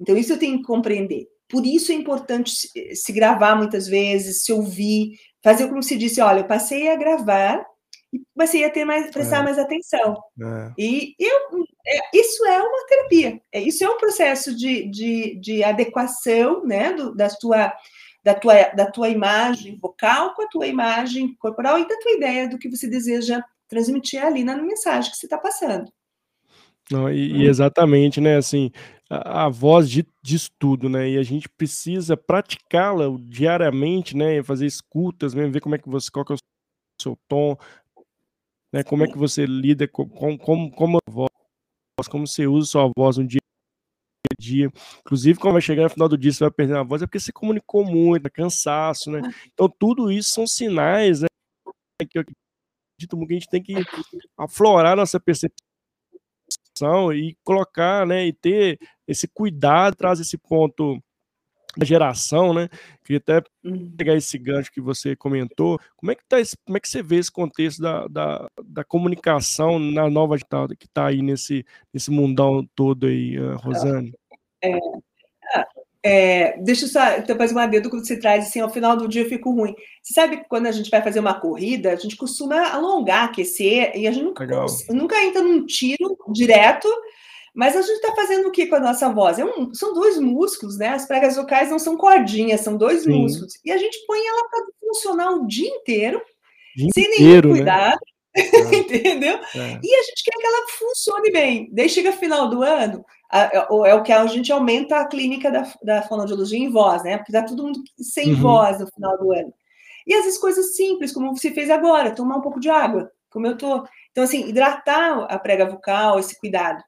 Então, 0.00 0.16
isso 0.16 0.32
eu 0.32 0.38
tenho 0.38 0.58
que 0.58 0.62
compreender. 0.62 1.26
Por 1.48 1.66
isso 1.66 1.90
é 1.90 1.96
importante 1.96 2.52
se, 2.94 3.12
gravar 3.12 3.56
muitas 3.56 3.88
vezes, 3.88 4.44
se 4.44 4.52
ouvir, 4.52 5.18
fazer 5.42 5.66
como 5.66 5.82
se 5.82 5.98
disse, 5.98 6.20
olha, 6.20 6.42
eu 6.42 6.46
passei 6.46 6.88
a 6.88 6.94
gravar 6.94 7.66
e 8.12 8.22
passei 8.36 8.64
a 8.64 8.70
ter 8.70 8.84
mais, 8.84 9.10
prestar 9.10 9.40
é. 9.40 9.42
mais 9.42 9.58
atenção. 9.58 10.16
É. 10.40 10.72
E 10.78 11.16
eu, 11.18 11.64
é, 11.88 12.16
isso 12.16 12.46
é 12.46 12.62
uma 12.62 12.86
terapia, 12.86 13.42
é, 13.50 13.60
isso 13.60 13.82
é 13.82 13.90
um 13.90 13.98
processo 13.98 14.54
de, 14.54 14.88
de, 14.88 15.40
de 15.40 15.64
adequação 15.64 16.64
né, 16.64 16.92
do, 16.92 17.12
da, 17.16 17.28
tua, 17.30 17.72
da, 18.22 18.34
tua, 18.34 18.62
da 18.76 18.88
tua 18.88 19.08
imagem 19.08 19.76
vocal 19.76 20.36
com 20.36 20.42
a 20.42 20.48
tua 20.48 20.68
imagem 20.68 21.34
corporal 21.40 21.80
e 21.80 21.88
da 21.88 21.98
tua 21.98 22.12
ideia 22.12 22.48
do 22.48 22.60
que 22.60 22.70
você 22.70 22.86
deseja 22.86 23.42
transmitir 23.68 24.24
ali 24.24 24.44
na 24.44 24.56
mensagem 24.56 25.10
que 25.10 25.16
você 25.16 25.26
está 25.26 25.36
passando. 25.36 25.90
Não, 26.90 27.10
e, 27.10 27.42
e, 27.42 27.46
exatamente, 27.46 28.20
né? 28.20 28.36
Assim, 28.36 28.70
a, 29.10 29.46
a 29.46 29.48
voz 29.48 29.90
de, 29.90 30.06
diz 30.22 30.48
tudo, 30.58 30.88
né? 30.88 31.10
E 31.10 31.18
a 31.18 31.22
gente 31.22 31.48
precisa 31.48 32.16
praticá-la 32.16 33.06
diariamente, 33.20 34.16
né? 34.16 34.42
Fazer 34.42 34.66
escutas, 34.66 35.34
mesmo 35.34 35.52
ver 35.52 35.60
como 35.60 35.74
é 35.74 35.78
que 35.78 35.88
você, 35.88 36.10
qual 36.10 36.24
que 36.24 36.32
é 36.32 36.36
o 36.36 36.38
seu 37.02 37.18
tom, 37.28 37.56
né? 38.72 38.84
Como 38.84 39.04
é 39.04 39.08
que 39.08 39.18
você 39.18 39.46
lida 39.46 39.88
com, 39.88 40.08
com, 40.08 40.38
com 40.38 40.70
como 40.70 40.98
a 40.98 41.10
voz, 41.10 41.30
como 42.08 42.26
você 42.26 42.46
usa 42.46 42.70
sua 42.70 42.90
voz 42.96 43.16
no 43.16 43.26
dia 43.26 43.40
a 44.30 44.40
dia. 44.40 44.70
Inclusive, 45.00 45.38
quando 45.40 45.54
vai 45.54 45.62
chegar 45.62 45.84
no 45.84 45.90
final 45.90 46.08
do 46.08 46.18
dia, 46.18 46.32
você 46.32 46.44
vai 46.44 46.52
perder 46.52 46.76
a 46.76 46.82
voz, 46.84 47.02
é 47.02 47.06
porque 47.06 47.18
você 47.18 47.32
comunicou 47.32 47.84
muito, 47.84 48.26
é 48.26 48.30
cansaço, 48.30 49.10
né? 49.10 49.20
Então, 49.52 49.68
tudo 49.68 50.10
isso 50.12 50.30
são 50.30 50.46
sinais 50.46 51.22
né, 51.22 51.26
que 52.08 52.18
eu 52.18 52.22
acredito 52.22 53.26
que 53.26 53.34
a 53.34 53.38
gente 53.38 53.48
tem 53.48 53.62
que 53.62 53.74
aflorar 54.38 54.96
nossa 54.96 55.18
percepção 55.18 55.65
e 57.12 57.36
colocar, 57.44 58.06
né, 58.06 58.26
e 58.26 58.32
ter 58.32 58.78
esse 59.06 59.28
cuidado, 59.28 59.96
traz 59.96 60.20
esse 60.20 60.36
ponto 60.36 61.02
da 61.76 61.84
geração, 61.84 62.54
né? 62.54 62.68
Queria 63.04 63.18
até 63.18 63.42
uhum. 63.62 63.92
pegar 63.96 64.14
esse 64.14 64.38
gancho 64.38 64.72
que 64.72 64.80
você 64.80 65.14
comentou. 65.14 65.78
Como 65.94 66.10
é 66.10 66.14
que 66.14 66.24
tá 66.26 66.40
esse, 66.40 66.56
como 66.64 66.76
é 66.76 66.80
que 66.80 66.88
você 66.88 67.02
vê 67.02 67.16
esse 67.16 67.30
contexto 67.30 67.82
da, 67.82 68.06
da, 68.08 68.50
da 68.64 68.84
comunicação 68.84 69.78
na 69.78 70.08
nova 70.08 70.36
que 70.38 70.86
está 70.86 71.06
aí 71.06 71.20
nesse, 71.20 71.64
nesse 71.92 72.10
mundão 72.10 72.66
todo 72.74 73.06
aí, 73.06 73.38
uh, 73.38 73.56
Rosane? 73.56 74.14
É, 74.64 74.78
é, 76.08 76.56
deixa 76.58 76.84
eu 76.84 76.88
só 76.88 77.16
então, 77.18 77.36
fazer 77.36 77.52
uma 77.52 77.66
dedo 77.66 77.90
quando 77.90 78.06
você 78.06 78.16
traz 78.16 78.46
assim, 78.46 78.60
ao 78.60 78.70
final 78.70 78.96
do 78.96 79.08
dia 79.08 79.22
eu 79.22 79.28
fico 79.28 79.50
ruim. 79.50 79.74
Você 80.00 80.14
sabe 80.14 80.36
que 80.36 80.48
quando 80.48 80.66
a 80.66 80.70
gente 80.70 80.88
vai 80.88 81.02
fazer 81.02 81.18
uma 81.18 81.34
corrida, 81.34 81.90
a 81.90 81.96
gente 81.96 82.14
costuma 82.14 82.68
alongar, 82.68 83.24
aquecer, 83.24 83.90
e 83.96 84.06
a 84.06 84.12
gente 84.12 84.22
nunca, 84.22 84.46
nunca 84.90 85.20
entra 85.24 85.42
num 85.42 85.66
tiro 85.66 86.16
direto, 86.32 86.88
mas 87.52 87.74
a 87.74 87.82
gente 87.82 87.96
está 87.96 88.14
fazendo 88.14 88.46
o 88.46 88.52
que 88.52 88.66
com 88.66 88.76
a 88.76 88.80
nossa 88.80 89.08
voz? 89.08 89.40
É 89.40 89.44
um, 89.44 89.74
são 89.74 89.92
dois 89.94 90.16
músculos, 90.16 90.78
né? 90.78 90.90
As 90.90 91.06
pregas 91.08 91.34
vocais 91.34 91.70
não 91.70 91.78
são 91.80 91.96
cordinhas, 91.96 92.60
são 92.60 92.76
dois 92.76 93.02
Sim. 93.02 93.10
músculos. 93.10 93.54
E 93.64 93.72
a 93.72 93.76
gente 93.76 93.98
põe 94.06 94.24
ela 94.24 94.48
para 94.48 94.64
funcionar 94.80 95.32
o 95.32 95.44
dia 95.44 95.68
inteiro, 95.68 96.22
dia 96.76 96.90
sem 96.94 97.04
inteiro, 97.04 97.48
nenhum 97.48 97.64
né? 97.64 97.72
cuidado. 97.72 97.98
Né? 97.98 98.06
entendeu? 98.78 99.40
É. 99.56 99.80
E 99.82 99.94
a 99.94 100.02
gente 100.02 100.22
quer 100.22 100.38
que 100.38 100.46
ela 100.46 100.66
funcione 100.78 101.32
bem. 101.32 101.68
Daí 101.72 101.88
chega 101.88 102.12
final 102.12 102.48
do 102.48 102.62
ano, 102.62 103.04
é 103.42 103.94
o 103.94 104.02
que 104.02 104.12
a 104.12 104.26
gente 104.26 104.52
aumenta 104.52 104.98
a 104.98 105.06
clínica 105.06 105.50
da, 105.50 105.72
da 105.82 106.02
fonoaudiologia 106.02 106.58
em 106.58 106.70
voz, 106.70 107.02
né? 107.02 107.16
Porque 107.16 107.32
tá 107.32 107.42
todo 107.42 107.62
mundo 107.62 107.82
sem 107.98 108.34
uhum. 108.34 108.40
voz 108.40 108.80
no 108.80 108.86
final 108.88 109.18
do 109.18 109.32
ano. 109.32 109.52
E 110.06 110.14
vezes 110.14 110.38
coisas 110.38 110.76
simples, 110.76 111.12
como 111.12 111.36
você 111.36 111.50
fez 111.50 111.68
agora, 111.68 112.14
tomar 112.14 112.36
um 112.36 112.40
pouco 112.40 112.60
de 112.60 112.70
água, 112.70 113.10
como 113.28 113.46
eu 113.46 113.58
tô. 113.58 113.84
Então, 114.12 114.22
assim, 114.22 114.48
hidratar 114.48 115.24
a 115.24 115.38
prega 115.38 115.68
vocal, 115.68 116.18
esse 116.18 116.38
cuidado. 116.38 116.82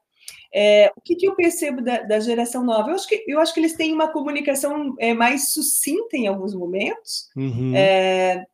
É, 0.53 0.91
o 0.95 1.01
que, 1.01 1.15
que, 1.15 1.27
eu 1.27 1.35
percebo 1.35 1.81
da, 1.81 2.01
da, 2.01 2.19
geração 2.19 2.63
nova? 2.63 2.89
Eu 2.89 2.95
acho, 2.95 3.07
que, 3.07 3.23
eu 3.27 3.39
acho 3.39 3.53
que 3.53 3.59
eles 3.59 3.75
têm 3.75 3.93
uma 3.93 4.07
comunicação 4.07 4.95
é, 4.97 5.13
mais 5.13 5.51
sucinta 5.51 6.17
em 6.17 6.27
alguns 6.27 6.55
momentos. 6.55 7.29
Uhum. 7.35 7.73
É, 7.75 8.45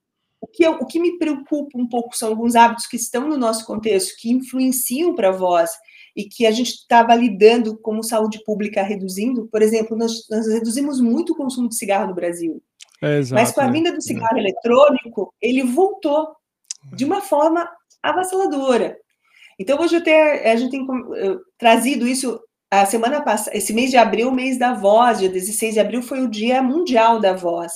o, 0.41 0.47
que 0.47 0.65
eu, 0.65 0.73
o 0.73 0.85
que 0.85 0.99
me 0.99 1.17
preocupa 1.17 1.77
um 1.77 1.87
pouco 1.87 2.17
são 2.17 2.29
alguns 2.29 2.55
hábitos 2.55 2.87
que 2.87 2.97
estão 2.97 3.29
no 3.29 3.37
nosso 3.37 3.65
contexto, 3.65 4.17
que 4.19 4.29
influenciam 4.29 5.15
para 5.15 5.29
a 5.29 5.33
voz 5.33 5.71
e 6.15 6.23
que 6.25 6.45
a 6.45 6.51
gente 6.51 6.69
estava 6.69 7.13
lidando 7.13 7.77
como 7.77 8.03
saúde 8.03 8.41
pública 8.45 8.81
reduzindo. 8.81 9.47
Por 9.51 9.61
exemplo, 9.61 9.97
nós, 9.97 10.27
nós 10.29 10.47
reduzimos 10.47 11.01
muito 11.01 11.33
o 11.33 11.35
consumo 11.35 11.67
de 11.67 11.75
cigarro 11.75 12.07
no 12.07 12.15
Brasil. 12.15 12.63
É, 13.01 13.17
exato, 13.17 13.41
Mas 13.41 13.51
com 13.51 13.61
a 13.61 13.67
vinda 13.67 13.91
do 13.91 14.01
cigarro 14.01 14.37
é. 14.37 14.39
eletrônico, 14.39 15.33
ele 15.41 15.63
voltou 15.63 16.27
de 16.93 17.03
uma 17.03 17.21
forma 17.21 17.69
avassaladora. 18.01 18.97
Então, 19.59 19.79
hoje 19.79 19.97
até 19.97 20.51
a 20.51 20.55
gente 20.55 20.71
tem 20.71 20.87
trazido 21.57 22.07
isso 22.07 22.39
a 22.71 22.85
semana 22.85 23.21
passada, 23.21 23.55
esse 23.55 23.73
mês 23.73 23.89
de 23.89 23.97
abril, 23.97 24.31
mês 24.31 24.57
da 24.57 24.73
voz, 24.73 25.19
dia 25.19 25.29
16 25.29 25.75
de 25.75 25.79
abril 25.79 26.01
foi 26.01 26.21
o 26.21 26.29
Dia 26.29 26.61
Mundial 26.61 27.19
da 27.19 27.33
Voz. 27.33 27.71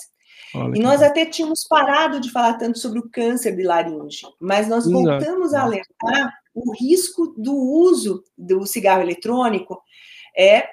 Olha 0.54 0.76
e 0.76 0.82
nós 0.82 1.02
até 1.02 1.26
tínhamos 1.26 1.66
parado 1.70 2.20
de 2.20 2.32
falar 2.32 2.56
tanto 2.56 2.80
sobre 2.80 3.00
o 3.00 3.10
câncer 3.10 3.56
de 3.56 3.64
laringe, 3.64 4.26
mas 4.42 4.68
nós 4.68 4.86
Exato. 4.86 5.04
voltamos 5.04 5.54
a 5.54 5.62
alertar 5.62 6.34
o 6.54 6.74
risco 6.74 7.34
do 7.38 7.56
uso 7.56 8.24
do 8.38 8.66
cigarro 8.66 9.02
eletrônico 9.02 9.82
é 10.38 10.68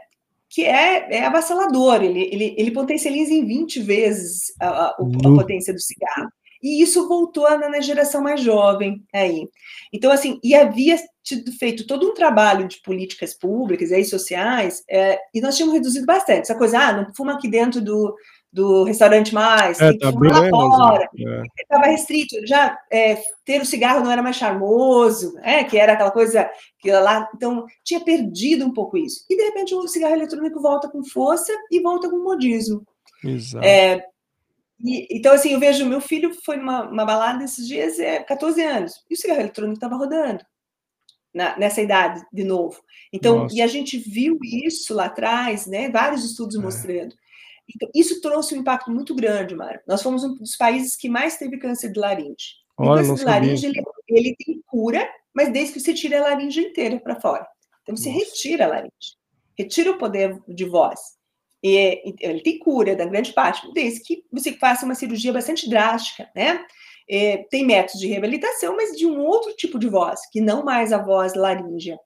que 0.48 0.64
é, 0.64 1.16
é 1.16 1.24
avassalador, 1.24 2.02
ele, 2.02 2.22
ele, 2.32 2.54
ele 2.56 2.70
potencializa 2.70 3.32
em 3.32 3.44
20 3.44 3.80
vezes 3.80 4.54
a, 4.60 4.68
a, 4.68 4.88
a 4.90 5.34
potência 5.34 5.72
do 5.74 5.80
cigarro. 5.80 6.30
E 6.62 6.82
isso 6.82 7.06
voltou 7.06 7.44
na, 7.58 7.68
na, 7.68 7.80
geração 7.80 8.22
mais 8.22 8.40
jovem 8.40 9.04
aí. 9.14 9.46
Então, 9.92 10.10
assim, 10.10 10.40
e 10.42 10.54
havia 10.54 10.96
tido 11.22 11.52
feito 11.52 11.86
todo 11.86 12.08
um 12.08 12.14
trabalho 12.14 12.66
de 12.66 12.80
políticas 12.82 13.34
públicas 13.34 13.90
e 13.90 14.04
sociais, 14.04 14.82
é, 14.88 15.18
e 15.34 15.40
nós 15.40 15.56
tínhamos 15.56 15.74
reduzido 15.74 16.06
bastante. 16.06 16.42
Essa 16.42 16.56
coisa, 16.56 16.78
ah, 16.78 16.92
não 16.92 17.14
fuma 17.14 17.34
aqui 17.34 17.48
dentro 17.48 17.82
do, 17.82 18.16
do 18.56 18.84
restaurante 18.84 19.34
mais, 19.34 19.78
é, 19.78 19.92
tá 19.98 20.10
bem, 20.10 20.30
lá 20.30 20.48
fora. 20.48 21.10
Estava 21.60 21.84
é. 21.84 21.90
restrito, 21.90 22.34
já 22.46 22.74
é, 22.90 23.22
ter 23.44 23.60
o 23.60 23.66
cigarro 23.66 24.02
não 24.02 24.10
era 24.10 24.22
mais 24.22 24.36
charmoso, 24.36 25.38
é, 25.42 25.62
que 25.62 25.76
era 25.76 25.92
aquela 25.92 26.10
coisa 26.10 26.50
que 26.78 26.90
lá. 26.90 27.28
Então, 27.34 27.66
tinha 27.84 28.00
perdido 28.00 28.64
um 28.64 28.72
pouco 28.72 28.96
isso. 28.96 29.26
E, 29.28 29.36
de 29.36 29.42
repente, 29.42 29.74
o 29.74 29.86
cigarro 29.86 30.14
eletrônico 30.14 30.58
volta 30.58 30.88
com 30.88 31.04
força 31.04 31.52
e 31.70 31.80
volta 31.80 32.08
com 32.08 32.24
modismo. 32.24 32.82
Exato. 33.22 33.62
É, 33.62 34.02
e, 34.82 35.06
então, 35.10 35.34
assim, 35.34 35.52
eu 35.52 35.60
vejo, 35.60 35.84
meu 35.84 36.00
filho 36.00 36.32
foi 36.42 36.56
numa 36.56 36.88
uma 36.88 37.04
balada 37.04 37.44
esses 37.44 37.68
dias, 37.68 37.98
é 37.98 38.20
14 38.20 38.62
anos, 38.62 39.04
e 39.10 39.12
o 39.12 39.18
cigarro 39.18 39.40
eletrônico 39.40 39.74
estava 39.74 39.96
rodando. 39.96 40.42
Na, 41.34 41.58
nessa 41.58 41.82
idade, 41.82 42.24
de 42.32 42.44
novo. 42.44 42.80
Então, 43.12 43.40
Nossa. 43.40 43.54
e 43.54 43.60
a 43.60 43.66
gente 43.66 43.98
viu 43.98 44.38
isso 44.42 44.94
lá 44.94 45.04
atrás, 45.04 45.66
né? 45.66 45.90
Vários 45.90 46.24
estudos 46.24 46.56
é. 46.56 46.58
mostrando. 46.58 47.14
Então, 47.74 47.88
isso 47.94 48.20
trouxe 48.20 48.54
um 48.54 48.58
impacto 48.58 48.90
muito 48.90 49.14
grande, 49.14 49.54
Mário. 49.54 49.80
Nós 49.86 50.02
fomos 50.02 50.22
um 50.22 50.34
dos 50.34 50.56
países 50.56 50.96
que 50.96 51.08
mais 51.08 51.36
teve 51.36 51.58
câncer 51.58 51.90
de 51.90 51.98
laringe. 51.98 52.54
O 52.78 52.94
câncer 52.94 53.14
de 53.14 53.24
laringe, 53.24 53.66
ele, 53.66 53.82
ele, 54.08 54.36
tem 54.36 54.62
cura, 54.66 55.08
mas 55.34 55.52
desde 55.52 55.74
que 55.74 55.80
você 55.80 55.94
tira 55.94 56.18
a 56.18 56.22
laringe 56.22 56.60
inteira 56.60 57.00
para 57.00 57.20
fora. 57.20 57.46
Então, 57.82 57.96
você 57.96 58.10
Nossa. 58.10 58.24
retira 58.24 58.64
a 58.64 58.68
laringe, 58.68 59.16
retira 59.58 59.90
o 59.90 59.98
poder 59.98 60.38
de 60.48 60.64
voz. 60.64 61.00
E, 61.62 62.14
ele 62.20 62.42
tem 62.42 62.58
cura 62.58 62.94
da 62.94 63.06
grande 63.06 63.32
parte, 63.32 63.72
desde 63.72 64.00
que 64.00 64.24
você 64.30 64.52
faça 64.52 64.84
uma 64.84 64.94
cirurgia 64.94 65.32
bastante 65.32 65.68
drástica, 65.68 66.30
né? 66.34 66.64
É, 67.08 67.38
tem 67.50 67.64
métodos 67.64 68.00
de 68.00 68.08
reabilitação, 68.08 68.76
mas 68.76 68.96
de 68.96 69.06
um 69.06 69.20
outro 69.20 69.54
tipo 69.54 69.78
de 69.78 69.88
voz, 69.88 70.20
que 70.30 70.40
não 70.40 70.64
mais 70.64 70.92
a 70.92 70.98
voz 70.98 71.34
laríngea. 71.34 71.98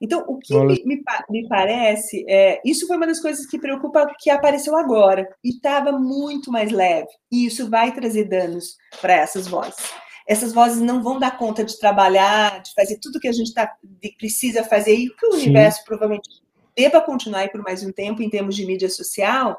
Então, 0.00 0.24
o 0.28 0.38
que 0.38 0.56
me, 0.56 0.82
me, 0.84 1.02
me, 1.28 1.48
parece, 1.48 2.24
é, 2.28 2.60
isso 2.64 2.86
foi 2.86 2.96
uma 2.96 3.06
das 3.06 3.20
coisas 3.20 3.46
que 3.46 3.58
preocupa 3.58 4.06
que 4.18 4.30
apareceu 4.30 4.76
agora, 4.76 5.28
e 5.42 5.50
estava 5.50 5.92
muito 5.92 6.52
mais 6.52 6.70
leve, 6.70 7.08
e 7.30 7.46
isso 7.46 7.68
vai 7.68 7.92
trazer 7.92 8.24
danos 8.24 8.76
para 9.00 9.14
essas 9.14 9.48
vozes. 9.48 9.92
Essas 10.26 10.52
vozes 10.52 10.80
não 10.80 11.02
vão 11.02 11.18
dar 11.18 11.36
conta 11.36 11.64
de 11.64 11.78
trabalhar, 11.78 12.62
de 12.62 12.72
fazer 12.74 12.98
tudo 13.00 13.18
que 13.18 13.28
a 13.28 13.32
gente 13.32 13.52
tá, 13.52 13.74
precisa 14.18 14.62
fazer, 14.62 14.94
e 14.94 15.08
que 15.08 15.26
o 15.26 15.32
Sim. 15.32 15.38
universo 15.38 15.82
provavelmente 15.84 16.28
deva 16.76 17.00
continuar 17.00 17.40
aí 17.40 17.48
por 17.50 17.62
mais 17.62 17.82
um 17.82 17.90
tempo 17.90 18.22
em 18.22 18.30
termos 18.30 18.54
de 18.54 18.64
mídia 18.64 18.88
social, 18.88 19.58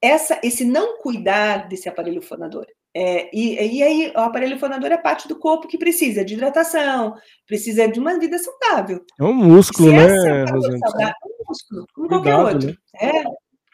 essa, 0.00 0.38
esse 0.44 0.64
não 0.64 0.98
cuidar 0.98 1.66
desse 1.66 1.88
aparelho 1.88 2.22
fonador. 2.22 2.66
É, 2.96 3.28
e, 3.36 3.78
e 3.78 3.82
aí, 3.82 4.12
o 4.14 4.20
aparelho 4.20 4.58
fonador 4.58 4.92
é 4.92 4.96
parte 4.96 5.26
do 5.26 5.36
corpo 5.36 5.66
que 5.66 5.76
precisa 5.76 6.24
de 6.24 6.34
hidratação, 6.34 7.14
precisa 7.44 7.88
de 7.88 7.98
uma 7.98 8.16
vida 8.20 8.38
saudável. 8.38 9.04
É 9.18 9.24
um 9.24 9.34
músculo, 9.34 9.90
Se 9.90 9.96
né, 9.96 10.44
Rosane? 10.44 10.80
É 11.00 11.08
um 11.08 11.44
músculo, 11.48 11.86
como 11.92 12.08
cuidado, 12.08 12.22
qualquer 12.22 12.54
outro. 12.54 12.68
Né? 12.68 12.76
É, 13.00 13.24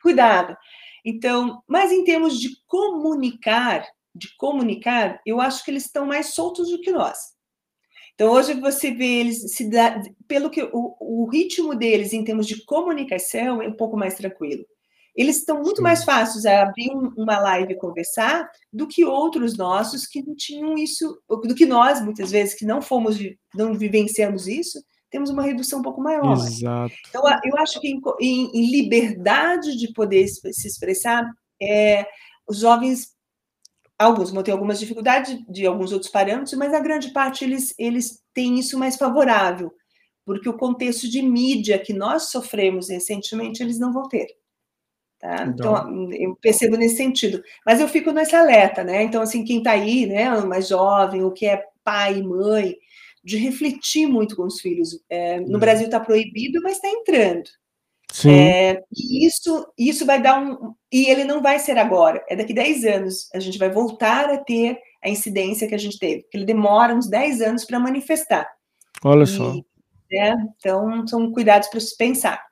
cuidado. 0.02 0.56
Então, 1.04 1.62
mas 1.68 1.92
em 1.92 2.02
termos 2.02 2.40
de 2.40 2.48
comunicar, 2.66 3.86
de 4.14 4.34
comunicar, 4.38 5.20
eu 5.26 5.38
acho 5.38 5.62
que 5.64 5.70
eles 5.70 5.84
estão 5.84 6.06
mais 6.06 6.34
soltos 6.34 6.70
do 6.70 6.80
que 6.80 6.90
nós. 6.90 7.18
Então, 8.14 8.32
hoje 8.32 8.54
você 8.54 8.90
vê 8.90 9.20
eles 9.20 9.54
se 9.54 9.68
dá, 9.68 10.02
pelo 10.26 10.50
que 10.50 10.62
o, 10.62 10.96
o 11.00 11.28
ritmo 11.30 11.74
deles 11.74 12.12
em 12.12 12.24
termos 12.24 12.46
de 12.46 12.64
comunicação 12.64 13.62
é 13.62 13.68
um 13.68 13.76
pouco 13.76 13.96
mais 13.96 14.14
tranquilo. 14.14 14.64
Eles 15.16 15.38
estão 15.38 15.62
muito 15.62 15.82
mais 15.82 16.04
fáceis 16.04 16.46
a 16.46 16.62
abrir 16.62 16.90
uma 17.16 17.38
live 17.38 17.72
e 17.72 17.78
conversar 17.78 18.48
do 18.72 18.86
que 18.86 19.04
outros 19.04 19.56
nossos 19.56 20.06
que 20.06 20.22
não 20.22 20.34
tinham 20.34 20.74
isso, 20.76 21.20
do 21.28 21.54
que 21.54 21.66
nós, 21.66 22.00
muitas 22.00 22.30
vezes, 22.30 22.54
que 22.54 22.64
não 22.64 22.80
fomos, 22.80 23.18
não 23.54 23.74
vivenciamos 23.74 24.46
isso, 24.46 24.78
temos 25.10 25.28
uma 25.28 25.42
redução 25.42 25.80
um 25.80 25.82
pouco 25.82 26.00
maior. 26.00 26.36
Exato. 26.36 26.94
Então, 27.08 27.22
eu 27.44 27.58
acho 27.58 27.80
que 27.80 27.88
em, 27.88 28.00
em, 28.20 28.50
em 28.54 28.70
liberdade 28.70 29.76
de 29.76 29.92
poder 29.92 30.26
se 30.28 30.68
expressar, 30.68 31.28
é, 31.60 32.06
os 32.48 32.58
jovens, 32.58 33.08
alguns 33.98 34.30
vão 34.30 34.42
ter 34.42 34.52
algumas 34.52 34.78
dificuldades 34.78 35.38
de 35.48 35.66
alguns 35.66 35.92
outros 35.92 36.10
parâmetros, 36.10 36.54
mas 36.54 36.72
a 36.72 36.80
grande 36.80 37.12
parte 37.12 37.44
eles, 37.44 37.74
eles 37.78 38.22
têm 38.32 38.58
isso 38.58 38.78
mais 38.78 38.96
favorável, 38.96 39.72
porque 40.24 40.48
o 40.48 40.56
contexto 40.56 41.08
de 41.08 41.20
mídia 41.20 41.78
que 41.78 41.92
nós 41.92 42.30
sofremos 42.30 42.88
recentemente, 42.88 43.62
eles 43.62 43.78
não 43.78 43.92
vão 43.92 44.08
ter. 44.08 44.26
Tá? 45.20 45.44
Então, 45.46 45.76
então, 45.76 46.12
eu 46.12 46.34
percebo 46.36 46.76
nesse 46.76 46.96
sentido. 46.96 47.42
Mas 47.64 47.78
eu 47.78 47.86
fico 47.86 48.10
nesse 48.10 48.34
alerta, 48.34 48.82
né? 48.82 49.02
Então, 49.02 49.20
assim, 49.20 49.44
quem 49.44 49.58
está 49.58 49.72
aí, 49.72 50.06
né, 50.06 50.30
mais 50.40 50.68
jovem, 50.68 51.22
ou 51.22 51.30
que 51.30 51.46
é 51.46 51.62
pai 51.84 52.18
e 52.18 52.22
mãe, 52.22 52.74
de 53.22 53.36
refletir 53.36 54.06
muito 54.06 54.34
com 54.34 54.44
os 54.44 54.60
filhos. 54.60 54.98
É, 55.10 55.38
no 55.40 55.58
é. 55.58 55.60
Brasil 55.60 55.86
está 55.86 56.00
proibido, 56.00 56.60
mas 56.62 56.76
está 56.76 56.88
entrando. 56.88 57.50
Sim. 58.10 58.30
É, 58.30 58.82
e 58.92 59.26
isso, 59.26 59.66
isso 59.78 60.06
vai 60.06 60.20
dar 60.20 60.40
um. 60.40 60.74
E 60.90 61.08
ele 61.08 61.22
não 61.22 61.42
vai 61.42 61.58
ser 61.58 61.78
agora, 61.78 62.24
é 62.28 62.34
daqui 62.34 62.52
10 62.52 62.84
anos. 62.84 63.28
A 63.34 63.38
gente 63.38 63.58
vai 63.58 63.70
voltar 63.70 64.28
a 64.30 64.38
ter 64.38 64.78
a 65.04 65.08
incidência 65.08 65.68
que 65.68 65.74
a 65.74 65.78
gente 65.78 65.98
teve. 65.98 66.24
Ele 66.32 66.44
demora 66.44 66.94
uns 66.94 67.08
10 67.08 67.42
anos 67.42 67.64
para 67.64 67.78
manifestar. 67.78 68.48
Olha 69.04 69.24
e, 69.24 69.26
só. 69.26 69.54
É, 70.12 70.32
então, 70.58 71.06
são 71.06 71.30
cuidados 71.30 71.68
para 71.68 71.78
se 71.78 71.96
pensar. 71.96 72.49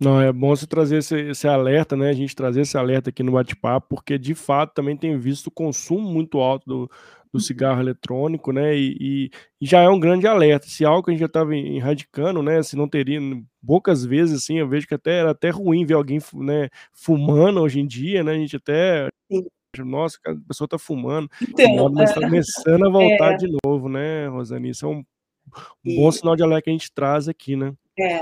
Não, 0.00 0.20
é 0.20 0.32
bom 0.32 0.48
você 0.48 0.66
trazer 0.66 0.96
esse, 0.96 1.14
esse, 1.28 1.46
alerta, 1.46 1.94
né? 1.94 2.08
A 2.08 2.14
gente 2.14 2.34
trazer 2.34 2.62
esse 2.62 2.78
alerta 2.78 3.10
aqui 3.10 3.22
no 3.22 3.32
bate-papo, 3.32 3.86
porque 3.90 4.18
de 4.18 4.34
fato 4.34 4.72
também 4.72 4.96
tem 4.96 5.18
visto 5.18 5.48
o 5.48 5.50
consumo 5.50 6.08
muito 6.08 6.38
alto 6.38 6.66
do, 6.66 6.86
do 6.86 6.90
uhum. 7.34 7.40
cigarro 7.40 7.80
eletrônico, 7.80 8.50
né? 8.50 8.74
E, 8.76 9.30
e, 9.60 9.66
já 9.66 9.82
é 9.82 9.88
um 9.88 10.00
grande 10.00 10.26
alerta. 10.26 10.66
Se 10.66 10.84
algo 10.84 11.02
que 11.02 11.10
a 11.10 11.12
gente 11.12 11.20
já 11.20 11.26
estava 11.26 11.54
erradicando, 11.54 12.42
né? 12.42 12.62
Se 12.62 12.76
não 12.76 12.88
teria, 12.88 13.20
poucas 13.64 14.04
vezes, 14.04 14.42
assim, 14.42 14.58
eu 14.58 14.68
vejo 14.68 14.86
que 14.86 14.94
até 14.94 15.18
era 15.18 15.32
até 15.32 15.50
ruim 15.50 15.84
ver 15.84 15.94
alguém 15.94 16.18
né, 16.34 16.70
fumando 16.92 17.60
hoje 17.60 17.80
em 17.80 17.86
dia, 17.86 18.24
né? 18.24 18.32
A 18.32 18.38
gente 18.38 18.56
até. 18.56 19.08
Sim. 19.30 19.46
Nossa, 19.78 20.18
a 20.26 20.34
pessoa 20.48 20.66
está 20.66 20.76
fumando, 20.76 21.30
então, 21.40 21.88
mas 21.92 22.10
está 22.10 22.20
começando 22.20 22.86
a 22.86 22.90
voltar 22.90 23.34
é... 23.34 23.36
de 23.36 23.46
novo, 23.64 23.88
né, 23.88 24.26
Rosane? 24.26 24.70
Isso 24.70 24.84
é 24.84 24.88
um, 24.88 25.04
um 25.86 25.94
bom 25.94 26.10
sinal 26.10 26.34
de 26.34 26.42
alerta 26.42 26.62
que 26.62 26.70
a 26.70 26.72
gente 26.72 26.92
traz 26.92 27.28
aqui, 27.28 27.54
né? 27.54 27.72
É, 27.96 28.20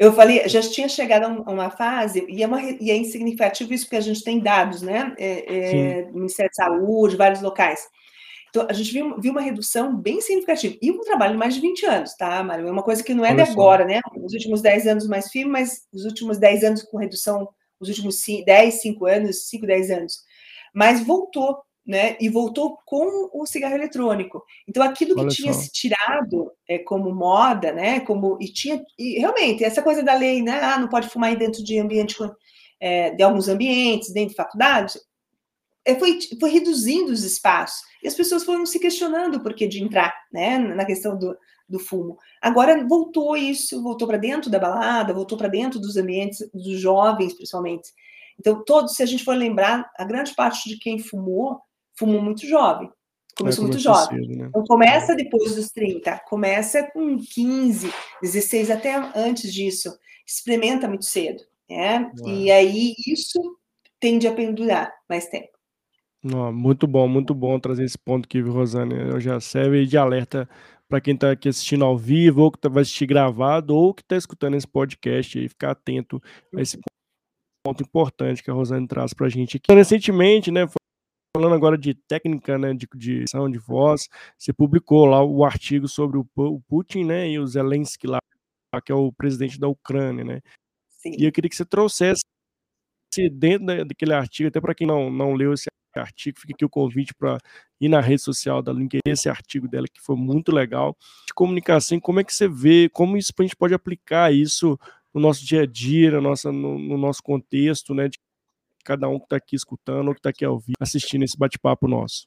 eu 0.00 0.14
falei, 0.14 0.48
já 0.48 0.62
tinha 0.62 0.88
chegado 0.88 1.44
a 1.44 1.52
uma 1.52 1.68
fase, 1.68 2.24
e 2.26 2.42
é, 2.42 2.46
uma, 2.46 2.62
e 2.62 2.90
é 2.90 2.96
insignificativo 2.96 3.74
isso, 3.74 3.84
porque 3.84 3.98
a 3.98 4.00
gente 4.00 4.24
tem 4.24 4.40
dados, 4.40 4.80
né? 4.80 5.14
É, 5.18 5.56
é, 5.98 6.10
Ministério 6.10 6.50
da 6.56 6.64
Saúde, 6.64 7.18
vários 7.18 7.42
locais. 7.42 7.86
Então, 8.48 8.66
a 8.66 8.72
gente 8.72 8.94
viu, 8.94 9.20
viu, 9.20 9.30
uma 9.30 9.42
redução 9.42 9.94
bem 9.94 10.22
significativa. 10.22 10.74
E 10.80 10.90
um 10.90 11.02
trabalho 11.02 11.32
de 11.32 11.38
mais 11.38 11.54
de 11.54 11.60
20 11.60 11.84
anos, 11.84 12.14
tá, 12.14 12.42
Mário? 12.42 12.66
É 12.66 12.72
uma 12.72 12.82
coisa 12.82 13.04
que 13.04 13.12
não 13.12 13.26
é 13.26 13.32
Olha 13.32 13.44
de 13.44 13.50
agora, 13.50 13.84
né? 13.84 14.00
Os 14.24 14.32
últimos 14.32 14.62
10 14.62 14.86
anos 14.86 15.06
mais 15.06 15.28
firme, 15.30 15.52
mas 15.52 15.86
os 15.92 16.06
últimos 16.06 16.38
10 16.38 16.64
anos 16.64 16.82
com 16.82 16.96
redução, 16.96 17.46
os 17.78 17.90
últimos 17.90 18.22
10, 18.46 18.80
5 18.80 19.04
anos, 19.04 19.50
5, 19.50 19.66
10 19.66 19.90
anos. 19.90 20.14
Mas 20.74 21.04
voltou 21.04 21.58
né? 21.90 22.16
E 22.20 22.28
voltou 22.28 22.78
com 22.86 23.28
o 23.34 23.44
cigarro 23.44 23.74
eletrônico. 23.74 24.44
Então, 24.68 24.80
aquilo 24.80 25.16
que 25.16 25.22
Olha 25.22 25.28
tinha 25.28 25.52
só. 25.52 25.58
se 25.58 25.72
tirado 25.72 26.52
é, 26.68 26.78
como 26.78 27.12
moda, 27.12 27.72
né? 27.72 27.98
Como 27.98 28.38
e 28.40 28.46
tinha 28.46 28.80
e 28.96 29.18
realmente 29.18 29.64
essa 29.64 29.82
coisa 29.82 30.00
da 30.00 30.14
lei, 30.14 30.40
né? 30.40 30.60
Ah, 30.62 30.78
não 30.78 30.88
pode 30.88 31.08
fumar 31.08 31.34
dentro 31.34 31.64
de 31.64 31.80
ambiente 31.80 32.16
é, 32.78 33.10
de 33.10 33.22
alguns 33.24 33.48
ambientes, 33.48 34.12
dentro 34.12 34.30
de 34.30 34.36
faculdades. 34.36 35.00
É, 35.84 35.96
foi, 35.96 36.16
foi 36.38 36.50
reduzindo 36.50 37.10
os 37.10 37.24
espaços 37.24 37.82
e 38.04 38.06
as 38.06 38.14
pessoas 38.14 38.44
foram 38.44 38.64
se 38.64 38.78
questionando 38.78 39.36
o 39.36 39.42
porquê 39.42 39.66
de 39.66 39.82
entrar, 39.82 40.14
né? 40.32 40.58
Na 40.58 40.84
questão 40.84 41.18
do, 41.18 41.36
do 41.68 41.80
fumo. 41.80 42.16
Agora 42.40 42.86
voltou 42.86 43.36
isso, 43.36 43.82
voltou 43.82 44.06
para 44.06 44.16
dentro 44.16 44.48
da 44.48 44.60
balada, 44.60 45.12
voltou 45.12 45.36
para 45.36 45.48
dentro 45.48 45.80
dos 45.80 45.96
ambientes 45.96 46.48
dos 46.54 46.78
jovens, 46.78 47.34
principalmente. 47.34 47.90
Então, 48.38 48.64
todos, 48.64 48.94
se 48.94 49.02
a 49.02 49.06
gente 49.06 49.24
for 49.24 49.34
lembrar, 49.34 49.90
a 49.98 50.04
grande 50.04 50.32
parte 50.36 50.68
de 50.68 50.78
quem 50.78 51.00
fumou 51.00 51.60
fumou 52.00 52.22
muito 52.22 52.46
jovem. 52.46 52.90
Começou 53.36 53.64
muito 53.64 53.78
jovem. 53.78 54.24
Cedo, 54.24 54.38
né? 54.38 54.46
Então 54.48 54.64
começa 54.64 55.14
depois 55.14 55.54
dos 55.54 55.70
30, 55.70 56.18
começa 56.28 56.90
com 56.92 57.18
15, 57.18 57.92
16, 58.22 58.70
até 58.70 58.94
antes 59.14 59.52
disso. 59.52 59.94
Experimenta 60.26 60.88
muito 60.88 61.04
cedo. 61.04 61.42
Né? 61.68 62.10
E 62.26 62.50
aí 62.50 62.94
isso 63.06 63.38
tende 64.00 64.26
a 64.26 64.32
pendurar 64.32 64.92
mais 65.08 65.26
tempo. 65.28 65.50
muito 66.52 66.86
bom, 66.86 67.06
muito 67.06 67.34
bom 67.34 67.60
trazer 67.60 67.84
esse 67.84 67.98
ponto 67.98 68.24
aqui, 68.24 68.40
Rosane. 68.40 68.94
Eu 68.94 69.20
já 69.20 69.38
serve 69.38 69.86
de 69.86 69.96
alerta 69.96 70.48
para 70.88 71.00
quem 71.00 71.14
está 71.14 71.30
aqui 71.30 71.48
assistindo 71.48 71.84
ao 71.84 71.96
vivo, 71.96 72.42
ou 72.42 72.50
que 72.50 72.58
tá, 72.58 72.68
vai 72.68 72.82
assistir 72.82 73.06
gravado, 73.06 73.76
ou 73.76 73.94
que 73.94 74.02
está 74.02 74.16
escutando 74.16 74.56
esse 74.56 74.66
podcast 74.66 75.38
e 75.38 75.48
ficar 75.48 75.70
atento 75.70 76.20
a 76.56 76.60
esse 76.60 76.76
ponto 77.64 77.82
importante 77.82 78.42
que 78.42 78.50
a 78.50 78.54
Rosane 78.54 78.88
traz 78.88 79.14
para 79.14 79.26
a 79.26 79.30
gente 79.30 79.58
aqui. 79.58 79.72
Recentemente, 79.72 80.50
né, 80.50 80.66
falando 81.36 81.54
agora 81.54 81.78
de 81.78 81.94
técnica 81.94 82.58
né, 82.58 82.74
de, 82.74 82.88
de 82.94 83.24
de 83.24 83.58
voz, 83.58 84.08
você 84.36 84.52
publicou 84.52 85.06
lá 85.06 85.22
o 85.22 85.44
artigo 85.44 85.88
sobre 85.88 86.18
o, 86.18 86.26
o 86.36 86.60
Putin 86.60 87.04
né, 87.04 87.30
e 87.30 87.38
o 87.38 87.46
Zelensky 87.46 88.06
lá, 88.06 88.18
que 88.84 88.92
é 88.92 88.94
o 88.94 89.12
presidente 89.12 89.58
da 89.58 89.68
Ucrânia, 89.68 90.24
né? 90.24 90.40
Sim. 90.88 91.14
E 91.18 91.24
eu 91.24 91.32
queria 91.32 91.48
que 91.48 91.56
você 91.56 91.64
trouxesse 91.64 92.22
dentro 93.32 93.66
daquele 93.84 94.12
artigo, 94.12 94.48
até 94.48 94.60
para 94.60 94.74
quem 94.74 94.86
não, 94.86 95.10
não 95.10 95.34
leu 95.34 95.52
esse 95.52 95.66
artigo, 95.96 96.38
fica 96.38 96.52
aqui 96.54 96.64
o 96.64 96.70
convite 96.70 97.12
para 97.14 97.38
ir 97.80 97.88
na 97.88 98.00
rede 98.00 98.22
social 98.22 98.62
da 98.62 98.72
LinkedIn, 98.72 99.00
esse 99.06 99.28
artigo 99.28 99.66
dela 99.66 99.86
que 99.92 100.00
foi 100.00 100.14
muito 100.14 100.52
legal, 100.52 100.96
de 101.26 101.34
comunicação, 101.34 101.98
como 101.98 102.20
é 102.20 102.24
que 102.24 102.32
você 102.32 102.46
vê, 102.46 102.88
como 102.88 103.16
isso 103.16 103.32
a 103.36 103.42
gente 103.42 103.56
pode 103.56 103.74
aplicar 103.74 104.32
isso 104.32 104.78
no 105.12 105.20
nosso 105.20 105.44
dia 105.44 105.62
a 105.62 105.66
dia, 105.66 106.12
no 106.12 106.20
nosso, 106.20 106.52
no, 106.52 106.78
no 106.78 106.96
nosso 106.96 107.22
contexto, 107.22 107.94
né, 107.94 108.08
de 108.08 108.18
cada 108.84 109.08
um 109.08 109.18
que 109.18 109.24
está 109.24 109.36
aqui 109.36 109.56
escutando 109.56 110.08
ou 110.08 110.14
que 110.14 110.20
está 110.20 110.30
aqui 110.30 110.44
ao 110.44 110.58
vivo, 110.58 110.76
assistindo 110.80 111.24
esse 111.24 111.36
bate-papo 111.36 111.86
nosso. 111.86 112.26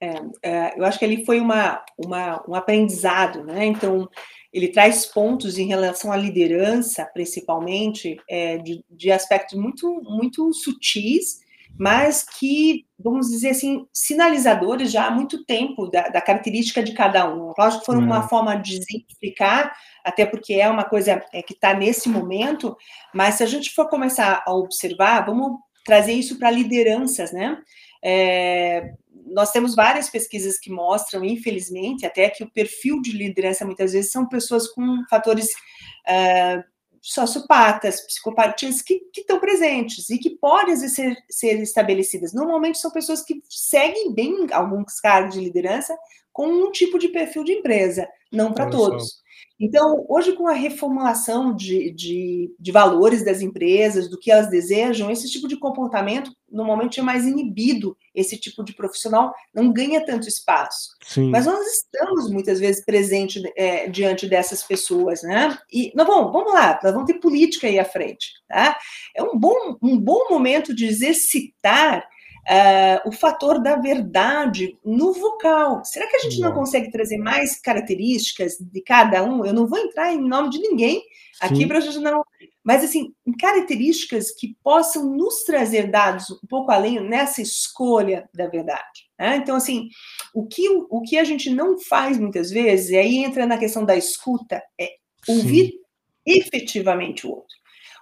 É, 0.00 0.14
é, 0.42 0.78
eu 0.78 0.84
acho 0.84 0.98
que 0.98 1.04
ele 1.04 1.24
foi 1.24 1.40
uma, 1.40 1.84
uma, 1.98 2.44
um 2.48 2.54
aprendizado, 2.54 3.42
né? 3.42 3.66
Então, 3.66 4.08
ele 4.52 4.68
traz 4.68 5.04
pontos 5.06 5.58
em 5.58 5.66
relação 5.66 6.12
à 6.12 6.16
liderança, 6.16 7.04
principalmente, 7.12 8.16
é, 8.28 8.58
de, 8.58 8.84
de 8.88 9.10
aspectos 9.10 9.58
muito, 9.58 10.00
muito 10.02 10.52
sutis 10.52 11.40
mas 11.78 12.24
que, 12.24 12.86
vamos 12.98 13.28
dizer 13.28 13.50
assim, 13.50 13.86
sinalizadores 13.92 14.90
já 14.90 15.06
há 15.06 15.10
muito 15.10 15.44
tempo 15.44 15.88
da, 15.88 16.08
da 16.08 16.20
característica 16.20 16.82
de 16.82 16.92
cada 16.92 17.28
um. 17.32 17.52
Lógico 17.56 17.80
que 17.80 17.86
foi 17.86 17.96
uma 17.96 18.22
uhum. 18.22 18.28
forma 18.28 18.56
de 18.56 18.78
exemplificar, 18.78 19.74
até 20.04 20.26
porque 20.26 20.54
é 20.54 20.68
uma 20.68 20.84
coisa 20.84 21.22
é, 21.32 21.42
que 21.42 21.54
está 21.54 21.74
nesse 21.74 22.08
momento, 22.08 22.76
mas 23.14 23.36
se 23.36 23.42
a 23.42 23.46
gente 23.46 23.70
for 23.74 23.88
começar 23.88 24.42
a 24.46 24.52
observar, 24.52 25.26
vamos 25.26 25.58
trazer 25.84 26.12
isso 26.12 26.38
para 26.38 26.50
lideranças, 26.50 27.32
né? 27.32 27.58
É, 28.04 28.92
nós 29.26 29.50
temos 29.50 29.74
várias 29.74 30.08
pesquisas 30.08 30.58
que 30.58 30.70
mostram, 30.70 31.24
infelizmente, 31.24 32.06
até 32.06 32.28
que 32.30 32.42
o 32.42 32.50
perfil 32.50 33.00
de 33.00 33.12
liderança 33.12 33.64
muitas 33.64 33.92
vezes 33.92 34.10
são 34.10 34.28
pessoas 34.28 34.68
com 34.68 35.04
fatores 35.08 35.46
uh, 35.46 36.62
sociopatas, 37.08 38.02
psicopatias 38.02 38.82
que, 38.82 39.00
que 39.12 39.22
estão 39.22 39.40
presentes 39.40 40.10
e 40.10 40.18
que 40.18 40.30
podem 40.30 40.76
ser, 40.76 41.16
ser 41.30 41.58
estabelecidas. 41.60 42.34
Normalmente 42.34 42.78
são 42.78 42.90
pessoas 42.90 43.22
que 43.22 43.42
seguem 43.48 44.12
bem 44.12 44.46
alguns 44.52 45.00
cargos 45.00 45.34
de 45.34 45.40
liderança 45.40 45.96
com 46.30 46.46
um 46.46 46.70
tipo 46.70 46.98
de 46.98 47.08
perfil 47.08 47.44
de 47.44 47.52
empresa, 47.52 48.06
não 48.30 48.52
para 48.52 48.68
todos. 48.68 49.22
Então, 49.60 50.04
hoje, 50.08 50.32
com 50.34 50.46
a 50.46 50.52
reformulação 50.52 51.54
de, 51.54 51.90
de, 51.90 52.54
de, 52.58 52.70
valores 52.70 53.24
das 53.24 53.40
empresas, 53.40 54.08
do 54.08 54.18
que 54.18 54.30
elas 54.30 54.48
desejam, 54.48 55.10
esse 55.10 55.28
tipo 55.28 55.48
de 55.48 55.56
comportamento 55.56 56.30
normalmente 56.50 57.00
é 57.00 57.02
mais 57.02 57.26
inibido. 57.26 57.96
Esse 58.14 58.38
tipo 58.38 58.62
de 58.62 58.72
profissional 58.72 59.34
não 59.52 59.72
ganha 59.72 60.04
tanto 60.04 60.28
espaço. 60.28 60.90
Sim. 61.04 61.30
Mas 61.30 61.46
nós 61.46 61.66
estamos 61.66 62.30
muitas 62.30 62.60
vezes 62.60 62.84
presentes 62.84 63.42
é, 63.56 63.88
diante 63.88 64.28
dessas 64.28 64.62
pessoas, 64.62 65.22
né? 65.22 65.58
E 65.72 65.92
nós 65.94 66.06
vamos, 66.06 66.32
vamos 66.32 66.52
lá, 66.52 66.78
nós 66.82 66.92
vamos 66.92 67.06
ter 67.06 67.18
política 67.18 67.66
aí 67.66 67.80
à 67.80 67.84
frente, 67.84 68.34
tá? 68.46 68.78
É 69.16 69.22
um 69.22 69.36
bom, 69.36 69.76
um 69.82 69.98
bom 69.98 70.28
momento 70.30 70.72
de 70.72 70.86
exercitar 70.86 72.08
Uh, 72.46 73.08
o 73.08 73.12
fator 73.12 73.62
da 73.62 73.76
verdade 73.76 74.78
no 74.84 75.12
vocal. 75.12 75.84
Será 75.84 76.08
que 76.08 76.16
a 76.16 76.20
gente 76.20 76.40
não 76.40 76.52
consegue 76.52 76.90
trazer 76.90 77.18
mais 77.18 77.60
características 77.60 78.56
de 78.58 78.80
cada 78.80 79.22
um? 79.22 79.44
Eu 79.44 79.52
não 79.52 79.66
vou 79.66 79.78
entrar 79.78 80.12
em 80.12 80.20
nome 80.20 80.50
de 80.50 80.58
ninguém 80.58 81.02
aqui 81.40 81.66
para 81.66 81.78
a 81.78 81.80
gente 81.80 81.98
não. 81.98 82.24
Mas, 82.64 82.84
assim, 82.84 83.14
características 83.38 84.30
que 84.30 84.56
possam 84.62 85.14
nos 85.14 85.42
trazer 85.44 85.90
dados 85.90 86.30
um 86.30 86.46
pouco 86.48 86.70
além 86.70 87.00
nessa 87.00 87.40
escolha 87.40 88.28
da 88.34 88.46
verdade. 88.46 89.08
Né? 89.18 89.36
Então, 89.36 89.56
assim, 89.56 89.88
o 90.34 90.46
que, 90.46 90.68
o 90.90 91.02
que 91.02 91.18
a 91.18 91.24
gente 91.24 91.50
não 91.50 91.78
faz 91.78 92.18
muitas 92.18 92.50
vezes, 92.50 92.90
e 92.90 92.96
aí 92.96 93.16
entra 93.18 93.46
na 93.46 93.58
questão 93.58 93.84
da 93.84 93.96
escuta, 93.96 94.62
é 94.78 94.90
ouvir 95.26 95.70
Sim. 95.70 95.78
efetivamente 96.26 97.26
o 97.26 97.30
outro 97.30 97.58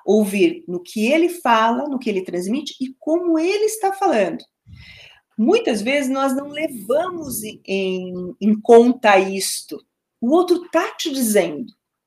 ouvir 0.07 0.65
no 0.67 0.81
que 0.81 1.07
ele 1.11 1.29
fala, 1.29 1.89
no 1.89 1.99
que 1.99 2.09
ele 2.09 2.23
transmite 2.23 2.75
e 2.81 2.95
como 2.99 3.39
ele 3.39 3.65
está 3.65 3.93
falando. 3.93 4.45
Muitas 5.37 5.83
vezes 5.83 6.11
nós 6.11 6.35
não 6.35 6.49
levamos 6.49 7.43
em, 7.43 8.35
em 8.41 8.61
conta 8.61 9.19
isto. 9.19 9.79
O 10.21 10.31
outro 10.31 10.65
está 10.65 10.91
te 10.93 11.13
dizendo, 11.13 11.67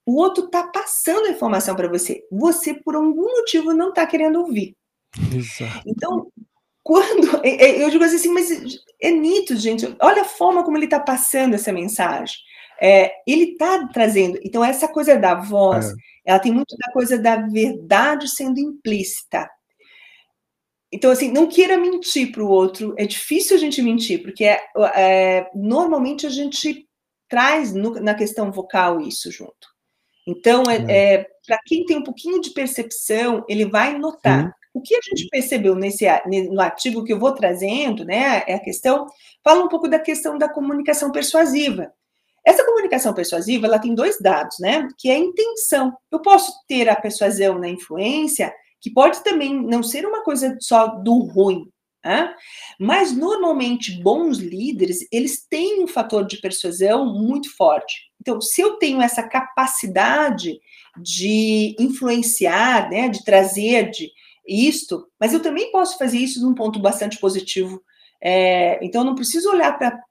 o 0.10 0.16
outro 0.16 0.46
está 0.46 0.64
passando 0.64 1.28
a 1.28 1.32
informação 1.32 1.76
para 1.76 1.88
você. 1.88 2.24
Você, 2.32 2.74
por 2.74 2.96
algum 2.96 3.22
motivo, 3.22 3.74
não 3.74 3.90
está 3.90 4.08
querendo 4.08 4.40
ouvir. 4.40 4.76
Exato. 5.32 5.84
Então, 5.86 6.28
quando. 6.82 7.40
Eu 7.46 7.92
digo 7.92 8.04
assim, 8.04 8.34
mas 8.34 8.50
é 9.00 9.12
nítido, 9.12 9.60
gente. 9.60 9.96
Olha 10.02 10.24
a 10.24 10.26
forma 10.26 10.64
como 10.64 10.78
ele 10.78 10.86
está 10.86 11.00
passando 11.00 11.54
essa 11.54 11.72
mensagem. 11.72 12.36
É, 12.82 13.12
ele 13.28 13.52
está 13.52 13.88
trazendo. 13.90 14.40
Então, 14.44 14.64
essa 14.64 14.88
coisa 14.88 15.16
da 15.16 15.36
voz, 15.36 15.92
é. 15.92 15.94
Ela 16.30 16.38
tem 16.38 16.52
muito 16.52 16.78
da 16.78 16.92
coisa 16.94 17.18
da 17.18 17.38
verdade 17.38 18.30
sendo 18.30 18.60
implícita. 18.60 19.50
Então, 20.92 21.10
assim, 21.10 21.32
não 21.32 21.48
queira 21.48 21.76
mentir 21.76 22.32
para 22.32 22.44
o 22.44 22.48
outro. 22.48 22.94
É 23.00 23.06
difícil 23.08 23.58
a 23.58 23.60
gente 23.60 23.82
mentir, 23.82 24.22
porque 24.22 24.44
é, 24.44 24.62
é, 24.96 25.50
normalmente 25.56 26.28
a 26.28 26.30
gente 26.30 26.88
traz 27.28 27.74
no, 27.74 27.96
na 27.96 28.14
questão 28.14 28.52
vocal 28.52 29.02
isso 29.02 29.32
junto. 29.32 29.68
Então, 30.28 30.64
é, 30.70 30.76
é. 30.88 31.14
é 31.16 31.28
para 31.48 31.58
quem 31.66 31.84
tem 31.84 31.98
um 31.98 32.04
pouquinho 32.04 32.40
de 32.40 32.52
percepção, 32.52 33.44
ele 33.50 33.66
vai 33.66 33.98
notar. 33.98 34.46
Sim. 34.46 34.52
O 34.72 34.82
que 34.82 34.94
a 34.94 35.00
gente 35.02 35.28
percebeu 35.30 35.74
nesse 35.74 36.06
no 36.52 36.62
artigo 36.62 37.04
que 37.04 37.12
eu 37.12 37.18
vou 37.18 37.34
trazendo, 37.34 38.06
né, 38.06 38.44
é 38.46 38.54
a 38.54 38.60
questão, 38.60 39.08
fala 39.44 39.64
um 39.64 39.68
pouco 39.68 39.88
da 39.88 39.98
questão 39.98 40.38
da 40.38 40.48
comunicação 40.48 41.12
persuasiva. 41.12 41.92
Essa 42.46 42.66
comunicação 42.66 43.14
persuasiva, 43.14 43.68
ela 43.68 43.80
tem 43.80 43.94
dois 43.94 44.18
dados, 44.20 44.58
né, 44.60 44.88
que 44.98 45.10
é 45.10 45.16
a 45.16 45.20
intenção. 45.20 45.94
Eu 46.12 46.22
posso 46.22 46.52
ter 46.68 46.90
a 46.90 46.96
persuasão 46.96 47.60
na 47.60 47.70
influência, 47.70 48.54
que 48.82 48.90
pode 48.90 49.24
também 49.24 49.54
não 49.62 49.84
ser 49.84 50.06
uma 50.06 50.24
coisa 50.24 50.58
só 50.62 50.88
do 50.88 51.20
ruim, 51.20 51.68
né? 52.04 52.34
mas 52.80 53.12
normalmente 53.12 54.02
bons 54.02 54.38
líderes, 54.38 55.06
eles 55.12 55.46
têm 55.50 55.84
um 55.84 55.88
fator 55.88 56.26
de 56.26 56.40
persuasão 56.40 57.06
muito 57.14 57.54
forte. 57.56 58.10
Então, 58.22 58.40
se 58.40 58.62
eu 58.62 58.78
tenho 58.78 59.02
essa 59.02 59.24
capacidade 59.24 60.60
de 61.02 61.76
influenciar, 61.80 62.90
né, 62.90 63.10
de 63.10 63.24
trazer 63.24 63.90
de 63.92 64.12
isto, 64.48 65.08
mas 65.20 65.34
eu 65.34 65.42
também 65.42 65.72
posso 65.72 65.98
fazer 65.98 66.18
isso 66.18 66.42
num 66.42 66.56
ponto 66.56 66.80
bastante 66.80 67.20
positivo. 67.20 67.82
É, 68.22 68.84
então, 68.84 69.04
não 69.04 69.16
preciso 69.16 69.50
olhar 69.50 69.78
para 69.78 70.02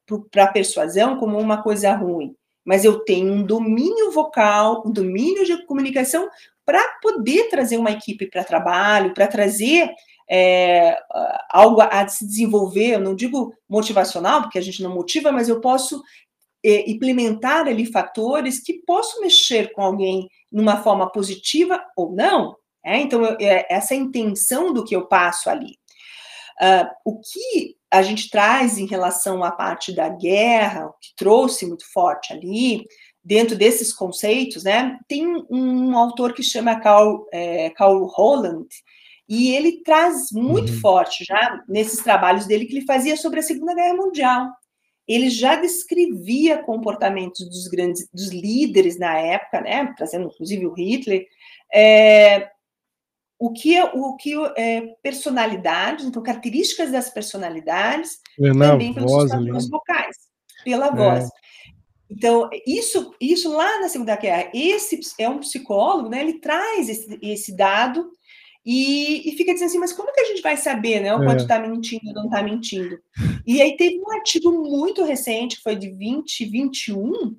a 0.45 0.53
persuasão 0.53 1.19
como 1.19 1.39
uma 1.39 1.63
coisa 1.63 1.93
ruim, 1.95 2.35
mas 2.65 2.85
eu 2.85 3.01
tenho 3.05 3.33
um 3.33 3.43
domínio 3.43 4.11
vocal, 4.11 4.83
um 4.87 4.91
domínio 4.91 5.45
de 5.45 5.65
comunicação 5.67 6.29
para 6.65 6.83
poder 7.03 7.49
trazer 7.49 7.77
uma 7.77 7.91
equipe 7.91 8.27
para 8.27 8.45
trabalho, 8.45 9.15
para 9.15 9.27
trazer 9.27 9.91
é, 10.29 10.99
algo 11.51 11.81
a 11.81 12.07
se 12.07 12.27
desenvolver, 12.27 12.95
eu 12.95 13.01
não 13.01 13.15
digo 13.15 13.55
motivacional, 13.69 14.43
porque 14.43 14.59
a 14.59 14.63
gente 14.63 14.83
não 14.83 14.95
motiva, 14.95 15.33
mas 15.33 15.49
eu 15.49 15.61
posso 15.61 16.03
é, 16.65 16.91
implementar 16.91 17.67
ali 17.67 17.87
fatores 17.87 18.61
que 18.61 18.75
posso 18.87 19.21
mexer 19.21 19.73
com 19.73 19.83
alguém 19.83 20.29
numa 20.53 20.83
forma 20.83 21.11
positiva 21.11 21.83
ou 21.97 22.13
não. 22.13 22.57
É? 22.85 22.99
Então, 22.99 23.25
eu, 23.25 23.37
é, 23.41 23.67
essa 23.71 23.95
intenção 23.95 24.73
do 24.73 24.85
que 24.85 24.95
eu 24.95 25.07
passo 25.07 25.49
ali. 25.51 25.79
Uh, 26.61 26.91
o 27.05 27.21
que 27.21 27.78
a 27.91 28.03
gente 28.03 28.29
traz 28.31 28.79
em 28.79 28.87
relação 28.87 29.43
à 29.43 29.51
parte 29.51 29.93
da 29.93 30.09
guerra, 30.09 30.91
que 31.01 31.15
trouxe 31.17 31.67
muito 31.67 31.91
forte 31.91 32.33
ali, 32.33 32.85
dentro 33.25 33.57
desses 33.57 33.93
conceitos, 33.93 34.65
né, 34.65 34.99
tem 35.07 35.27
um 35.51 35.97
autor 35.97 36.33
que 36.33 36.43
chama 36.43 36.81
Carl, 36.81 37.27
é, 37.33 37.71
Carl 37.71 38.05
Holland, 38.07 38.67
e 39.29 39.55
ele 39.55 39.83
traz 39.83 40.33
muito 40.33 40.73
uhum. 40.73 40.81
forte 40.81 41.25
já 41.25 41.63
nesses 41.69 42.03
trabalhos 42.03 42.47
dele 42.47 42.65
que 42.65 42.77
ele 42.77 42.87
fazia 42.87 43.17
sobre 43.17 43.41
a 43.41 43.43
Segunda 43.43 43.75
Guerra 43.75 43.95
Mundial. 43.95 44.49
Ele 45.07 45.29
já 45.29 45.57
descrevia 45.57 46.63
comportamentos 46.63 47.47
dos 47.47 47.69
grandes, 47.69 48.09
dos 48.13 48.29
líderes 48.29 48.99
na 48.99 49.19
época, 49.19 49.61
né, 49.61 49.93
trazendo 49.97 50.29
inclusive 50.29 50.67
o 50.67 50.73
Hitler, 50.73 51.27
é, 51.73 52.49
o 53.39 53.53
que 53.53 53.81
o 53.81 54.17
que 54.17 54.35
é 54.57 54.95
personalidades, 55.03 56.05
então 56.05 56.23
características 56.23 56.91
das 56.91 57.09
personalidades, 57.09 58.19
é 58.41 58.51
também 58.53 58.93
pelos 58.93 59.13
fatores 59.13 59.69
vocais, 59.69 60.17
pela 60.65 60.89
é. 60.89 60.95
voz. 60.95 61.29
Então, 62.11 62.49
isso, 62.67 63.15
isso 63.21 63.55
lá 63.55 63.81
na 63.81 63.89
Segunda 63.89 64.17
Guerra, 64.17 64.51
esse 64.55 64.99
é 65.19 65.29
um 65.29 65.39
psicólogo, 65.39 66.09
né? 66.09 66.23
Ele 66.23 66.41
traz 66.41 66.89
esse, 66.89 67.19
esse 67.23 67.55
dado 67.55 68.11
e, 68.65 69.29
e, 69.29 69.37
fica 69.37 69.53
dizendo 69.53 69.69
assim, 69.69 69.79
mas 69.79 69.93
como 69.93 70.13
que 70.13 70.21
a 70.21 70.25
gente 70.25 70.43
vai 70.43 70.57
saber, 70.57 71.01
né? 71.01 71.15
O 71.15 71.25
quanto 71.25 71.43
está 71.43 71.57
é. 71.57 71.69
mentindo 71.69 72.09
ou 72.09 72.15
não 72.15 72.25
está 72.25 72.43
mentindo? 72.43 72.99
E 73.47 73.61
aí 73.63 73.77
teve 73.77 74.01
um 74.01 74.11
artigo 74.11 74.51
muito 74.53 75.05
recente, 75.05 75.57
que 75.57 75.63
foi 75.63 75.77
de 75.77 75.89
2021, 75.89 77.37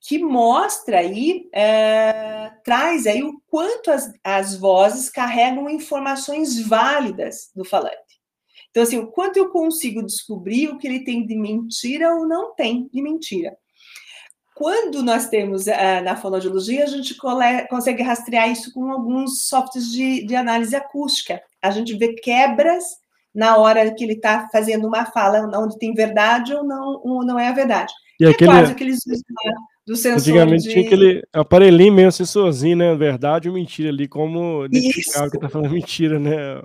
que 0.00 0.18
mostra 0.18 1.00
aí, 1.00 1.48
é, 1.52 2.50
traz 2.64 3.06
aí 3.06 3.22
o 3.22 3.40
quanto 3.48 3.90
as, 3.90 4.10
as 4.24 4.56
vozes 4.56 5.10
carregam 5.10 5.68
informações 5.68 6.60
válidas 6.66 7.50
do 7.54 7.64
falante. 7.64 7.96
Então, 8.70 8.82
assim, 8.82 8.98
o 8.98 9.08
quanto 9.08 9.36
eu 9.36 9.50
consigo 9.50 10.02
descobrir 10.02 10.68
o 10.68 10.78
que 10.78 10.86
ele 10.86 11.04
tem 11.04 11.26
de 11.26 11.36
mentira 11.36 12.14
ou 12.14 12.26
não 12.26 12.54
tem 12.54 12.88
de 12.92 13.02
mentira. 13.02 13.56
Quando 14.54 15.02
nós 15.02 15.28
temos 15.28 15.66
uh, 15.66 16.04
na 16.04 16.16
fonoaudiologia, 16.16 16.84
a 16.84 16.86
gente 16.86 17.16
consegue 17.68 18.02
rastrear 18.02 18.50
isso 18.50 18.72
com 18.72 18.90
alguns 18.90 19.46
softwares 19.46 19.90
de, 19.90 20.24
de 20.24 20.36
análise 20.36 20.76
acústica. 20.76 21.42
A 21.62 21.70
gente 21.70 21.96
vê 21.96 22.14
quebras 22.14 22.84
na 23.34 23.56
hora 23.56 23.92
que 23.94 24.04
ele 24.04 24.14
está 24.14 24.48
fazendo 24.52 24.86
uma 24.86 25.06
fala, 25.06 25.48
onde 25.58 25.78
tem 25.78 25.94
verdade 25.94 26.54
ou 26.54 26.64
não, 26.64 27.00
ou 27.02 27.24
não 27.24 27.38
é 27.38 27.48
a 27.48 27.52
verdade. 27.52 27.92
E 28.20 28.24
é 28.26 28.30
aquele... 28.30 28.50
quase 28.50 28.72
aqueles 28.72 28.98
do 29.90 29.96
sensor 29.96 30.20
Antigamente 30.20 30.62
de... 30.62 30.70
tinha 30.70 30.86
aquele 30.86 31.26
aparelhinho 31.32 31.92
meio 31.92 32.12
sensorzinho, 32.12 32.76
né? 32.76 32.94
Verdade 32.94 33.48
ou 33.48 33.54
mentira 33.56 33.88
ali, 33.88 34.06
como 34.06 34.64
identificar 34.66 35.26
o 35.26 35.30
que 35.30 35.36
está 35.36 35.48
falando 35.48 35.68
mentira, 35.74 36.16
né? 36.16 36.62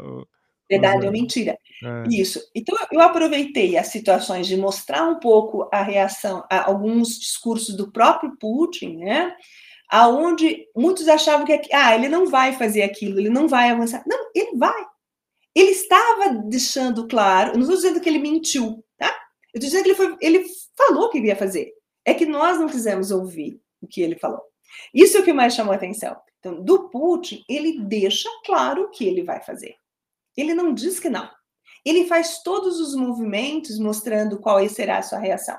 Verdade 0.69 1.07
ou 1.07 1.11
mentira. 1.11 1.57
É. 1.83 2.03
Isso. 2.07 2.39
Então, 2.53 2.77
eu 2.91 3.01
aproveitei 3.01 3.77
as 3.77 3.87
situações 3.87 4.45
de 4.45 4.55
mostrar 4.55 5.09
um 5.09 5.19
pouco 5.19 5.67
a 5.73 5.81
reação 5.81 6.43
a 6.51 6.67
alguns 6.67 7.19
discursos 7.19 7.75
do 7.75 7.91
próprio 7.91 8.37
Putin, 8.39 8.97
né? 8.97 9.33
Aonde 9.89 10.67
muitos 10.75 11.07
achavam 11.07 11.47
que 11.47 11.59
ah, 11.73 11.95
ele 11.95 12.07
não 12.07 12.27
vai 12.27 12.53
fazer 12.53 12.83
aquilo, 12.83 13.19
ele 13.19 13.29
não 13.29 13.47
vai 13.47 13.71
avançar. 13.71 14.03
Não, 14.05 14.29
ele 14.35 14.55
vai. 14.55 14.85
Ele 15.55 15.71
estava 15.71 16.29
deixando 16.47 17.07
claro, 17.07 17.53
não 17.53 17.61
estou 17.61 17.75
dizendo 17.75 17.99
que 17.99 18.07
ele 18.07 18.19
mentiu, 18.19 18.83
tá? 18.99 19.07
Eu 19.51 19.59
estou 19.59 19.69
dizendo 19.69 19.83
que 19.83 19.89
ele, 19.89 19.95
foi, 19.95 20.17
ele 20.21 20.45
falou 20.77 21.09
que 21.09 21.17
ia 21.17 21.35
fazer. 21.35 21.74
É 22.05 22.13
que 22.13 22.25
nós 22.25 22.59
não 22.59 22.67
quisemos 22.67 23.11
ouvir 23.11 23.59
o 23.81 23.87
que 23.87 24.01
ele 24.01 24.15
falou. 24.15 24.41
Isso 24.93 25.17
é 25.17 25.21
o 25.21 25.23
que 25.23 25.33
mais 25.33 25.53
chamou 25.53 25.73
a 25.73 25.75
atenção. 25.75 26.15
Então, 26.39 26.61
do 26.61 26.89
Putin, 26.89 27.43
ele 27.49 27.79
deixa 27.79 28.29
claro 28.45 28.83
o 28.83 28.89
que 28.89 29.05
ele 29.05 29.23
vai 29.23 29.41
fazer. 29.41 29.75
Ele 30.37 30.53
não 30.53 30.73
diz 30.73 30.99
que 30.99 31.09
não. 31.09 31.29
Ele 31.83 32.05
faz 32.05 32.41
todos 32.43 32.79
os 32.79 32.95
movimentos 32.95 33.79
mostrando 33.79 34.39
qual 34.39 34.67
será 34.69 34.99
a 34.99 35.03
sua 35.03 35.19
reação. 35.19 35.57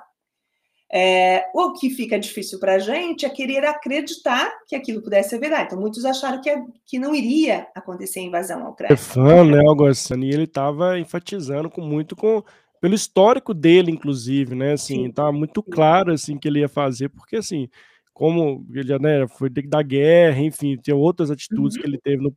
É, 0.92 1.50
o 1.52 1.72
que 1.72 1.90
fica 1.90 2.18
difícil 2.18 2.60
para 2.60 2.74
a 2.74 2.78
gente 2.78 3.26
é 3.26 3.28
querer 3.28 3.64
acreditar 3.64 4.52
que 4.68 4.76
aquilo 4.76 5.02
pudesse 5.02 5.30
ser 5.30 5.40
verdade. 5.40 5.66
Então, 5.66 5.80
muitos 5.80 6.04
acharam 6.04 6.40
que, 6.40 6.54
que 6.84 6.98
não 6.98 7.12
iria 7.14 7.66
acontecer 7.74 8.20
a 8.20 8.22
invasão 8.22 8.64
à 8.64 8.70
Ucrânia. 8.70 8.96
Fã, 8.96 9.44
né, 9.44 9.60
Augustine? 9.66 10.26
E 10.26 10.32
ele 10.32 10.44
estava 10.44 10.98
enfatizando 10.98 11.68
com 11.68 11.80
muito 11.80 12.14
com 12.14 12.44
pelo 12.86 12.94
histórico 12.94 13.52
dele, 13.52 13.90
inclusive, 13.90 14.54
né? 14.54 14.74
Assim, 14.74 15.10
tá 15.10 15.32
muito 15.32 15.60
claro 15.60 16.12
assim 16.12 16.38
que 16.38 16.46
ele 16.46 16.60
ia 16.60 16.68
fazer, 16.68 17.08
porque 17.08 17.34
assim, 17.34 17.68
como 18.14 18.64
ele 18.72 18.86
já 18.86 18.96
né, 18.96 19.26
foi 19.26 19.50
da 19.50 19.82
guerra, 19.82 20.38
enfim, 20.38 20.76
tinha 20.76 20.94
outras 20.94 21.28
atitudes 21.28 21.74
uhum. 21.74 21.82
que 21.82 21.88
ele 21.88 21.98
teve 21.98 22.22
no 22.22 22.32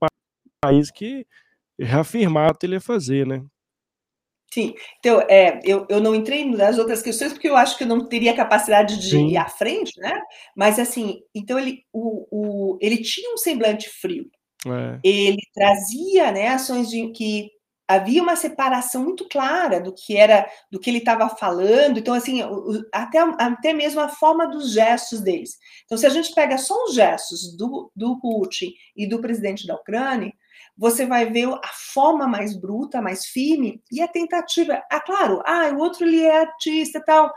país 0.59 0.89
que 0.89 1.23
reafirmaram 1.79 2.55
que 2.59 2.65
ele 2.65 2.77
ia 2.77 2.81
fazer, 2.81 3.27
né? 3.27 3.45
Sim, 4.51 4.73
então 4.97 5.21
é, 5.29 5.59
eu, 5.63 5.85
eu 5.87 6.01
não 6.01 6.15
entrei 6.15 6.43
nas 6.43 6.79
outras 6.79 7.03
questões 7.03 7.31
porque 7.31 7.47
eu 7.47 7.55
acho 7.55 7.77
que 7.77 7.83
eu 7.83 7.87
não 7.87 8.07
teria 8.07 8.35
capacidade 8.35 8.97
de 8.97 9.11
Sim. 9.11 9.27
ir 9.27 9.37
à 9.37 9.47
frente, 9.47 9.99
né? 9.99 10.19
Mas 10.57 10.79
assim, 10.79 11.21
então 11.35 11.59
ele, 11.59 11.83
o, 11.93 12.25
o, 12.31 12.79
ele 12.81 12.97
tinha 13.03 13.31
um 13.31 13.37
semblante 13.37 13.87
frio. 13.87 14.27
É. 14.65 14.99
Ele 15.03 15.37
trazia 15.53 16.31
né, 16.31 16.47
ações 16.47 16.89
de 16.89 17.07
que 17.11 17.51
havia 17.89 18.21
uma 18.21 18.35
separação 18.35 19.03
muito 19.03 19.27
clara 19.27 19.81
do 19.81 19.91
que 19.91 20.15
era, 20.15 20.47
do 20.71 20.79
que 20.79 20.91
ele 20.91 20.99
estava 20.99 21.27
falando. 21.27 21.97
Então, 21.97 22.13
assim, 22.13 22.41
até, 22.93 23.17
até 23.17 23.73
mesmo 23.73 23.99
a 23.99 24.07
forma 24.07 24.47
dos 24.47 24.73
gestos 24.73 25.21
deles. 25.21 25.57
Então, 25.85 25.97
se 25.97 26.05
a 26.05 26.09
gente 26.09 26.31
pega 26.35 26.55
só 26.59 26.85
os 26.85 26.93
gestos 26.93 27.57
do, 27.57 27.91
do 27.95 28.19
Putin 28.19 28.71
e 28.95 29.07
do 29.07 29.19
presidente 29.19 29.65
da 29.65 29.73
Ucrânia, 29.73 30.31
você 30.77 31.05
vai 31.07 31.25
ver 31.31 31.47
a 31.47 31.71
forma 31.93 32.27
mais 32.27 32.55
bruta, 32.55 33.01
mais 33.01 33.25
firme 33.25 33.81
e 33.91 34.01
a 34.01 34.07
tentativa. 34.07 34.83
Ah, 34.89 34.99
claro, 34.99 35.41
ah, 35.43 35.69
o 35.73 35.79
outro 35.79 36.05
ele 36.05 36.21
é 36.21 36.41
artista 36.41 37.03
tal 37.03 37.33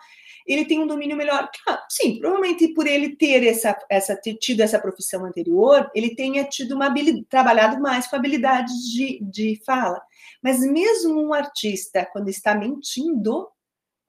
ele 0.46 0.64
tem 0.64 0.80
um 0.80 0.86
domínio 0.86 1.16
melhor. 1.16 1.48
sim, 1.88 2.18
provavelmente 2.18 2.68
por 2.74 2.86
ele 2.86 3.16
ter 3.16 3.46
essa, 3.46 3.76
essa 3.88 4.16
ter 4.16 4.34
tido 4.34 4.60
essa 4.60 4.78
profissão 4.78 5.24
anterior, 5.24 5.90
ele 5.94 6.14
tenha 6.14 6.44
tido 6.44 6.74
uma 6.74 6.86
habilidade, 6.86 7.26
trabalhado 7.28 7.80
mais 7.80 8.06
com 8.06 8.16
habilidades 8.16 8.74
de, 8.90 9.20
de 9.22 9.60
fala. 9.64 10.02
Mas 10.42 10.60
mesmo 10.60 11.20
um 11.22 11.32
artista, 11.32 12.06
quando 12.12 12.28
está 12.28 12.54
mentindo, 12.54 13.48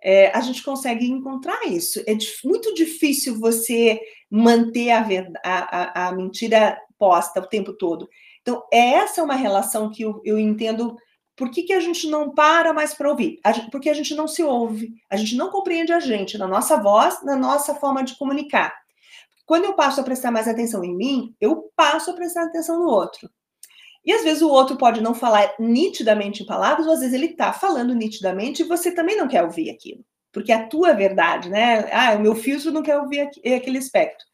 é, 0.01 0.35
a 0.35 0.41
gente 0.41 0.63
consegue 0.63 1.05
encontrar 1.05 1.65
isso. 1.67 1.99
É 2.07 2.17
muito 2.43 2.73
difícil 2.73 3.39
você 3.39 3.99
manter 4.29 4.91
a, 4.91 5.05
a, 5.43 6.07
a, 6.07 6.11
mentira 6.11 6.77
posta 6.97 7.39
o 7.39 7.47
tempo 7.47 7.73
todo. 7.73 8.09
Então, 8.41 8.63
é 8.71 8.95
essa 8.95 9.23
uma 9.23 9.35
relação 9.35 9.89
que 9.89 10.03
eu, 10.03 10.21
eu 10.25 10.37
entendo 10.37 10.97
por 11.35 11.49
que, 11.49 11.63
que 11.63 11.73
a 11.73 11.79
gente 11.79 12.07
não 12.07 12.33
para 12.33 12.73
mais 12.73 12.93
para 12.93 13.09
ouvir? 13.09 13.39
A 13.43 13.53
porque 13.71 13.89
a 13.89 13.93
gente 13.93 14.13
não 14.13 14.27
se 14.27 14.43
ouve, 14.43 14.93
a 15.09 15.15
gente 15.15 15.35
não 15.35 15.49
compreende 15.49 15.91
a 15.91 15.99
gente, 15.99 16.37
na 16.37 16.47
nossa 16.47 16.77
voz, 16.77 17.23
na 17.23 17.35
nossa 17.35 17.73
forma 17.73 18.03
de 18.03 18.15
comunicar. 18.17 18.73
Quando 19.45 19.65
eu 19.65 19.73
passo 19.73 19.99
a 19.99 20.03
prestar 20.03 20.31
mais 20.31 20.47
atenção 20.47 20.83
em 20.83 20.95
mim, 20.95 21.35
eu 21.41 21.71
passo 21.75 22.11
a 22.11 22.13
prestar 22.13 22.43
atenção 22.43 22.79
no 22.79 22.87
outro. 22.87 23.29
E 24.05 24.11
às 24.11 24.23
vezes 24.23 24.41
o 24.41 24.49
outro 24.49 24.77
pode 24.77 25.01
não 25.01 25.13
falar 25.13 25.53
nitidamente 25.57 26.43
em 26.43 26.45
palavras, 26.45 26.85
ou 26.85 26.93
às 26.93 26.99
vezes 26.99 27.13
ele 27.13 27.27
está 27.27 27.53
falando 27.53 27.95
nitidamente 27.95 28.61
e 28.61 28.65
você 28.65 28.91
também 28.91 29.15
não 29.15 29.27
quer 29.27 29.43
ouvir 29.43 29.69
aquilo. 29.69 30.03
porque 30.31 30.51
é 30.51 30.55
a 30.55 30.67
tua 30.67 30.93
verdade, 30.93 31.47
né? 31.49 31.87
Ah, 31.91 32.15
o 32.15 32.19
meu 32.19 32.35
filtro 32.35 32.71
não 32.71 32.81
quer 32.81 32.97
ouvir 32.97 33.21
aquele 33.21 33.77
espectro. 33.77 34.25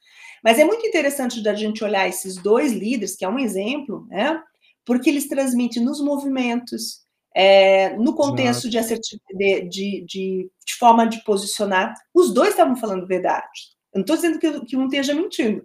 Mas 0.44 0.58
é 0.58 0.64
muito 0.64 0.86
interessante 0.88 1.44
da 1.44 1.54
gente 1.54 1.84
olhar 1.84 2.08
esses 2.08 2.36
dois 2.36 2.72
líderes, 2.72 3.16
que 3.16 3.26
é 3.26 3.30
um 3.30 3.38
exemplo, 3.38 4.08
né? 4.10 4.42
Porque 4.86 5.10
eles 5.10 5.28
transmitem 5.28 5.84
nos 5.84 6.02
movimentos, 6.02 7.02
é, 7.36 7.96
no 7.98 8.16
contexto 8.16 8.70
de, 8.70 8.80
de, 8.80 9.62
de, 9.68 10.06
de, 10.06 10.76
forma 10.80 11.06
de 11.06 11.24
posicionar. 11.24 11.94
Os 12.14 12.34
dois 12.34 12.52
estavam 12.52 12.76
falando 12.76 13.06
verdade. 13.06 13.46
Eu 13.94 14.00
não 14.00 14.02
estou 14.02 14.16
dizendo 14.16 14.40
que, 14.40 14.66
que 14.66 14.78
um 14.78 14.86
esteja 14.86 15.14
mentindo. 15.14 15.62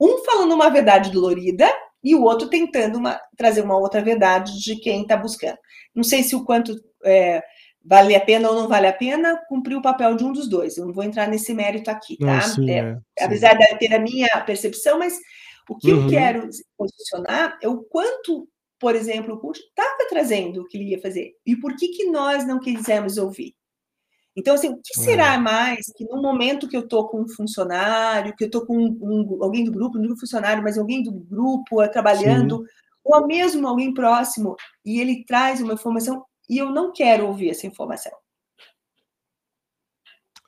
Um 0.00 0.24
falando 0.24 0.52
uma 0.52 0.68
verdade 0.68 1.10
dolorida 1.10 1.70
e 2.06 2.14
o 2.14 2.22
outro 2.22 2.48
tentando 2.48 2.98
uma, 2.98 3.20
trazer 3.36 3.62
uma 3.62 3.76
outra 3.76 4.00
verdade 4.00 4.62
de 4.62 4.76
quem 4.76 5.02
está 5.02 5.16
buscando. 5.16 5.58
Não 5.92 6.04
sei 6.04 6.22
se 6.22 6.36
o 6.36 6.44
quanto 6.44 6.80
é, 7.04 7.42
vale 7.84 8.14
a 8.14 8.20
pena 8.20 8.48
ou 8.48 8.54
não 8.54 8.68
vale 8.68 8.86
a 8.86 8.92
pena 8.92 9.36
cumprir 9.48 9.74
o 9.74 9.82
papel 9.82 10.14
de 10.14 10.22
um 10.22 10.32
dos 10.32 10.48
dois. 10.48 10.76
Eu 10.76 10.86
não 10.86 10.92
vou 10.92 11.02
entrar 11.02 11.26
nesse 11.26 11.52
mérito 11.52 11.90
aqui, 11.90 12.16
tá? 12.16 12.26
Não, 12.26 12.40
sim, 12.42 12.70
é, 12.70 12.96
é, 13.18 13.24
apesar 13.24 13.54
de 13.54 13.78
ter 13.78 13.92
a 13.92 13.98
minha 13.98 14.28
percepção, 14.46 15.00
mas 15.00 15.18
o 15.68 15.76
que 15.76 15.92
uhum. 15.92 16.04
eu 16.04 16.08
quero 16.08 16.48
posicionar 16.78 17.58
é 17.60 17.66
o 17.66 17.82
quanto, 17.82 18.48
por 18.78 18.94
exemplo, 18.94 19.34
o 19.34 19.40
curso 19.40 19.60
estava 19.64 20.08
trazendo 20.08 20.60
o 20.60 20.68
que 20.68 20.78
ele 20.78 20.90
ia 20.90 21.02
fazer 21.02 21.32
e 21.44 21.56
por 21.56 21.74
que, 21.74 21.88
que 21.88 22.04
nós 22.08 22.46
não 22.46 22.60
quisemos 22.60 23.18
ouvir. 23.18 23.52
Então, 24.36 24.54
assim, 24.54 24.68
o 24.68 24.76
que 24.76 25.00
será 25.00 25.34
é. 25.34 25.38
mais 25.38 25.86
que 25.96 26.04
no 26.04 26.20
momento 26.20 26.68
que 26.68 26.76
eu 26.76 26.82
estou 26.82 27.08
com 27.08 27.22
um 27.22 27.28
funcionário, 27.28 28.36
que 28.36 28.44
eu 28.44 28.46
estou 28.46 28.66
com 28.66 28.76
um, 28.76 28.98
um, 29.00 29.42
alguém 29.42 29.64
do 29.64 29.72
grupo, 29.72 29.98
não 29.98 30.16
funcionário, 30.16 30.62
mas 30.62 30.76
alguém 30.76 31.02
do 31.02 31.10
grupo 31.10 31.82
uh, 31.82 31.90
trabalhando, 31.90 32.58
Sim. 32.58 32.64
ou 33.02 33.26
mesmo 33.26 33.66
alguém 33.66 33.94
próximo, 33.94 34.54
e 34.84 35.00
ele 35.00 35.24
traz 35.24 35.62
uma 35.62 35.72
informação 35.72 36.22
e 36.48 36.58
eu 36.58 36.70
não 36.70 36.92
quero 36.92 37.26
ouvir 37.26 37.50
essa 37.50 37.66
informação. 37.66 38.12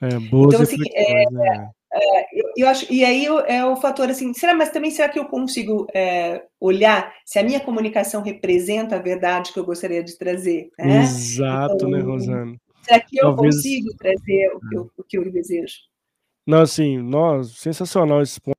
É, 0.03 0.19
boas 0.31 0.55
então, 0.55 0.63
assim, 0.63 0.77
é, 0.95 1.31
né? 1.31 1.71
é, 1.93 2.41
eu, 2.41 2.53
eu, 2.57 2.69
acho, 2.69 2.93
e 2.93 3.05
aí 3.05 3.27
é 3.47 3.65
o 3.65 3.75
fator 3.75 4.09
assim, 4.09 4.33
será, 4.33 4.55
mas 4.55 4.71
também 4.71 4.91
será 4.91 5.09
que 5.09 5.19
eu 5.19 5.25
consigo 5.25 5.89
é, 5.93 6.45
olhar 6.61 7.13
se 7.25 7.39
a 7.39 7.43
minha 7.43 7.59
comunicação 7.59 8.23
representa 8.23 8.95
a 8.95 9.03
verdade 9.03 9.53
que 9.53 9.59
eu 9.59 9.65
gostaria 9.65 10.05
de 10.05 10.17
trazer? 10.17 10.71
Né? 10.79 11.01
Exato, 11.01 11.75
então, 11.75 11.91
né, 11.91 12.01
Rosana? 12.01 12.57
Será 12.89 13.01
que 13.01 13.19
eu 13.19 13.25
Talvez... 13.35 13.57
consigo 13.57 13.95
trazer 13.99 14.51
o 14.55 14.61
que, 14.61 14.77
eu, 14.77 14.91
o 14.97 15.05
que 15.05 15.19
eu 15.19 15.31
desejo? 15.31 15.77
Não, 16.47 16.63
assim, 16.63 16.97
nós, 16.97 17.51
sensacional 17.59 18.23
esse 18.23 18.41
ponto 18.41 18.57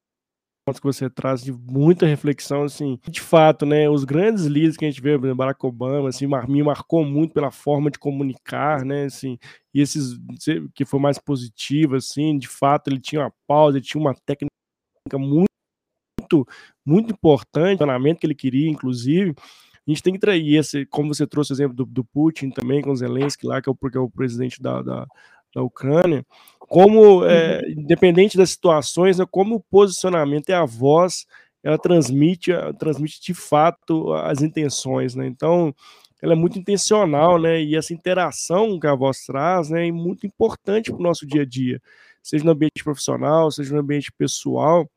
que 0.79 0.83
você 0.83 1.09
traz 1.09 1.43
de 1.43 1.51
muita 1.51 2.05
reflexão, 2.05 2.61
assim, 2.61 2.99
de 3.09 3.21
fato, 3.21 3.65
né, 3.65 3.89
os 3.89 4.03
grandes 4.03 4.45
líderes 4.45 4.77
que 4.77 4.85
a 4.85 4.87
gente 4.91 5.01
vê, 5.01 5.17
Barack 5.33 5.65
Obama, 5.65 6.09
assim, 6.09 6.27
me 6.47 6.61
marcou 6.61 7.03
muito 7.03 7.33
pela 7.33 7.49
forma 7.49 7.89
de 7.89 7.97
comunicar, 7.97 8.85
né, 8.85 9.05
assim, 9.05 9.39
e 9.73 9.81
esses 9.81 10.19
que 10.75 10.85
foi 10.85 10.99
mais 10.99 11.17
positivo, 11.17 11.95
assim, 11.95 12.37
de 12.37 12.47
fato, 12.47 12.87
ele 12.87 12.99
tinha 12.99 13.21
uma 13.21 13.33
pausa, 13.47 13.77
ele 13.77 13.85
tinha 13.85 13.99
uma 13.99 14.13
técnica 14.13 14.51
muito, 15.17 15.47
muito 16.85 17.11
importante, 17.11 17.81
o 17.81 18.15
que 18.15 18.27
ele 18.27 18.35
queria, 18.35 18.69
inclusive, 18.69 19.33
a 19.89 19.93
gente 19.93 20.03
tem 20.03 20.13
que 20.13 20.19
trair 20.19 20.55
esse, 20.55 20.85
como 20.85 21.13
você 21.13 21.25
trouxe 21.25 21.51
o 21.51 21.55
exemplo 21.55 21.75
do, 21.75 21.85
do 21.85 22.03
Putin 22.03 22.51
também, 22.51 22.81
com 22.81 22.95
Zelensky 22.95 23.47
lá, 23.47 23.61
que 23.61 23.69
é 23.69 23.71
o, 23.71 23.75
porque 23.75 23.97
é 23.97 24.01
o 24.01 24.09
presidente 24.09 24.61
da, 24.61 24.81
da, 24.81 25.07
da 25.53 25.63
Ucrânia, 25.63 26.25
como, 26.59 27.25
é, 27.25 27.61
uhum. 27.61 27.71
independente 27.81 28.37
das 28.37 28.51
situações, 28.51 29.17
né, 29.17 29.25
como 29.29 29.55
o 29.55 29.59
posicionamento 29.59 30.49
e 30.49 30.53
a 30.53 30.63
voz, 30.65 31.25
ela 31.63 31.77
transmite, 31.77 32.51
transmite 32.77 33.19
de 33.21 33.33
fato 33.33 34.13
as 34.13 34.41
intenções, 34.41 35.15
né? 35.15 35.27
Então, 35.27 35.73
ela 36.21 36.33
é 36.33 36.35
muito 36.35 36.57
intencional, 36.57 37.39
né? 37.39 37.61
E 37.61 37.75
essa 37.75 37.93
interação 37.93 38.79
que 38.79 38.87
a 38.87 38.95
voz 38.95 39.25
traz, 39.25 39.69
né, 39.69 39.87
é 39.87 39.91
muito 39.91 40.25
importante 40.25 40.91
para 40.91 40.99
o 40.99 41.03
nosso 41.03 41.25
dia 41.25 41.41
a 41.41 41.45
dia, 41.45 41.81
seja 42.21 42.45
no 42.45 42.51
ambiente 42.51 42.83
profissional, 42.83 43.51
seja 43.51 43.73
no 43.73 43.81
ambiente 43.81 44.11
pessoal, 44.11 44.89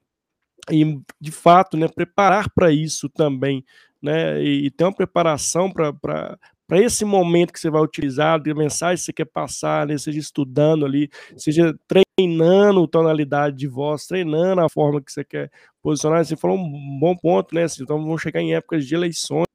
e 0.70 1.00
de 1.20 1.32
fato, 1.32 1.76
né, 1.76 1.88
preparar 1.88 2.50
para 2.50 2.70
isso 2.70 3.08
também, 3.08 3.64
né? 4.02 4.42
E, 4.42 4.66
e 4.66 4.70
ter 4.70 4.84
uma 4.84 4.94
preparação 4.94 5.70
para 5.70 6.38
esse 6.72 7.04
momento 7.04 7.52
que 7.52 7.60
você 7.60 7.70
vai 7.70 7.82
utilizar, 7.82 8.40
de 8.40 8.52
mensagem 8.52 8.96
que 8.96 9.04
você 9.04 9.12
quer 9.12 9.26
passar, 9.26 9.86
né, 9.86 9.96
seja 9.96 10.18
estudando 10.18 10.84
ali, 10.84 11.08
seja 11.36 11.74
treinando 11.86 12.88
tonalidade 12.88 13.56
de 13.56 13.68
voz, 13.68 14.06
treinando 14.06 14.60
a 14.60 14.68
forma 14.68 15.00
que 15.00 15.12
você 15.12 15.24
quer 15.24 15.50
posicionar. 15.82 16.24
Você 16.24 16.36
falou 16.36 16.58
um 16.58 16.98
bom 16.98 17.16
ponto, 17.16 17.54
né? 17.54 17.64
Assim, 17.64 17.82
então 17.82 18.02
vamos 18.02 18.20
chegar 18.20 18.40
em 18.40 18.54
épocas 18.54 18.86
de 18.86 18.94
eleições, 18.94 19.46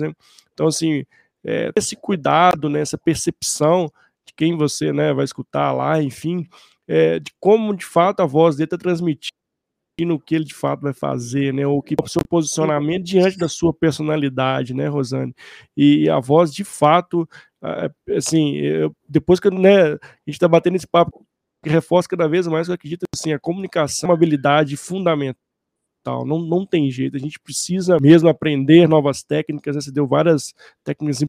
né? 0.00 0.12
Então, 0.52 0.66
assim, 0.66 1.04
é, 1.44 1.70
esse 1.76 1.94
cuidado, 1.94 2.68
né, 2.68 2.80
essa 2.80 2.98
percepção 2.98 3.90
de 4.26 4.32
quem 4.34 4.56
você 4.56 4.92
né, 4.92 5.12
vai 5.12 5.24
escutar 5.24 5.72
lá, 5.72 6.02
enfim, 6.02 6.48
é, 6.88 7.20
de 7.20 7.32
como 7.38 7.74
de 7.76 7.84
fato 7.84 8.20
a 8.20 8.26
voz 8.26 8.56
dele 8.56 8.66
está 8.66 8.76
transmitindo 8.78 9.35
no 10.04 10.20
que 10.20 10.34
ele 10.34 10.44
de 10.44 10.54
fato 10.54 10.82
vai 10.82 10.92
fazer, 10.92 11.54
né? 11.54 11.66
Ou 11.66 11.82
que 11.82 11.94
o 12.00 12.08
seu 12.08 12.22
posicionamento 12.28 13.04
diante 13.04 13.38
da 13.38 13.48
sua 13.48 13.72
personalidade, 13.72 14.74
né, 14.74 14.88
Rosane? 14.88 15.34
E 15.76 16.08
a 16.10 16.20
voz, 16.20 16.52
de 16.52 16.64
fato, 16.64 17.26
assim, 18.16 18.56
eu, 18.56 18.94
depois 19.08 19.40
que 19.40 19.50
né, 19.50 19.92
a 19.92 19.98
gente 20.26 20.34
está 20.34 20.48
batendo 20.48 20.76
esse 20.76 20.86
papo, 20.86 21.26
reforça 21.64 22.08
cada 22.08 22.28
vez 22.28 22.46
mais, 22.46 22.68
eu 22.68 22.74
acredito 22.74 23.04
assim, 23.14 23.32
a 23.32 23.38
comunicação 23.38 24.08
é 24.08 24.10
uma 24.10 24.16
habilidade 24.16 24.76
fundamental. 24.76 25.36
Não, 26.24 26.38
não 26.38 26.64
tem 26.64 26.90
jeito, 26.90 27.16
a 27.16 27.20
gente 27.20 27.40
precisa 27.40 27.96
mesmo 28.00 28.28
aprender 28.28 28.88
novas 28.88 29.22
técnicas. 29.22 29.74
Né? 29.74 29.82
Você 29.82 29.90
deu 29.90 30.06
várias 30.06 30.54
técnicas 30.84 31.24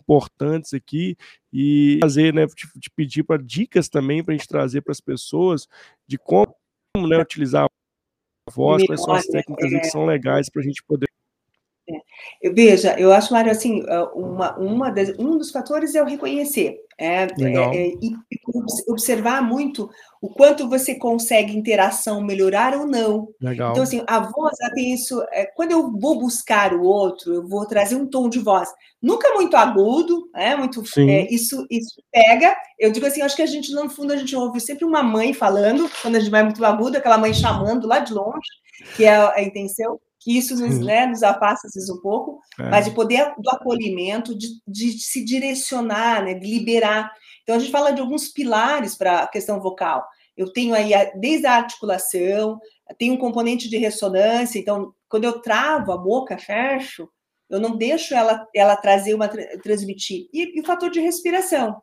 importantes 0.00 0.74
aqui 0.74 1.16
e 1.50 1.98
fazer, 2.02 2.34
né, 2.34 2.46
te, 2.46 2.68
te 2.78 2.90
pedir 2.90 3.22
para 3.22 3.42
dicas 3.42 3.88
também 3.88 4.22
para 4.22 4.34
a 4.34 4.36
gente 4.36 4.48
trazer 4.48 4.82
para 4.82 4.92
as 4.92 5.00
pessoas 5.00 5.66
de 6.06 6.18
como 6.18 6.54
né, 6.96 7.18
utilizar 7.18 7.66
voz, 8.52 8.84
quais 8.86 9.02
são 9.02 9.14
as 9.14 9.26
técnicas 9.26 9.70
que 9.70 9.84
são 9.84 10.04
legais 10.04 10.50
para 10.50 10.60
a 10.60 10.64
gente 10.64 10.82
poder. 10.84 11.08
É. 11.88 12.00
Eu, 12.40 12.54
veja, 12.54 12.98
eu 12.98 13.12
acho, 13.12 13.32
Mário, 13.32 13.50
assim, 13.52 13.82
uma, 14.14 14.56
uma 14.56 14.90
das, 14.90 15.10
um 15.18 15.36
dos 15.36 15.50
fatores 15.50 15.94
é 15.94 16.02
o 16.02 16.06
reconhecer, 16.06 16.78
é, 16.98 17.24
é, 17.24 17.26
é, 17.26 17.88
e 18.00 18.16
observar 18.88 19.42
muito 19.42 19.90
o 20.22 20.28
quanto 20.30 20.68
você 20.68 20.94
consegue 20.94 21.56
interação 21.56 22.22
melhorar 22.22 22.74
ou 22.74 22.86
não. 22.86 23.28
Legal. 23.38 23.72
Então, 23.72 23.82
assim, 23.82 24.02
a 24.06 24.20
voz 24.20 24.56
ela 24.60 24.72
tem 24.72 24.94
isso. 24.94 25.22
É, 25.30 25.44
quando 25.44 25.72
eu 25.72 25.92
vou 25.92 26.18
buscar 26.18 26.72
o 26.72 26.82
outro, 26.82 27.34
eu 27.34 27.46
vou 27.46 27.66
trazer 27.66 27.96
um 27.96 28.06
tom 28.06 28.30
de 28.30 28.38
voz, 28.38 28.72
nunca 29.02 29.34
muito 29.34 29.54
agudo, 29.54 30.30
é 30.34 30.56
muito. 30.56 30.82
Isso, 31.30 31.66
isso 31.70 32.02
pega. 32.10 32.56
Eu 32.78 32.92
digo 32.92 33.04
assim, 33.04 33.20
acho 33.20 33.36
que 33.36 33.42
a 33.42 33.46
gente, 33.46 33.72
no 33.72 33.90
fundo, 33.90 34.12
a 34.12 34.16
gente 34.16 34.34
ouve 34.34 34.60
sempre 34.60 34.86
uma 34.86 35.02
mãe 35.02 35.34
falando, 35.34 35.90
quando 36.00 36.16
a 36.16 36.20
gente 36.20 36.30
vai 36.30 36.42
muito 36.42 36.64
agudo, 36.64 36.96
aquela 36.96 37.18
mãe 37.18 37.34
chamando 37.34 37.86
lá 37.86 37.98
de 37.98 38.14
longe, 38.14 38.48
que 38.96 39.04
é 39.04 39.14
a 39.14 39.42
intenção 39.42 40.00
que 40.24 40.38
isso 40.38 40.56
nos, 40.56 40.80
né, 40.80 41.04
nos 41.04 41.22
afasta 41.22 41.68
às 41.68 41.74
vezes 41.74 41.90
um 41.90 42.00
pouco, 42.00 42.40
é. 42.58 42.70
mas 42.70 42.86
de 42.86 42.92
poder 42.92 43.34
do 43.38 43.50
acolhimento, 43.50 44.36
de, 44.36 44.48
de 44.66 44.92
se 44.98 45.22
direcionar, 45.22 46.24
né, 46.24 46.32
de 46.32 46.46
liberar. 46.46 47.12
Então, 47.42 47.56
a 47.56 47.58
gente 47.58 47.70
fala 47.70 47.90
de 47.90 48.00
alguns 48.00 48.28
pilares 48.28 48.96
para 48.96 49.18
a 49.20 49.28
questão 49.28 49.60
vocal. 49.60 50.02
Eu 50.34 50.50
tenho 50.50 50.74
aí 50.74 50.94
a, 50.94 51.12
desde 51.14 51.46
a 51.46 51.56
articulação, 51.56 52.58
tem 52.98 53.10
um 53.10 53.18
componente 53.18 53.68
de 53.68 53.76
ressonância, 53.76 54.58
então, 54.58 54.94
quando 55.10 55.24
eu 55.24 55.42
travo 55.42 55.92
a 55.92 55.98
boca, 55.98 56.38
fecho, 56.38 57.06
eu 57.50 57.60
não 57.60 57.76
deixo 57.76 58.14
ela, 58.14 58.48
ela 58.54 58.76
trazer 58.76 59.12
uma 59.12 59.28
transmitir. 59.28 60.26
E, 60.32 60.58
e 60.58 60.60
o 60.60 60.64
fator 60.64 60.90
de 60.90 61.00
respiração. 61.00 61.76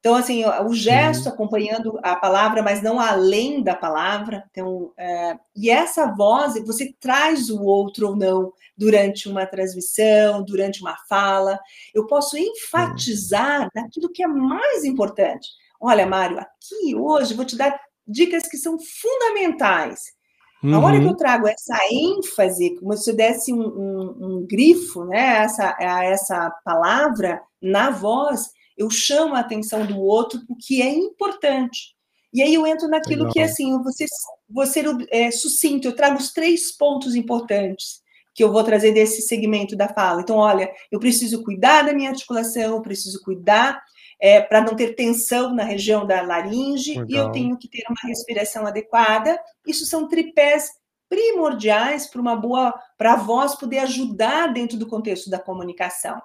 Então, 0.00 0.14
assim, 0.14 0.44
o 0.44 0.72
gesto 0.72 1.26
uhum. 1.26 1.32
acompanhando 1.32 1.98
a 2.02 2.14
palavra, 2.14 2.62
mas 2.62 2.80
não 2.82 3.00
além 3.00 3.62
da 3.62 3.74
palavra. 3.74 4.44
Então, 4.50 4.92
é, 4.96 5.36
e 5.56 5.68
essa 5.68 6.06
voz, 6.14 6.54
você 6.64 6.94
traz 7.00 7.50
o 7.50 7.62
outro 7.62 8.08
ou 8.08 8.16
não 8.16 8.52
durante 8.76 9.28
uma 9.28 9.44
transmissão, 9.44 10.44
durante 10.44 10.80
uma 10.80 10.96
fala. 11.08 11.58
Eu 11.92 12.06
posso 12.06 12.38
enfatizar 12.38 13.62
uhum. 13.62 13.68
daquilo 13.74 14.10
que 14.12 14.22
é 14.22 14.28
mais 14.28 14.84
importante. 14.84 15.48
Olha, 15.80 16.06
Mário, 16.06 16.38
aqui 16.38 16.94
hoje 16.94 17.34
vou 17.34 17.44
te 17.44 17.56
dar 17.56 17.78
dicas 18.06 18.44
que 18.48 18.56
são 18.56 18.78
fundamentais. 18.78 20.16
Uhum. 20.62 20.74
A 20.74 20.78
hora 20.78 20.98
que 20.98 21.04
eu 21.04 21.10
uhum. 21.10 21.16
trago 21.16 21.48
essa 21.48 21.76
ênfase, 21.90 22.76
como 22.76 22.96
se 22.96 23.10
eu 23.10 23.16
desse 23.16 23.52
um, 23.52 23.62
um, 23.62 24.16
um 24.20 24.46
grifo, 24.48 25.04
né, 25.04 25.38
essa, 25.38 25.76
a 25.78 26.04
essa 26.04 26.50
palavra 26.64 27.40
na 27.60 27.90
voz, 27.90 28.50
eu 28.78 28.88
chamo 28.88 29.34
a 29.34 29.40
atenção 29.40 29.84
do 29.84 29.98
outro, 29.98 30.40
o 30.48 30.56
que 30.56 30.80
é 30.80 30.88
importante. 30.88 31.96
E 32.32 32.42
aí 32.42 32.54
eu 32.54 32.66
entro 32.66 32.88
naquilo 32.88 33.24
Legal. 33.24 33.32
que, 33.32 33.40
assim, 33.40 33.76
você, 33.82 34.06
você 34.48 34.82
é, 35.10 35.30
sucinto, 35.30 35.88
eu 35.88 35.96
trago 35.96 36.16
os 36.16 36.32
três 36.32 36.70
pontos 36.76 37.14
importantes 37.14 38.00
que 38.34 38.44
eu 38.44 38.52
vou 38.52 38.62
trazer 38.62 38.92
desse 38.92 39.22
segmento 39.22 39.74
da 39.74 39.88
fala. 39.88 40.20
Então, 40.20 40.36
olha, 40.36 40.72
eu 40.92 41.00
preciso 41.00 41.42
cuidar 41.42 41.82
da 41.82 41.92
minha 41.92 42.10
articulação, 42.10 42.76
eu 42.76 42.82
preciso 42.82 43.20
cuidar 43.24 43.82
é, 44.20 44.40
para 44.40 44.60
não 44.60 44.76
ter 44.76 44.94
tensão 44.94 45.52
na 45.52 45.64
região 45.64 46.06
da 46.06 46.22
laringe, 46.22 46.98
Legal. 46.98 47.06
e 47.08 47.14
eu 47.16 47.32
tenho 47.32 47.58
que 47.58 47.68
ter 47.68 47.82
uma 47.88 48.08
respiração 48.08 48.64
adequada. 48.64 49.36
Isso 49.66 49.84
são 49.86 50.06
tripés 50.06 50.70
primordiais 51.08 52.06
para 52.06 52.20
uma 52.20 52.36
boa, 52.36 52.72
para 52.96 53.14
a 53.14 53.16
voz 53.16 53.54
poder 53.54 53.78
ajudar 53.80 54.52
dentro 54.52 54.76
do 54.76 54.86
contexto 54.86 55.30
da 55.30 55.38
comunicação. 55.38 56.22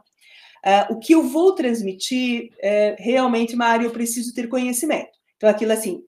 Uh, 0.66 0.94
o 0.94 1.00
que 1.00 1.14
eu 1.14 1.24
vou 1.24 1.54
transmitir, 1.54 2.50
é, 2.62 2.96
realmente, 2.98 3.56
Mário, 3.56 3.88
eu 3.88 3.92
preciso 3.92 4.34
ter 4.34 4.48
conhecimento. 4.48 5.12
Então, 5.36 5.50
aquilo 5.50 5.74
assim, 5.74 6.02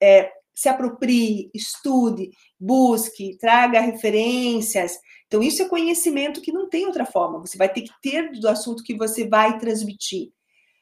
é, 0.00 0.30
se 0.54 0.68
aproprie, 0.68 1.50
estude, 1.54 2.30
busque, 2.58 3.38
traga 3.38 3.80
referências. 3.80 4.98
Então, 5.26 5.42
isso 5.42 5.62
é 5.62 5.68
conhecimento 5.68 6.42
que 6.42 6.52
não 6.52 6.68
tem 6.68 6.84
outra 6.84 7.06
forma. 7.06 7.38
Você 7.38 7.56
vai 7.56 7.72
ter 7.72 7.80
que 7.80 7.92
ter 8.02 8.30
do 8.32 8.46
assunto 8.46 8.82
que 8.82 8.94
você 8.94 9.26
vai 9.26 9.58
transmitir. 9.58 10.30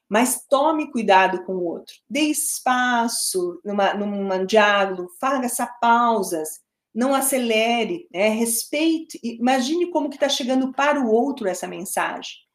Mas 0.08 0.44
tome 0.48 0.90
cuidado 0.90 1.44
com 1.44 1.52
o 1.52 1.64
outro. 1.64 1.94
Dê 2.10 2.22
espaço 2.22 3.60
numa, 3.64 3.94
num 3.94 4.44
diálogo, 4.44 5.12
faça 5.20 5.66
pausas, 5.80 6.60
não 6.92 7.14
acelere, 7.14 8.08
né? 8.12 8.30
respeite, 8.30 9.20
imagine 9.22 9.90
como 9.90 10.08
que 10.08 10.16
está 10.16 10.28
chegando 10.28 10.72
para 10.72 11.00
o 11.00 11.08
outro 11.08 11.46
essa 11.46 11.68
mensagem. 11.68 12.47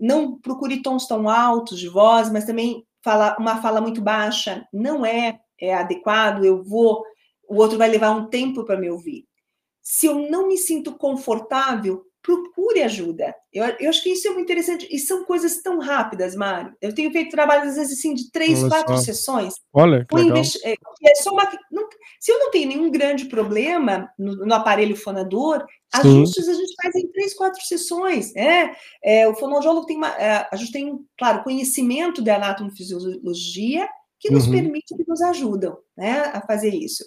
Não 0.00 0.38
procure 0.38 0.82
tons 0.82 1.06
tão 1.06 1.28
altos 1.28 1.78
de 1.78 1.88
voz, 1.88 2.30
mas 2.30 2.46
também 2.46 2.86
fala, 3.02 3.36
uma 3.38 3.60
fala 3.60 3.80
muito 3.80 4.00
baixa 4.00 4.66
não 4.72 5.04
é, 5.04 5.40
é 5.60 5.74
adequado, 5.74 6.44
eu 6.44 6.62
vou, 6.62 7.04
o 7.48 7.56
outro 7.56 7.78
vai 7.78 7.88
levar 7.88 8.10
um 8.12 8.26
tempo 8.26 8.64
para 8.64 8.78
me 8.78 8.90
ouvir. 8.90 9.26
Se 9.82 10.06
eu 10.06 10.30
não 10.30 10.48
me 10.48 10.56
sinto 10.56 10.96
confortável, 10.96 12.04
procure 12.22 12.82
ajuda. 12.82 13.34
Eu, 13.52 13.64
eu, 13.80 13.88
acho 13.88 14.02
que 14.02 14.10
isso 14.10 14.28
é 14.28 14.30
muito 14.30 14.44
interessante. 14.44 14.86
E 14.90 14.98
são 14.98 15.24
coisas 15.24 15.62
tão 15.62 15.78
rápidas, 15.78 16.34
Mário. 16.34 16.74
Eu 16.80 16.94
tenho 16.94 17.10
feito 17.10 17.30
trabalhos, 17.30 17.70
às 17.70 17.76
vezes, 17.76 17.98
assim, 17.98 18.14
de 18.14 18.30
três, 18.30 18.60
Olha 18.62 18.70
quatro 18.70 18.96
só. 18.96 19.02
sessões. 19.02 19.54
Olha, 19.72 20.04
que 20.04 20.14
legal. 20.14 20.42
É, 20.64 20.72
é 20.72 21.14
só 21.16 21.30
uma, 21.30 21.50
não, 21.72 21.88
se 22.20 22.30
eu 22.30 22.38
não 22.38 22.50
tenho 22.50 22.68
nenhum 22.68 22.90
grande 22.90 23.24
problema 23.24 24.10
no, 24.18 24.44
no 24.44 24.54
aparelho 24.54 24.96
fonador, 24.96 25.60
Sim. 25.60 26.00
ajustes 26.00 26.48
a 26.48 26.54
gente 26.54 26.74
faz 26.82 26.94
em 26.94 27.08
três, 27.08 27.34
quatro 27.34 27.64
sessões. 27.64 28.34
É, 28.36 28.74
é 29.02 29.28
o 29.28 29.34
fonoaudiólogo 29.34 29.86
tem 29.86 29.96
uma, 29.96 30.08
é, 30.08 30.46
a 30.50 30.56
gente 30.56 30.72
tem, 30.72 30.98
claro, 31.18 31.42
conhecimento 31.42 32.22
da 32.22 32.36
anatomofisiologia 32.36 33.88
que 34.18 34.30
nos 34.30 34.46
uhum. 34.46 34.52
permite, 34.52 34.94
que 34.94 35.08
nos 35.08 35.22
ajudam 35.22 35.78
né, 35.96 36.20
a 36.34 36.42
fazer 36.42 36.74
isso. 36.74 37.04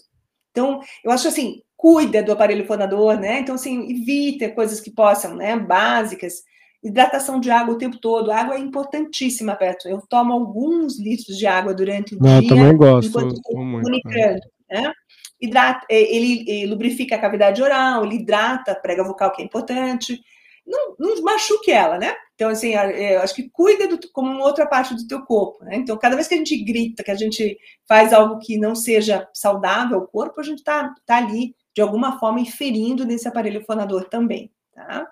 Então, 0.54 0.80
eu 1.04 1.12
acho 1.12 1.28
assim, 1.28 1.62
cuida 1.84 2.24
do 2.24 2.32
aparelho 2.32 2.66
fonador, 2.66 3.20
né? 3.20 3.40
Então, 3.40 3.56
assim, 3.56 3.92
evita 3.92 4.50
coisas 4.50 4.80
que 4.80 4.90
possam, 4.90 5.36
né, 5.36 5.60
básicas. 5.60 6.36
Hidratação 6.82 7.42
de 7.42 7.52
água 7.52 7.76
o 7.76 7.78
tempo 7.78 7.98
todo. 8.00 8.32
A 8.32 8.40
água 8.40 8.56
é 8.56 8.60
importantíssima, 8.60 9.54
Beto. 9.56 9.90
Eu 9.90 10.00
tomo 10.08 10.32
alguns 10.32 10.98
litros 10.98 11.38
de 11.38 11.46
água 11.46 11.74
durante 11.74 12.16
o 12.16 12.20
Não, 12.20 12.40
dia. 12.40 12.50
Eu 12.50 12.56
também 12.56 12.78
gosto. 12.78 13.10
Enquanto 13.10 13.34
estou 13.34 13.54
comunicando, 13.54 14.40
né? 14.72 14.94
Hidrata, 15.42 15.86
é, 15.90 16.16
ele, 16.16 16.46
ele, 16.48 16.68
lubrifica 16.68 17.18
a 17.18 17.20
cavidade 17.20 17.62
oral, 17.62 18.06
ele 18.06 18.16
hidrata 18.16 18.72
a 18.72 18.76
prega 18.76 19.04
vocal, 19.04 19.34
que 19.34 19.42
é 19.42 19.46
importante. 19.46 20.18
Não, 20.66 20.96
não 20.98 21.22
machuque 21.22 21.70
ela, 21.70 21.98
né? 21.98 22.16
Então, 22.36 22.50
assim, 22.50 22.74
eu 22.76 23.20
acho 23.20 23.36
que 23.36 23.50
cuida 23.50 23.90
do, 23.90 24.00
como 24.14 24.42
outra 24.42 24.66
parte 24.66 24.96
do 24.96 25.06
teu 25.06 25.22
corpo, 25.24 25.66
né? 25.66 25.76
Então, 25.76 25.98
cada 25.98 26.16
vez 26.16 26.30
que 26.30 26.34
a 26.34 26.38
gente 26.38 26.64
grita, 26.64 27.04
que 27.04 27.12
a 27.12 27.16
gente 27.16 27.58
faz 27.86 28.14
algo 28.14 28.40
que 28.40 28.58
não 28.58 28.74
seja 28.74 29.28
saudável 29.34 29.98
ao 30.00 30.08
corpo, 30.08 30.40
a 30.40 30.44
gente 30.44 30.60
está 30.60 30.94
tá 31.06 31.18
ali 31.18 31.54
de 31.76 31.82
alguma 31.82 32.20
forma 32.20 32.40
inferindo 32.40 33.06
nesse 33.06 33.28
aparelho 33.28 33.64
fonador 33.66 34.06
também, 34.06 34.52
tá? 34.74 35.10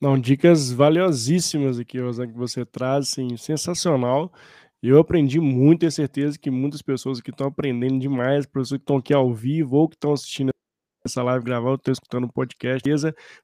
Não, 0.00 0.18
dicas 0.18 0.72
valiosíssimas 0.72 1.78
aqui, 1.78 2.00
Rosana, 2.00 2.32
que 2.32 2.38
você 2.38 2.64
traz, 2.64 3.10
assim, 3.10 3.36
sensacional. 3.36 4.32
Eu 4.82 4.98
aprendi 4.98 5.38
muito, 5.38 5.80
tenho 5.80 5.92
certeza 5.92 6.38
que 6.38 6.50
muitas 6.50 6.80
pessoas 6.80 7.18
aqui 7.18 7.30
estão 7.30 7.48
aprendendo 7.48 7.98
demais, 7.98 8.46
pessoas 8.46 8.78
que 8.78 8.84
estão 8.84 8.96
aqui 8.96 9.12
ao 9.12 9.34
vivo 9.34 9.76
ou 9.76 9.88
que 9.88 9.96
estão 9.96 10.14
assistindo 10.14 10.50
essa 11.04 11.22
live 11.22 11.44
gravada, 11.44 11.76
estou 11.76 11.92
escutando 11.92 12.24
o 12.24 12.32
podcast. 12.32 12.88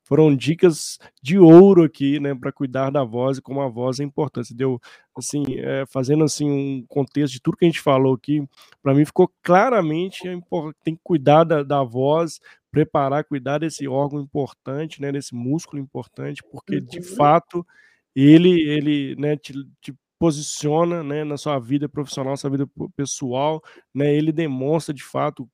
Foram 0.03 0.35
dicas 0.35 0.99
de 1.23 1.39
ouro 1.39 1.85
aqui, 1.85 2.21
né, 2.21 2.35
para 2.35 2.53
cuidar 2.53 2.91
da 2.91 3.03
voz 3.03 3.39
e 3.39 3.43
como 3.43 3.61
a 3.61 3.69
voz 3.69 3.99
é 4.01 4.05
importante. 4.05 4.55
Deu, 4.55 4.81
assim, 5.17 5.45
é, 5.59 5.85
fazendo 5.87 6.25
assim 6.25 6.51
um 6.51 6.87
contexto 6.87 7.35
de 7.35 7.41
tudo 7.41 7.57
que 7.57 7.65
a 7.65 7.69
gente 7.69 7.81
falou 7.81 8.15
aqui, 8.15 8.47
para 8.83 8.95
mim 8.95 9.05
ficou 9.05 9.31
claramente 9.43 10.29
é 10.29 10.37
tem 10.85 10.95
que 10.95 11.01
cuidar 11.03 11.45
da, 11.45 11.63
da, 11.63 11.83
voz, 11.83 12.41
preparar, 12.71 13.25
cuidar 13.25 13.59
desse 13.59 13.89
órgão 13.89 14.21
importante, 14.21 15.01
né, 15.01 15.11
desse 15.11 15.35
músculo 15.35 15.81
importante, 15.81 16.43
porque 16.51 16.77
uhum. 16.77 16.85
de 16.85 17.03
fato 17.03 17.67
ele, 18.15 18.61
ele, 18.63 19.17
né, 19.17 19.37
te, 19.37 19.53
te 19.81 19.95
posiciona, 20.19 21.03
né, 21.03 21.25
na 21.25 21.37
sua 21.37 21.59
vida 21.59 21.89
profissional, 21.89 22.37
sua 22.37 22.51
vida 22.51 22.67
pessoal, 22.97 23.63
né, 23.95 24.15
ele 24.15 24.33
demonstra 24.33 24.95
de 24.95 25.03
fato 25.03 25.49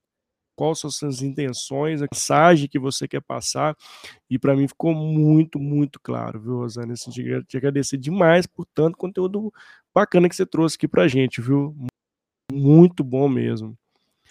quais 0.57 0.79
são 0.79 0.91
suas 0.91 1.23
intenções, 1.23 2.03
a 2.03 2.07
mensagem 2.13 2.69
que 2.69 2.79
você 2.79 3.07
quer 3.09 3.21
passar. 3.21 3.77
E 4.29 4.39
para 4.39 4.57
mim 4.57 4.69
ficou 4.69 4.95
muito, 4.95 5.59
muito 5.59 6.01
claro, 6.01 6.41
viu, 6.41 6.59
Rosana? 6.59 6.93
Assim, 6.93 7.11
te, 7.11 7.57
agradecer 7.57 7.97
demais 7.97 8.47
por 8.47 8.67
tanto 8.75 8.97
conteúdo 8.97 9.53
bacana 9.95 10.29
que 10.29 10.37
você 10.37 10.47
trouxe 10.47 10.77
aqui 10.77 10.89
para 10.89 11.09
gente, 11.09 11.41
viu? 11.41 11.75
Muito 12.53 13.03
bom 13.03 13.29
mesmo. 13.29 13.77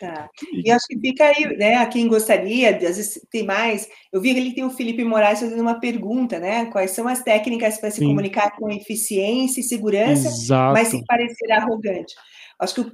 Tá. 0.02 0.28
E 0.52 0.72
acho 0.72 0.88
que 0.88 1.00
fica 1.00 1.26
aí, 1.26 1.58
né? 1.58 1.76
A 1.76 1.86
quem 1.86 2.08
gostaria, 2.08 2.76
às 2.76 2.82
vezes 2.82 3.22
tem 3.30 3.44
mais. 3.44 3.88
Eu 4.12 4.20
vi 4.20 4.34
que 4.34 4.40
ele 4.40 4.56
tem 4.56 4.64
o 4.64 4.72
Felipe 4.72 5.04
Moraes 5.04 5.40
fazendo 5.40 5.62
uma 5.62 5.80
pergunta, 5.80 6.40
né? 6.40 6.66
Quais 6.66 6.90
são 6.90 7.08
as 7.08 7.22
técnicas 7.22 7.78
para 7.78 7.92
se 7.92 8.00
Sim. 8.00 8.08
comunicar 8.08 8.56
com 8.58 8.68
eficiência 8.72 9.60
e 9.60 9.64
segurança, 9.64 10.28
Exato. 10.28 10.74
mas 10.74 10.88
sem 10.88 11.06
parecer 11.06 11.52
arrogante? 11.52 12.16
Acho 12.60 12.76
que 12.76 12.82
o 12.82 12.92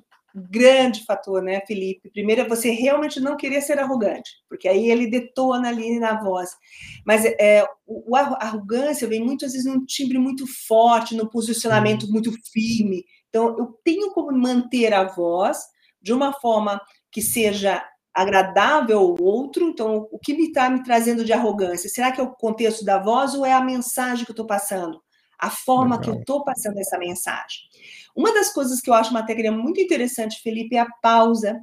grande 0.50 1.04
fator, 1.06 1.42
né, 1.42 1.62
Felipe? 1.66 2.10
Primeiro 2.10 2.42
é 2.42 2.48
você 2.48 2.70
realmente 2.72 3.20
não 3.20 3.38
querer 3.38 3.62
ser 3.62 3.80
arrogante, 3.80 4.32
porque 4.50 4.68
aí 4.68 4.90
ele 4.90 5.10
detona 5.10 5.70
ali 5.70 6.00
na 6.00 6.22
voz. 6.22 6.52
Mas 7.06 7.26
é, 7.26 7.66
o, 7.86 8.16
a 8.16 8.38
arrogância 8.42 9.08
vem 9.08 9.24
muitas 9.24 9.54
vezes 9.54 9.66
num 9.66 9.86
timbre 9.86 10.18
muito 10.18 10.46
forte, 10.68 11.16
no 11.16 11.30
posicionamento 11.30 12.04
uhum. 12.04 12.12
muito 12.12 12.32
firme. 12.52 13.04
Então, 13.30 13.58
eu 13.58 13.78
tenho 13.84 14.12
como 14.12 14.32
manter 14.32 14.94
a 14.94 15.04
voz 15.04 15.60
de 16.02 16.14
uma 16.14 16.34
forma 16.34 16.82
que 17.12 17.22
seja 17.22 17.84
agradável 18.14 19.00
ao 19.00 19.22
outro. 19.22 19.64
Então, 19.64 20.08
o 20.12 20.18
que 20.18 20.34
me 20.34 20.48
está 20.48 20.70
me 20.70 20.84
trazendo 20.84 21.24
de 21.24 21.34
arrogância? 21.34 21.90
Será 21.90 22.12
que 22.12 22.20
é 22.20 22.24
o 22.24 22.32
contexto 22.32 22.84
da 22.84 22.98
voz 22.98 23.36
ou 23.36 23.46
é 23.46 23.54
a 23.54 23.64
mensagem 23.64 24.26
que 24.26 24.32
eu 24.32 24.34
estou 24.34 24.48
passando? 24.48 25.02
A 25.40 25.52
forma 25.52 25.98
Legal. 25.98 26.02
que 26.02 26.10
eu 26.10 26.20
estou 26.22 26.44
passando 26.44 26.80
essa 26.80 26.98
mensagem? 26.98 27.60
Uma 28.18 28.34
das 28.34 28.51
coisas 28.51 28.82
que 28.82 28.89
eu 28.89 28.95
acho 28.95 29.11
uma 29.11 29.24
técnica 29.24 29.51
muito 29.51 29.80
interessante, 29.80 30.41
Felipe, 30.41 30.76
é 30.76 30.80
a 30.80 30.89
pausa. 31.01 31.61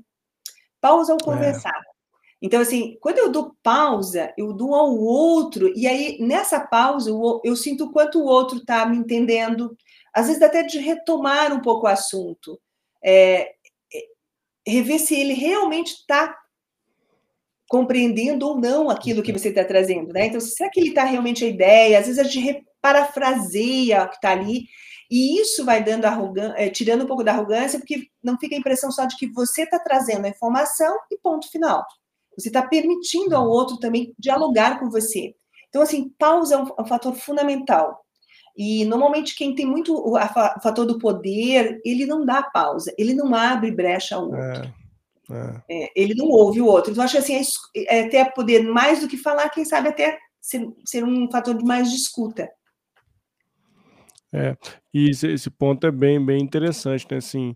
Pausa 0.80 1.12
ao 1.12 1.18
é. 1.20 1.24
conversar. 1.24 1.76
É. 1.76 1.94
Então, 2.40 2.60
assim, 2.60 2.96
quando 3.00 3.18
eu 3.18 3.32
dou 3.32 3.56
pausa, 3.62 4.32
eu 4.38 4.52
dou 4.52 4.74
ao 4.74 4.96
outro, 4.96 5.72
e 5.74 5.86
aí, 5.86 6.18
nessa 6.20 6.60
pausa, 6.60 7.10
eu, 7.10 7.40
eu 7.42 7.56
sinto 7.56 7.86
o 7.86 7.92
quanto 7.92 8.20
o 8.20 8.26
outro 8.26 8.58
está 8.58 8.86
me 8.86 8.96
entendendo, 8.96 9.76
às 10.14 10.28
vezes 10.28 10.42
até 10.42 10.62
de 10.62 10.78
retomar 10.78 11.52
um 11.52 11.60
pouco 11.60 11.86
o 11.86 11.90
assunto. 11.90 12.60
É, 13.02 13.54
é 13.92 14.04
rever 14.66 15.00
se 15.00 15.18
ele 15.18 15.32
realmente 15.32 15.92
está 15.92 16.38
compreendendo 17.68 18.46
ou 18.46 18.60
não 18.60 18.90
aquilo 18.90 19.22
que 19.22 19.32
você 19.32 19.48
está 19.48 19.64
trazendo, 19.64 20.12
né? 20.12 20.26
Então, 20.26 20.40
será 20.40 20.70
que 20.70 20.78
ele 20.78 20.90
está 20.90 21.04
realmente 21.04 21.44
a 21.44 21.48
ideia? 21.48 21.98
Às 21.98 22.06
vezes 22.06 22.20
a 22.20 22.28
gente 22.28 22.64
parafraseia 22.80 24.04
o 24.04 24.08
que 24.10 24.16
está 24.16 24.30
ali, 24.30 24.66
e 25.14 25.40
isso 25.40 25.64
vai 25.64 25.80
dando 25.80 26.06
arrogância, 26.06 26.56
é, 26.56 26.68
tirando 26.68 27.04
um 27.04 27.06
pouco 27.06 27.22
da 27.22 27.30
arrogância, 27.30 27.78
porque 27.78 28.08
não 28.20 28.36
fica 28.36 28.56
a 28.56 28.58
impressão 28.58 28.90
só 28.90 29.04
de 29.04 29.16
que 29.16 29.30
você 29.30 29.62
está 29.62 29.78
trazendo 29.78 30.24
a 30.24 30.28
informação 30.28 30.92
e 31.08 31.16
ponto 31.18 31.48
final. 31.52 31.86
Você 32.36 32.48
está 32.48 32.66
permitindo 32.66 33.36
ao 33.36 33.46
outro 33.46 33.78
também 33.78 34.12
dialogar 34.18 34.80
com 34.80 34.90
você. 34.90 35.32
Então, 35.68 35.82
assim, 35.82 36.12
pausa 36.18 36.56
é 36.56 36.58
um, 36.58 36.66
um 36.80 36.84
fator 36.84 37.14
fundamental. 37.14 38.04
E 38.56 38.84
normalmente 38.86 39.36
quem 39.36 39.54
tem 39.54 39.64
muito 39.64 39.94
o, 39.94 40.16
a, 40.16 40.56
o, 40.58 40.60
fator 40.60 40.84
do 40.84 40.98
poder, 40.98 41.80
ele 41.84 42.06
não 42.06 42.26
dá 42.26 42.42
pausa, 42.42 42.92
ele 42.98 43.14
não 43.14 43.32
abre 43.36 43.70
brecha 43.70 44.16
ao 44.16 44.24
outro. 44.24 44.40
É, 44.40 44.74
é. 45.30 45.62
É, 45.70 45.92
ele 45.94 46.16
não 46.16 46.26
ouve 46.26 46.60
o 46.60 46.66
outro. 46.66 46.90
Então, 46.90 47.04
acho 47.04 47.18
assim, 47.18 47.40
é, 47.76 47.98
é 47.98 48.06
até 48.06 48.24
poder 48.24 48.64
mais 48.64 48.98
do 48.98 49.06
que 49.06 49.16
falar, 49.16 49.48
quem 49.48 49.64
sabe 49.64 49.90
até 49.90 50.18
ser, 50.40 50.68
ser 50.84 51.04
um 51.04 51.30
fator 51.30 51.56
de 51.56 51.64
mais 51.64 51.88
de 51.88 51.98
escuta. 51.98 52.50
É, 54.34 54.56
e 54.92 55.10
esse, 55.10 55.28
esse 55.28 55.48
ponto 55.48 55.86
é 55.86 55.92
bem, 55.92 56.22
bem 56.24 56.42
interessante, 56.42 57.06
né? 57.08 57.18
Assim, 57.18 57.54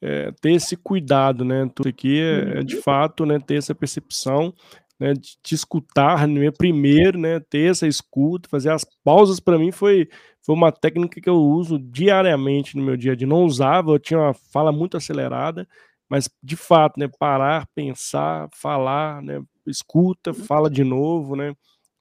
é, 0.00 0.30
ter 0.40 0.52
esse 0.52 0.76
cuidado, 0.76 1.44
né? 1.44 1.68
Tudo 1.74 1.88
aqui 1.88 2.20
é, 2.20 2.60
é, 2.60 2.62
de 2.62 2.76
uhum. 2.76 2.82
fato, 2.82 3.26
né? 3.26 3.40
Ter 3.40 3.56
essa 3.56 3.74
percepção, 3.74 4.54
né? 5.00 5.12
De 5.14 5.36
te 5.42 5.56
escutar, 5.56 6.28
né? 6.28 6.52
Primeiro, 6.52 7.18
né? 7.18 7.40
Ter 7.40 7.70
essa 7.72 7.84
escuta, 7.84 8.48
fazer 8.48 8.70
as 8.70 8.86
pausas 9.02 9.40
para 9.40 9.58
mim 9.58 9.72
foi, 9.72 10.08
foi 10.40 10.54
uma 10.54 10.70
técnica 10.70 11.20
que 11.20 11.28
eu 11.28 11.36
uso 11.36 11.80
diariamente 11.80 12.76
no 12.76 12.84
meu 12.84 12.96
dia 12.96 13.12
a 13.12 13.16
dia. 13.16 13.26
Não 13.26 13.44
usava, 13.44 13.90
eu 13.90 13.98
tinha 13.98 14.20
uma 14.20 14.34
fala 14.34 14.70
muito 14.70 14.96
acelerada, 14.96 15.66
mas 16.08 16.30
de 16.40 16.54
fato, 16.54 17.00
né? 17.00 17.08
Parar, 17.18 17.66
pensar, 17.74 18.48
falar, 18.54 19.20
né? 19.20 19.42
Escuta, 19.66 20.32
fala 20.32 20.70
de 20.70 20.84
novo, 20.84 21.34
né? 21.34 21.52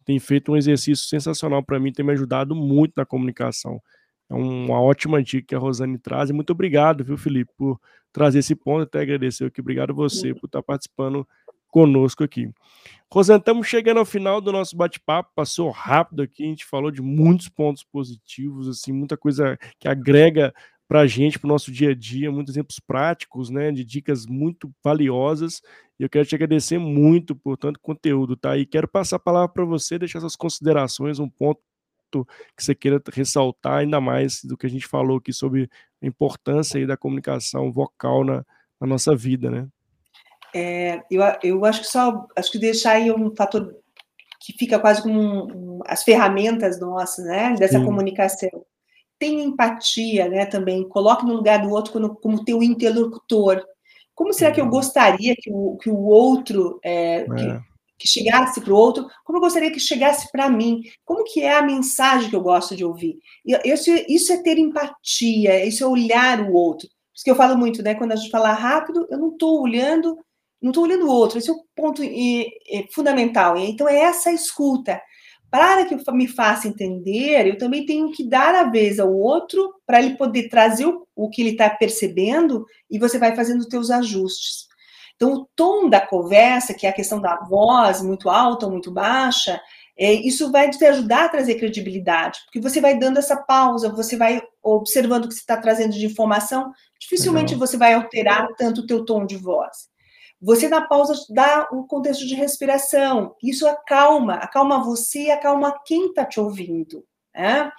Tem 0.05 0.19
feito 0.19 0.51
um 0.51 0.55
exercício 0.55 1.05
sensacional 1.07 1.63
para 1.63 1.79
mim, 1.79 1.91
tem 1.91 2.05
me 2.05 2.13
ajudado 2.13 2.55
muito 2.55 2.93
na 2.95 3.05
comunicação. 3.05 3.81
É 4.29 4.33
uma 4.33 4.79
ótima 4.79 5.21
dica 5.21 5.47
que 5.47 5.55
a 5.55 5.59
Rosane 5.59 5.97
traz. 5.97 6.29
E 6.29 6.33
muito 6.33 6.51
obrigado, 6.51 7.03
viu, 7.03 7.17
Felipe, 7.17 7.51
por 7.57 7.79
trazer 8.11 8.39
esse 8.39 8.55
ponto. 8.55 8.83
Até 8.83 9.01
agradecer 9.01 9.45
aqui. 9.45 9.61
Obrigado 9.61 9.91
a 9.91 9.93
você 9.93 10.33
por 10.33 10.45
estar 10.47 10.63
participando 10.63 11.27
conosco 11.75 12.23
aqui. 12.23 12.49
Rosana, 13.11 13.39
estamos 13.39 13.67
chegando 13.67 13.97
ao 13.97 14.05
final 14.05 14.39
do 14.39 14.51
nosso 14.51 14.77
bate-papo, 14.77 15.31
passou 15.35 15.69
rápido 15.69 16.21
aqui, 16.21 16.43
a 16.43 16.47
gente 16.47 16.65
falou 16.65 16.89
de 16.89 17.01
muitos 17.01 17.49
pontos 17.49 17.83
positivos, 17.83 18.69
assim, 18.69 18.93
muita 18.93 19.17
coisa 19.17 19.57
que 19.77 19.87
agrega 19.87 20.53
para 20.87 21.01
a 21.01 21.07
gente, 21.07 21.39
para 21.39 21.47
o 21.47 21.51
nosso 21.51 21.71
dia 21.71 21.91
a 21.91 21.95
dia, 21.95 22.31
muitos 22.31 22.53
exemplos 22.53 22.79
práticos, 22.79 23.49
né, 23.49 23.71
de 23.71 23.83
dicas 23.83 24.25
muito 24.25 24.71
valiosas. 24.83 25.61
E 25.99 26.03
eu 26.03 26.09
quero 26.09 26.25
te 26.25 26.35
agradecer 26.35 26.77
muito 26.77 27.35
por 27.35 27.57
tanto 27.57 27.79
conteúdo, 27.79 28.35
tá? 28.35 28.57
E 28.57 28.65
quero 28.65 28.87
passar 28.87 29.15
a 29.15 29.19
palavra 29.19 29.49
para 29.49 29.65
você, 29.65 29.97
deixar 29.97 30.19
suas 30.19 30.35
considerações, 30.35 31.19
um 31.19 31.29
ponto 31.29 31.61
que 32.55 32.63
você 32.63 32.75
queira 32.75 33.01
ressaltar, 33.11 33.79
ainda 33.79 33.99
mais 33.99 34.43
do 34.43 34.55
que 34.55 34.65
a 34.65 34.69
gente 34.69 34.87
falou 34.87 35.17
aqui 35.17 35.33
sobre 35.33 35.69
a 36.01 36.05
importância 36.05 36.77
aí 36.77 36.85
da 36.85 36.95
comunicação 36.95 37.73
vocal 37.73 38.23
na, 38.23 38.45
na 38.79 38.87
nossa 38.87 39.15
vida, 39.15 39.49
né? 39.49 39.67
É, 40.53 41.03
eu, 41.11 41.21
eu 41.43 41.65
acho 41.65 41.81
que 41.81 41.87
só 41.87 42.25
acho 42.35 42.51
que 42.51 42.57
deixar 42.57 42.91
aí 42.91 43.11
um 43.11 43.35
fator 43.35 43.75
que 44.39 44.53
fica 44.53 44.79
quase 44.79 45.01
como 45.01 45.19
um, 45.19 45.47
um, 45.51 45.79
as 45.85 46.03
ferramentas 46.03 46.79
nossas, 46.79 47.25
né, 47.25 47.55
dessa 47.57 47.79
Sim. 47.79 47.85
comunicação. 47.85 48.65
Tenha 49.25 49.43
empatia, 49.43 50.29
né, 50.29 50.45
também. 50.45 50.87
Coloque 50.87 51.25
no 51.25 51.33
lugar 51.33 51.59
do 51.59 51.71
outro 51.71 51.91
como, 51.91 52.15
como 52.15 52.45
teu 52.45 52.61
interlocutor. 52.61 53.65
Como 54.13 54.31
será 54.31 54.51
que 54.51 54.61
eu 54.61 54.65
uhum. 54.65 54.69
gostaria 54.69 55.35
que 55.35 55.51
o, 55.51 55.77
que 55.77 55.89
o 55.89 55.97
outro 55.97 56.79
é, 56.83 57.21
é. 57.21 57.25
Que, 57.25 57.59
que 57.97 58.07
chegasse 58.07 58.61
para 58.61 58.71
o 58.71 58.77
outro, 58.77 59.07
como 59.23 59.37
eu 59.37 59.41
gostaria 59.41 59.71
que 59.71 59.79
chegasse 59.79 60.31
para 60.31 60.47
mim, 60.47 60.83
como 61.03 61.23
que 61.23 61.41
é 61.41 61.57
a 61.57 61.63
mensagem 61.63 62.29
que 62.29 62.35
eu 62.35 62.41
gosto 62.41 62.75
de 62.75 62.85
ouvir. 62.85 63.17
Isso, 63.65 63.89
isso 64.07 64.31
é 64.31 64.43
ter 64.43 64.59
empatia, 64.59 65.65
isso 65.65 65.83
é 65.83 65.87
olhar 65.87 66.41
o 66.41 66.53
outro. 66.53 66.87
Por 66.87 67.15
isso 67.15 67.23
que 67.23 67.31
eu 67.31 67.35
falo 67.35 67.57
muito, 67.57 67.81
né? 67.81 67.95
Quando 67.95 68.11
a 68.11 68.15
gente 68.15 68.29
fala 68.29 68.53
rápido, 68.53 69.07
eu 69.09 69.17
não 69.17 69.29
estou 69.29 69.59
olhando, 69.59 70.19
não 70.61 70.69
estou 70.69 70.83
olhando 70.83 71.07
o 71.07 71.11
outro. 71.11 71.39
Esse 71.39 71.49
é 71.49 71.53
o 71.53 71.65
ponto 71.75 72.01
fundamental. 72.93 73.57
Então 73.57 73.89
é 73.89 73.97
essa 73.97 74.31
escuta. 74.31 75.01
Para 75.55 75.85
que 75.85 75.95
me 76.11 76.27
faça 76.27 76.67
entender, 76.67 77.47
eu 77.47 77.57
também 77.57 77.85
tenho 77.85 78.11
que 78.11 78.27
dar 78.27 78.53
a 78.53 78.69
vez 78.69 78.99
ao 78.99 79.13
outro 79.13 79.73
para 79.87 80.01
ele 80.01 80.17
poder 80.17 80.49
trazer 80.49 80.85
o, 80.85 81.07
o 81.15 81.29
que 81.29 81.41
ele 81.41 81.51
está 81.51 81.69
percebendo 81.69 82.65
e 82.91 82.99
você 82.99 83.17
vai 83.17 83.33
fazendo 83.33 83.61
os 83.61 83.67
teus 83.67 83.89
ajustes. 83.89 84.67
Então, 85.15 85.31
o 85.31 85.49
tom 85.55 85.89
da 85.89 86.05
conversa, 86.05 86.73
que 86.73 86.85
é 86.85 86.89
a 86.89 86.93
questão 86.93 87.21
da 87.21 87.37
voz 87.37 88.01
muito 88.01 88.29
alta 88.29 88.65
ou 88.65 88.71
muito 88.73 88.91
baixa, 88.91 89.61
é, 89.97 90.11
isso 90.11 90.51
vai 90.51 90.69
te 90.69 90.83
ajudar 90.83 91.23
a 91.23 91.29
trazer 91.29 91.55
credibilidade, 91.55 92.41
porque 92.43 92.59
você 92.59 92.81
vai 92.81 92.99
dando 92.99 93.17
essa 93.17 93.37
pausa, 93.37 93.87
você 93.87 94.17
vai 94.17 94.41
observando 94.61 95.23
o 95.23 95.27
que 95.29 95.35
você 95.35 95.39
está 95.39 95.55
trazendo 95.55 95.93
de 95.93 96.05
informação, 96.05 96.69
dificilmente 96.99 97.53
Legal. 97.53 97.65
você 97.65 97.77
vai 97.77 97.93
alterar 97.93 98.45
tanto 98.57 98.81
o 98.81 98.85
teu 98.85 99.05
tom 99.05 99.25
de 99.25 99.37
voz. 99.37 99.87
Você 100.45 100.69
na 100.69 100.81
pausa 100.81 101.15
dá 101.31 101.67
um 101.73 101.87
contexto 101.87 102.23
de 102.27 102.35
respiração, 102.35 103.35
isso 103.41 103.67
acalma, 103.67 104.35
acalma 104.35 104.83
você 104.83 105.31
acalma 105.31 105.75
quem 105.83 106.09
está 106.09 106.23
te 106.23 106.39
ouvindo. 106.39 107.03
Né? 107.33 107.71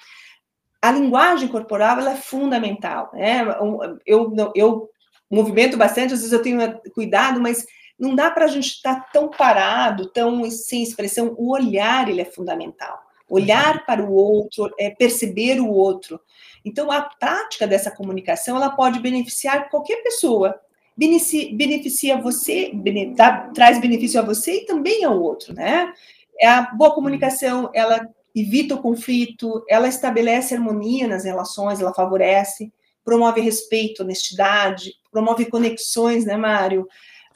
A 0.82 0.90
linguagem 0.90 1.46
corporal 1.46 2.00
ela 2.00 2.10
é 2.10 2.16
fundamental. 2.16 3.08
Né? 3.12 3.46
Eu, 4.04 4.34
eu 4.56 4.90
movimento 5.30 5.76
bastante, 5.76 6.14
às 6.14 6.18
vezes 6.18 6.32
eu 6.32 6.42
tenho 6.42 6.58
cuidado, 6.92 7.40
mas 7.40 7.64
não 7.96 8.16
dá 8.16 8.32
para 8.32 8.46
a 8.46 8.48
gente 8.48 8.66
estar 8.66 8.96
tá 8.96 9.10
tão 9.12 9.30
parado, 9.30 10.10
tão 10.10 10.50
sem 10.50 10.82
expressão. 10.82 11.36
O 11.38 11.52
olhar 11.52 12.08
ele 12.08 12.20
é 12.20 12.24
fundamental. 12.24 12.98
Olhar 13.30 13.86
para 13.86 14.02
o 14.02 14.12
outro, 14.12 14.74
é 14.76 14.90
perceber 14.90 15.60
o 15.60 15.70
outro. 15.70 16.20
Então, 16.64 16.90
a 16.90 17.02
prática 17.02 17.64
dessa 17.64 17.92
comunicação 17.92 18.56
ela 18.56 18.70
pode 18.70 18.98
beneficiar 18.98 19.68
qualquer 19.68 20.02
pessoa. 20.02 20.60
Beneficia, 20.96 21.54
beneficia 21.54 22.20
você, 22.20 22.70
bene, 22.72 23.14
dá, 23.14 23.50
traz 23.54 23.80
benefício 23.80 24.18
a 24.18 24.22
você 24.22 24.62
e 24.62 24.66
também 24.66 25.04
ao 25.04 25.20
outro, 25.20 25.52
né? 25.52 25.92
É 26.40 26.48
a 26.48 26.62
boa 26.62 26.94
comunicação, 26.94 27.70
ela 27.74 28.08
evita 28.34 28.74
o 28.74 28.82
conflito, 28.82 29.64
ela 29.68 29.88
estabelece 29.88 30.54
harmonia 30.54 31.06
nas 31.06 31.24
relações, 31.24 31.80
ela 31.80 31.94
favorece, 31.94 32.72
promove 33.04 33.40
respeito, 33.40 34.02
honestidade, 34.02 34.94
promove 35.10 35.46
conexões, 35.46 36.24
né, 36.24 36.36
Mário? 36.36 36.86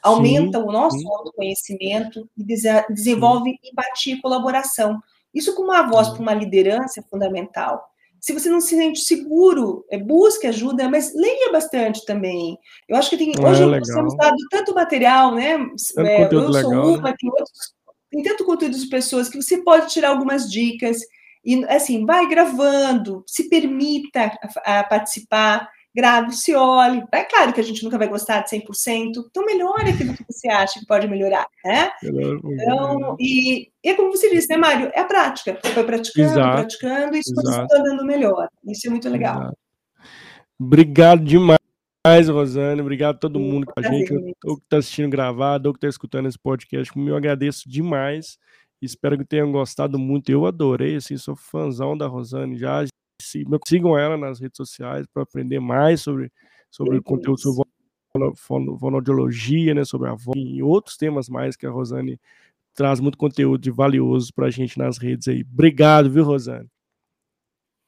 Aumenta 0.01 0.59
sim, 0.59 0.65
o 0.65 0.71
nosso 0.71 0.97
sim. 0.97 1.07
autoconhecimento 1.07 2.29
e 2.37 2.43
desenvolve 2.89 3.51
sim. 3.51 3.69
empatia 3.71 4.15
e 4.15 4.21
colaboração. 4.21 4.99
Isso 5.33 5.55
com 5.55 5.63
uma 5.63 5.83
voz 5.83 6.09
para 6.09 6.21
uma 6.21 6.33
liderança 6.33 6.99
é 6.99 7.03
fundamental. 7.03 7.90
Se 8.21 8.33
você 8.33 8.49
não 8.49 8.61
se 8.61 8.75
sente 8.75 8.99
seguro, 8.99 9.83
é, 9.89 9.97
busque 9.97 10.45
ajuda, 10.45 10.87
mas 10.87 11.11
leia 11.15 11.51
bastante 11.51 12.05
também. 12.05 12.55
Eu 12.87 12.95
acho 12.95 13.09
que 13.09 13.17
tem, 13.17 13.33
é, 13.35 13.49
hoje 13.49 13.65
nós 13.65 13.87
temos 13.87 14.15
dado 14.15 14.37
tanto 14.51 14.75
material, 14.75 15.33
né? 15.33 15.53
É, 15.97 16.25
eu 16.25 16.53
sou 16.53 16.69
legal, 16.69 16.87
uma, 16.87 17.09
né? 17.09 17.15
tem, 17.19 17.29
outros, 17.31 17.73
tem 18.11 18.21
tanto 18.21 18.45
conteúdo 18.45 18.77
de 18.77 18.87
pessoas 18.87 19.27
que 19.27 19.41
você 19.41 19.63
pode 19.63 19.91
tirar 19.91 20.09
algumas 20.09 20.49
dicas 20.51 20.99
e 21.43 21.65
assim 21.65 22.05
vai 22.05 22.29
gravando, 22.29 23.23
se 23.25 23.49
permita 23.49 24.37
a, 24.63 24.79
a 24.79 24.83
participar 24.83 25.67
grave, 25.95 26.31
se 26.33 26.55
olhe. 26.55 27.03
É 27.11 27.23
claro 27.23 27.53
que 27.53 27.59
a 27.59 27.63
gente 27.63 27.83
nunca 27.83 27.97
vai 27.97 28.07
gostar 28.07 28.41
de 28.41 28.49
100%, 28.49 29.11
então 29.29 29.45
melhore 29.45 29.89
aquilo 29.89 30.13
que 30.13 30.25
você 30.29 30.47
acha 30.49 30.79
que 30.79 30.85
pode 30.85 31.07
melhorar, 31.07 31.47
né? 31.63 31.91
Então, 32.03 33.15
e, 33.19 33.69
e 33.83 33.89
é 33.89 33.93
como 33.93 34.11
você 34.11 34.29
disse, 34.29 34.49
né, 34.49 34.57
Mário? 34.57 34.91
É 34.93 35.01
a 35.01 35.05
prática. 35.05 35.59
Você 35.61 35.73
vai 35.73 35.83
praticando, 35.83 36.29
exato, 36.29 36.57
praticando, 36.57 37.15
e 37.15 37.19
isso 37.19 37.33
está 37.33 37.65
dando 37.67 38.05
melhor. 38.05 38.47
Isso 38.67 38.87
é 38.87 38.89
muito 38.89 39.09
legal. 39.09 39.41
Exato. 39.41 39.57
Obrigado 40.59 41.23
demais. 41.23 41.59
Rosane, 42.29 42.81
obrigado 42.81 43.15
a 43.15 43.19
todo 43.19 43.39
mundo 43.39 43.67
com 43.67 43.73
a 43.79 43.83
gente, 43.83 44.11
ou 44.43 44.57
que 44.57 44.63
está 44.63 44.77
assistindo 44.77 45.09
gravado, 45.09 45.69
ou 45.69 45.73
que 45.73 45.77
está 45.77 45.87
escutando 45.87 46.27
esse 46.27 46.37
podcast, 46.37 46.91
eu 46.97 47.15
agradeço 47.15 47.69
demais, 47.69 48.39
espero 48.81 49.19
que 49.19 49.23
tenham 49.23 49.51
gostado 49.51 49.99
muito, 49.99 50.31
eu 50.31 50.47
adorei, 50.47 50.95
assim, 50.95 51.15
sou 51.15 51.35
fãzão 51.35 51.95
da 51.95 52.07
Rosane 52.07 52.57
já, 52.57 52.83
sigam 53.21 53.97
ela 53.97 54.17
nas 54.17 54.39
redes 54.39 54.57
sociais 54.57 55.05
para 55.13 55.23
aprender 55.23 55.59
mais 55.59 56.01
sobre, 56.01 56.31
sobre 56.69 56.97
o 56.97 57.03
conteúdo 57.03 57.39
sobre 57.39 57.69
fonoaudiologia, 58.35 59.73
né, 59.73 59.85
sobre 59.85 60.09
a 60.09 60.13
voz 60.13 60.35
e 60.35 60.61
outros 60.61 60.97
temas 60.97 61.29
mais 61.29 61.55
que 61.55 61.65
a 61.65 61.69
Rosane 61.69 62.19
traz 62.73 62.99
muito 62.99 63.17
conteúdo 63.17 63.61
de 63.61 63.71
valioso 63.71 64.33
para 64.33 64.47
a 64.47 64.49
gente 64.49 64.77
nas 64.77 64.97
redes 64.97 65.27
aí. 65.27 65.45
Obrigado, 65.51 66.09
viu, 66.09 66.23
Rosane? 66.23 66.67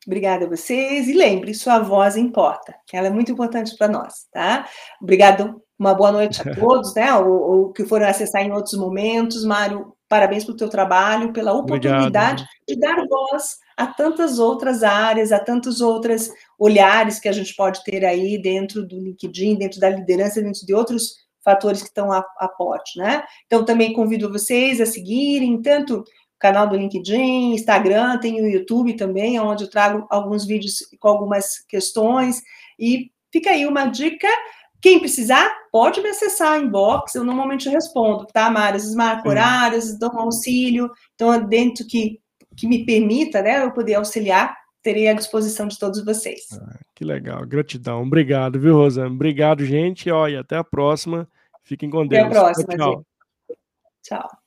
Obrigada 0.06 0.46
a 0.46 0.50
vocês 0.50 1.08
e 1.08 1.14
lembre, 1.14 1.54
sua 1.54 1.80
voz 1.80 2.18
importa, 2.18 2.76
ela 2.92 3.08
é 3.08 3.10
muito 3.10 3.32
importante 3.32 3.76
para 3.78 3.88
nós, 3.88 4.28
tá? 4.34 4.68
Obrigado, 5.02 5.62
uma 5.80 5.94
boa 5.94 6.12
noite 6.12 6.42
a 6.42 6.44
todos, 6.56 6.94
né? 6.94 7.14
Ou, 7.16 7.32
ou 7.32 7.74
que 7.74 7.86
foram 7.86 8.08
acessar 8.08 8.42
em 8.42 8.52
outros 8.52 8.78
momentos, 8.78 9.46
Mário, 9.46 9.96
parabéns 10.10 10.44
pelo 10.44 10.58
teu 10.58 10.70
trabalho, 10.70 11.32
pela 11.32 11.54
oportunidade 11.54 12.44
Obrigado. 12.44 12.48
de 12.68 12.80
dar 12.80 13.08
voz 13.08 13.58
a 13.78 13.88
tantas 13.88 14.40
outras 14.40 14.84
áreas, 14.84 15.32
a 15.32 15.40
tantos 15.40 15.82
outros 15.82 16.30
olhares 16.58 17.20
que 17.20 17.28
a 17.28 17.32
gente 17.32 17.56
pode 17.56 17.84
ter 17.84 18.06
aí 18.06 18.42
dentro 18.42 18.86
do 18.86 19.00
LinkedIn, 19.00 19.56
dentro 19.56 19.80
da 19.80 19.90
liderança, 19.90 20.42
dentro 20.42 20.66
de 20.66 20.74
outros 20.74 21.24
fatores 21.44 21.82
que 21.82 21.90
estão 21.90 22.12
a, 22.12 22.24
a 22.38 22.48
pote, 22.48 22.98
né? 22.98 23.24
Então, 23.46 23.66
também 23.66 23.94
convido 23.94 24.32
vocês 24.32 24.80
a 24.80 24.86
seguirem 24.86 25.62
tanto 25.62 26.00
o 26.00 26.06
canal 26.40 26.68
do 26.68 26.78
LinkedIn, 26.78 27.54
Instagram, 27.54 28.18
tem 28.20 28.42
o 28.42 28.48
YouTube 28.48 28.96
também, 28.96 29.40
onde 29.40 29.66
eu 29.66 29.70
trago 29.70 30.08
alguns 30.10 30.46
vídeos 30.46 30.78
com 31.00 31.08
algumas 31.08 31.60
questões, 31.68 32.42
e 32.80 33.12
fica 33.32 33.52
aí 33.52 33.66
uma 33.66 33.86
dica, 33.86 34.28
quem 34.82 35.00
precisar, 35.00 35.50
pode 35.72 36.02
me 36.02 36.10
acessar 36.10 36.60
em 36.60 36.66
inbox, 36.66 37.16
eu 37.16 37.24
normalmente 37.24 37.70
respondo, 37.70 38.26
tá, 38.28 38.50
Mara? 38.50 38.74
Vezes 38.74 38.96
marco 38.96 39.30
horários, 39.30 39.98
dou 39.98 40.14
um 40.14 40.20
auxílio, 40.20 40.92
então, 41.16 41.48
dentro 41.48 41.88
que 41.88 42.20
que 42.56 42.68
me 42.68 42.86
permita, 42.86 43.42
né, 43.42 43.64
eu 43.64 43.72
poder 43.72 43.96
auxiliar, 43.96 44.56
terei 44.82 45.08
à 45.08 45.14
disposição 45.14 45.68
de 45.68 45.80
todos 45.80 46.04
vocês. 46.04 46.48
Ah, 46.54 46.80
que 46.94 47.04
legal, 47.04 47.46
gratidão. 47.46 48.04
Obrigado, 48.04 48.60
viu, 48.60 48.76
Rosana? 48.76 49.08
Obrigado, 49.08 49.66
gente. 49.66 50.10
Ó, 50.12 50.28
e 50.28 50.36
até 50.36 50.58
a 50.58 50.64
próxima. 50.64 51.28
Fiquem 51.64 51.90
com 51.90 52.06
Deus. 52.06 52.26
Até 52.26 52.38
a 52.38 52.42
próxima. 52.42 52.76
Tchau. 52.76 53.06
Tchau. 54.04 54.43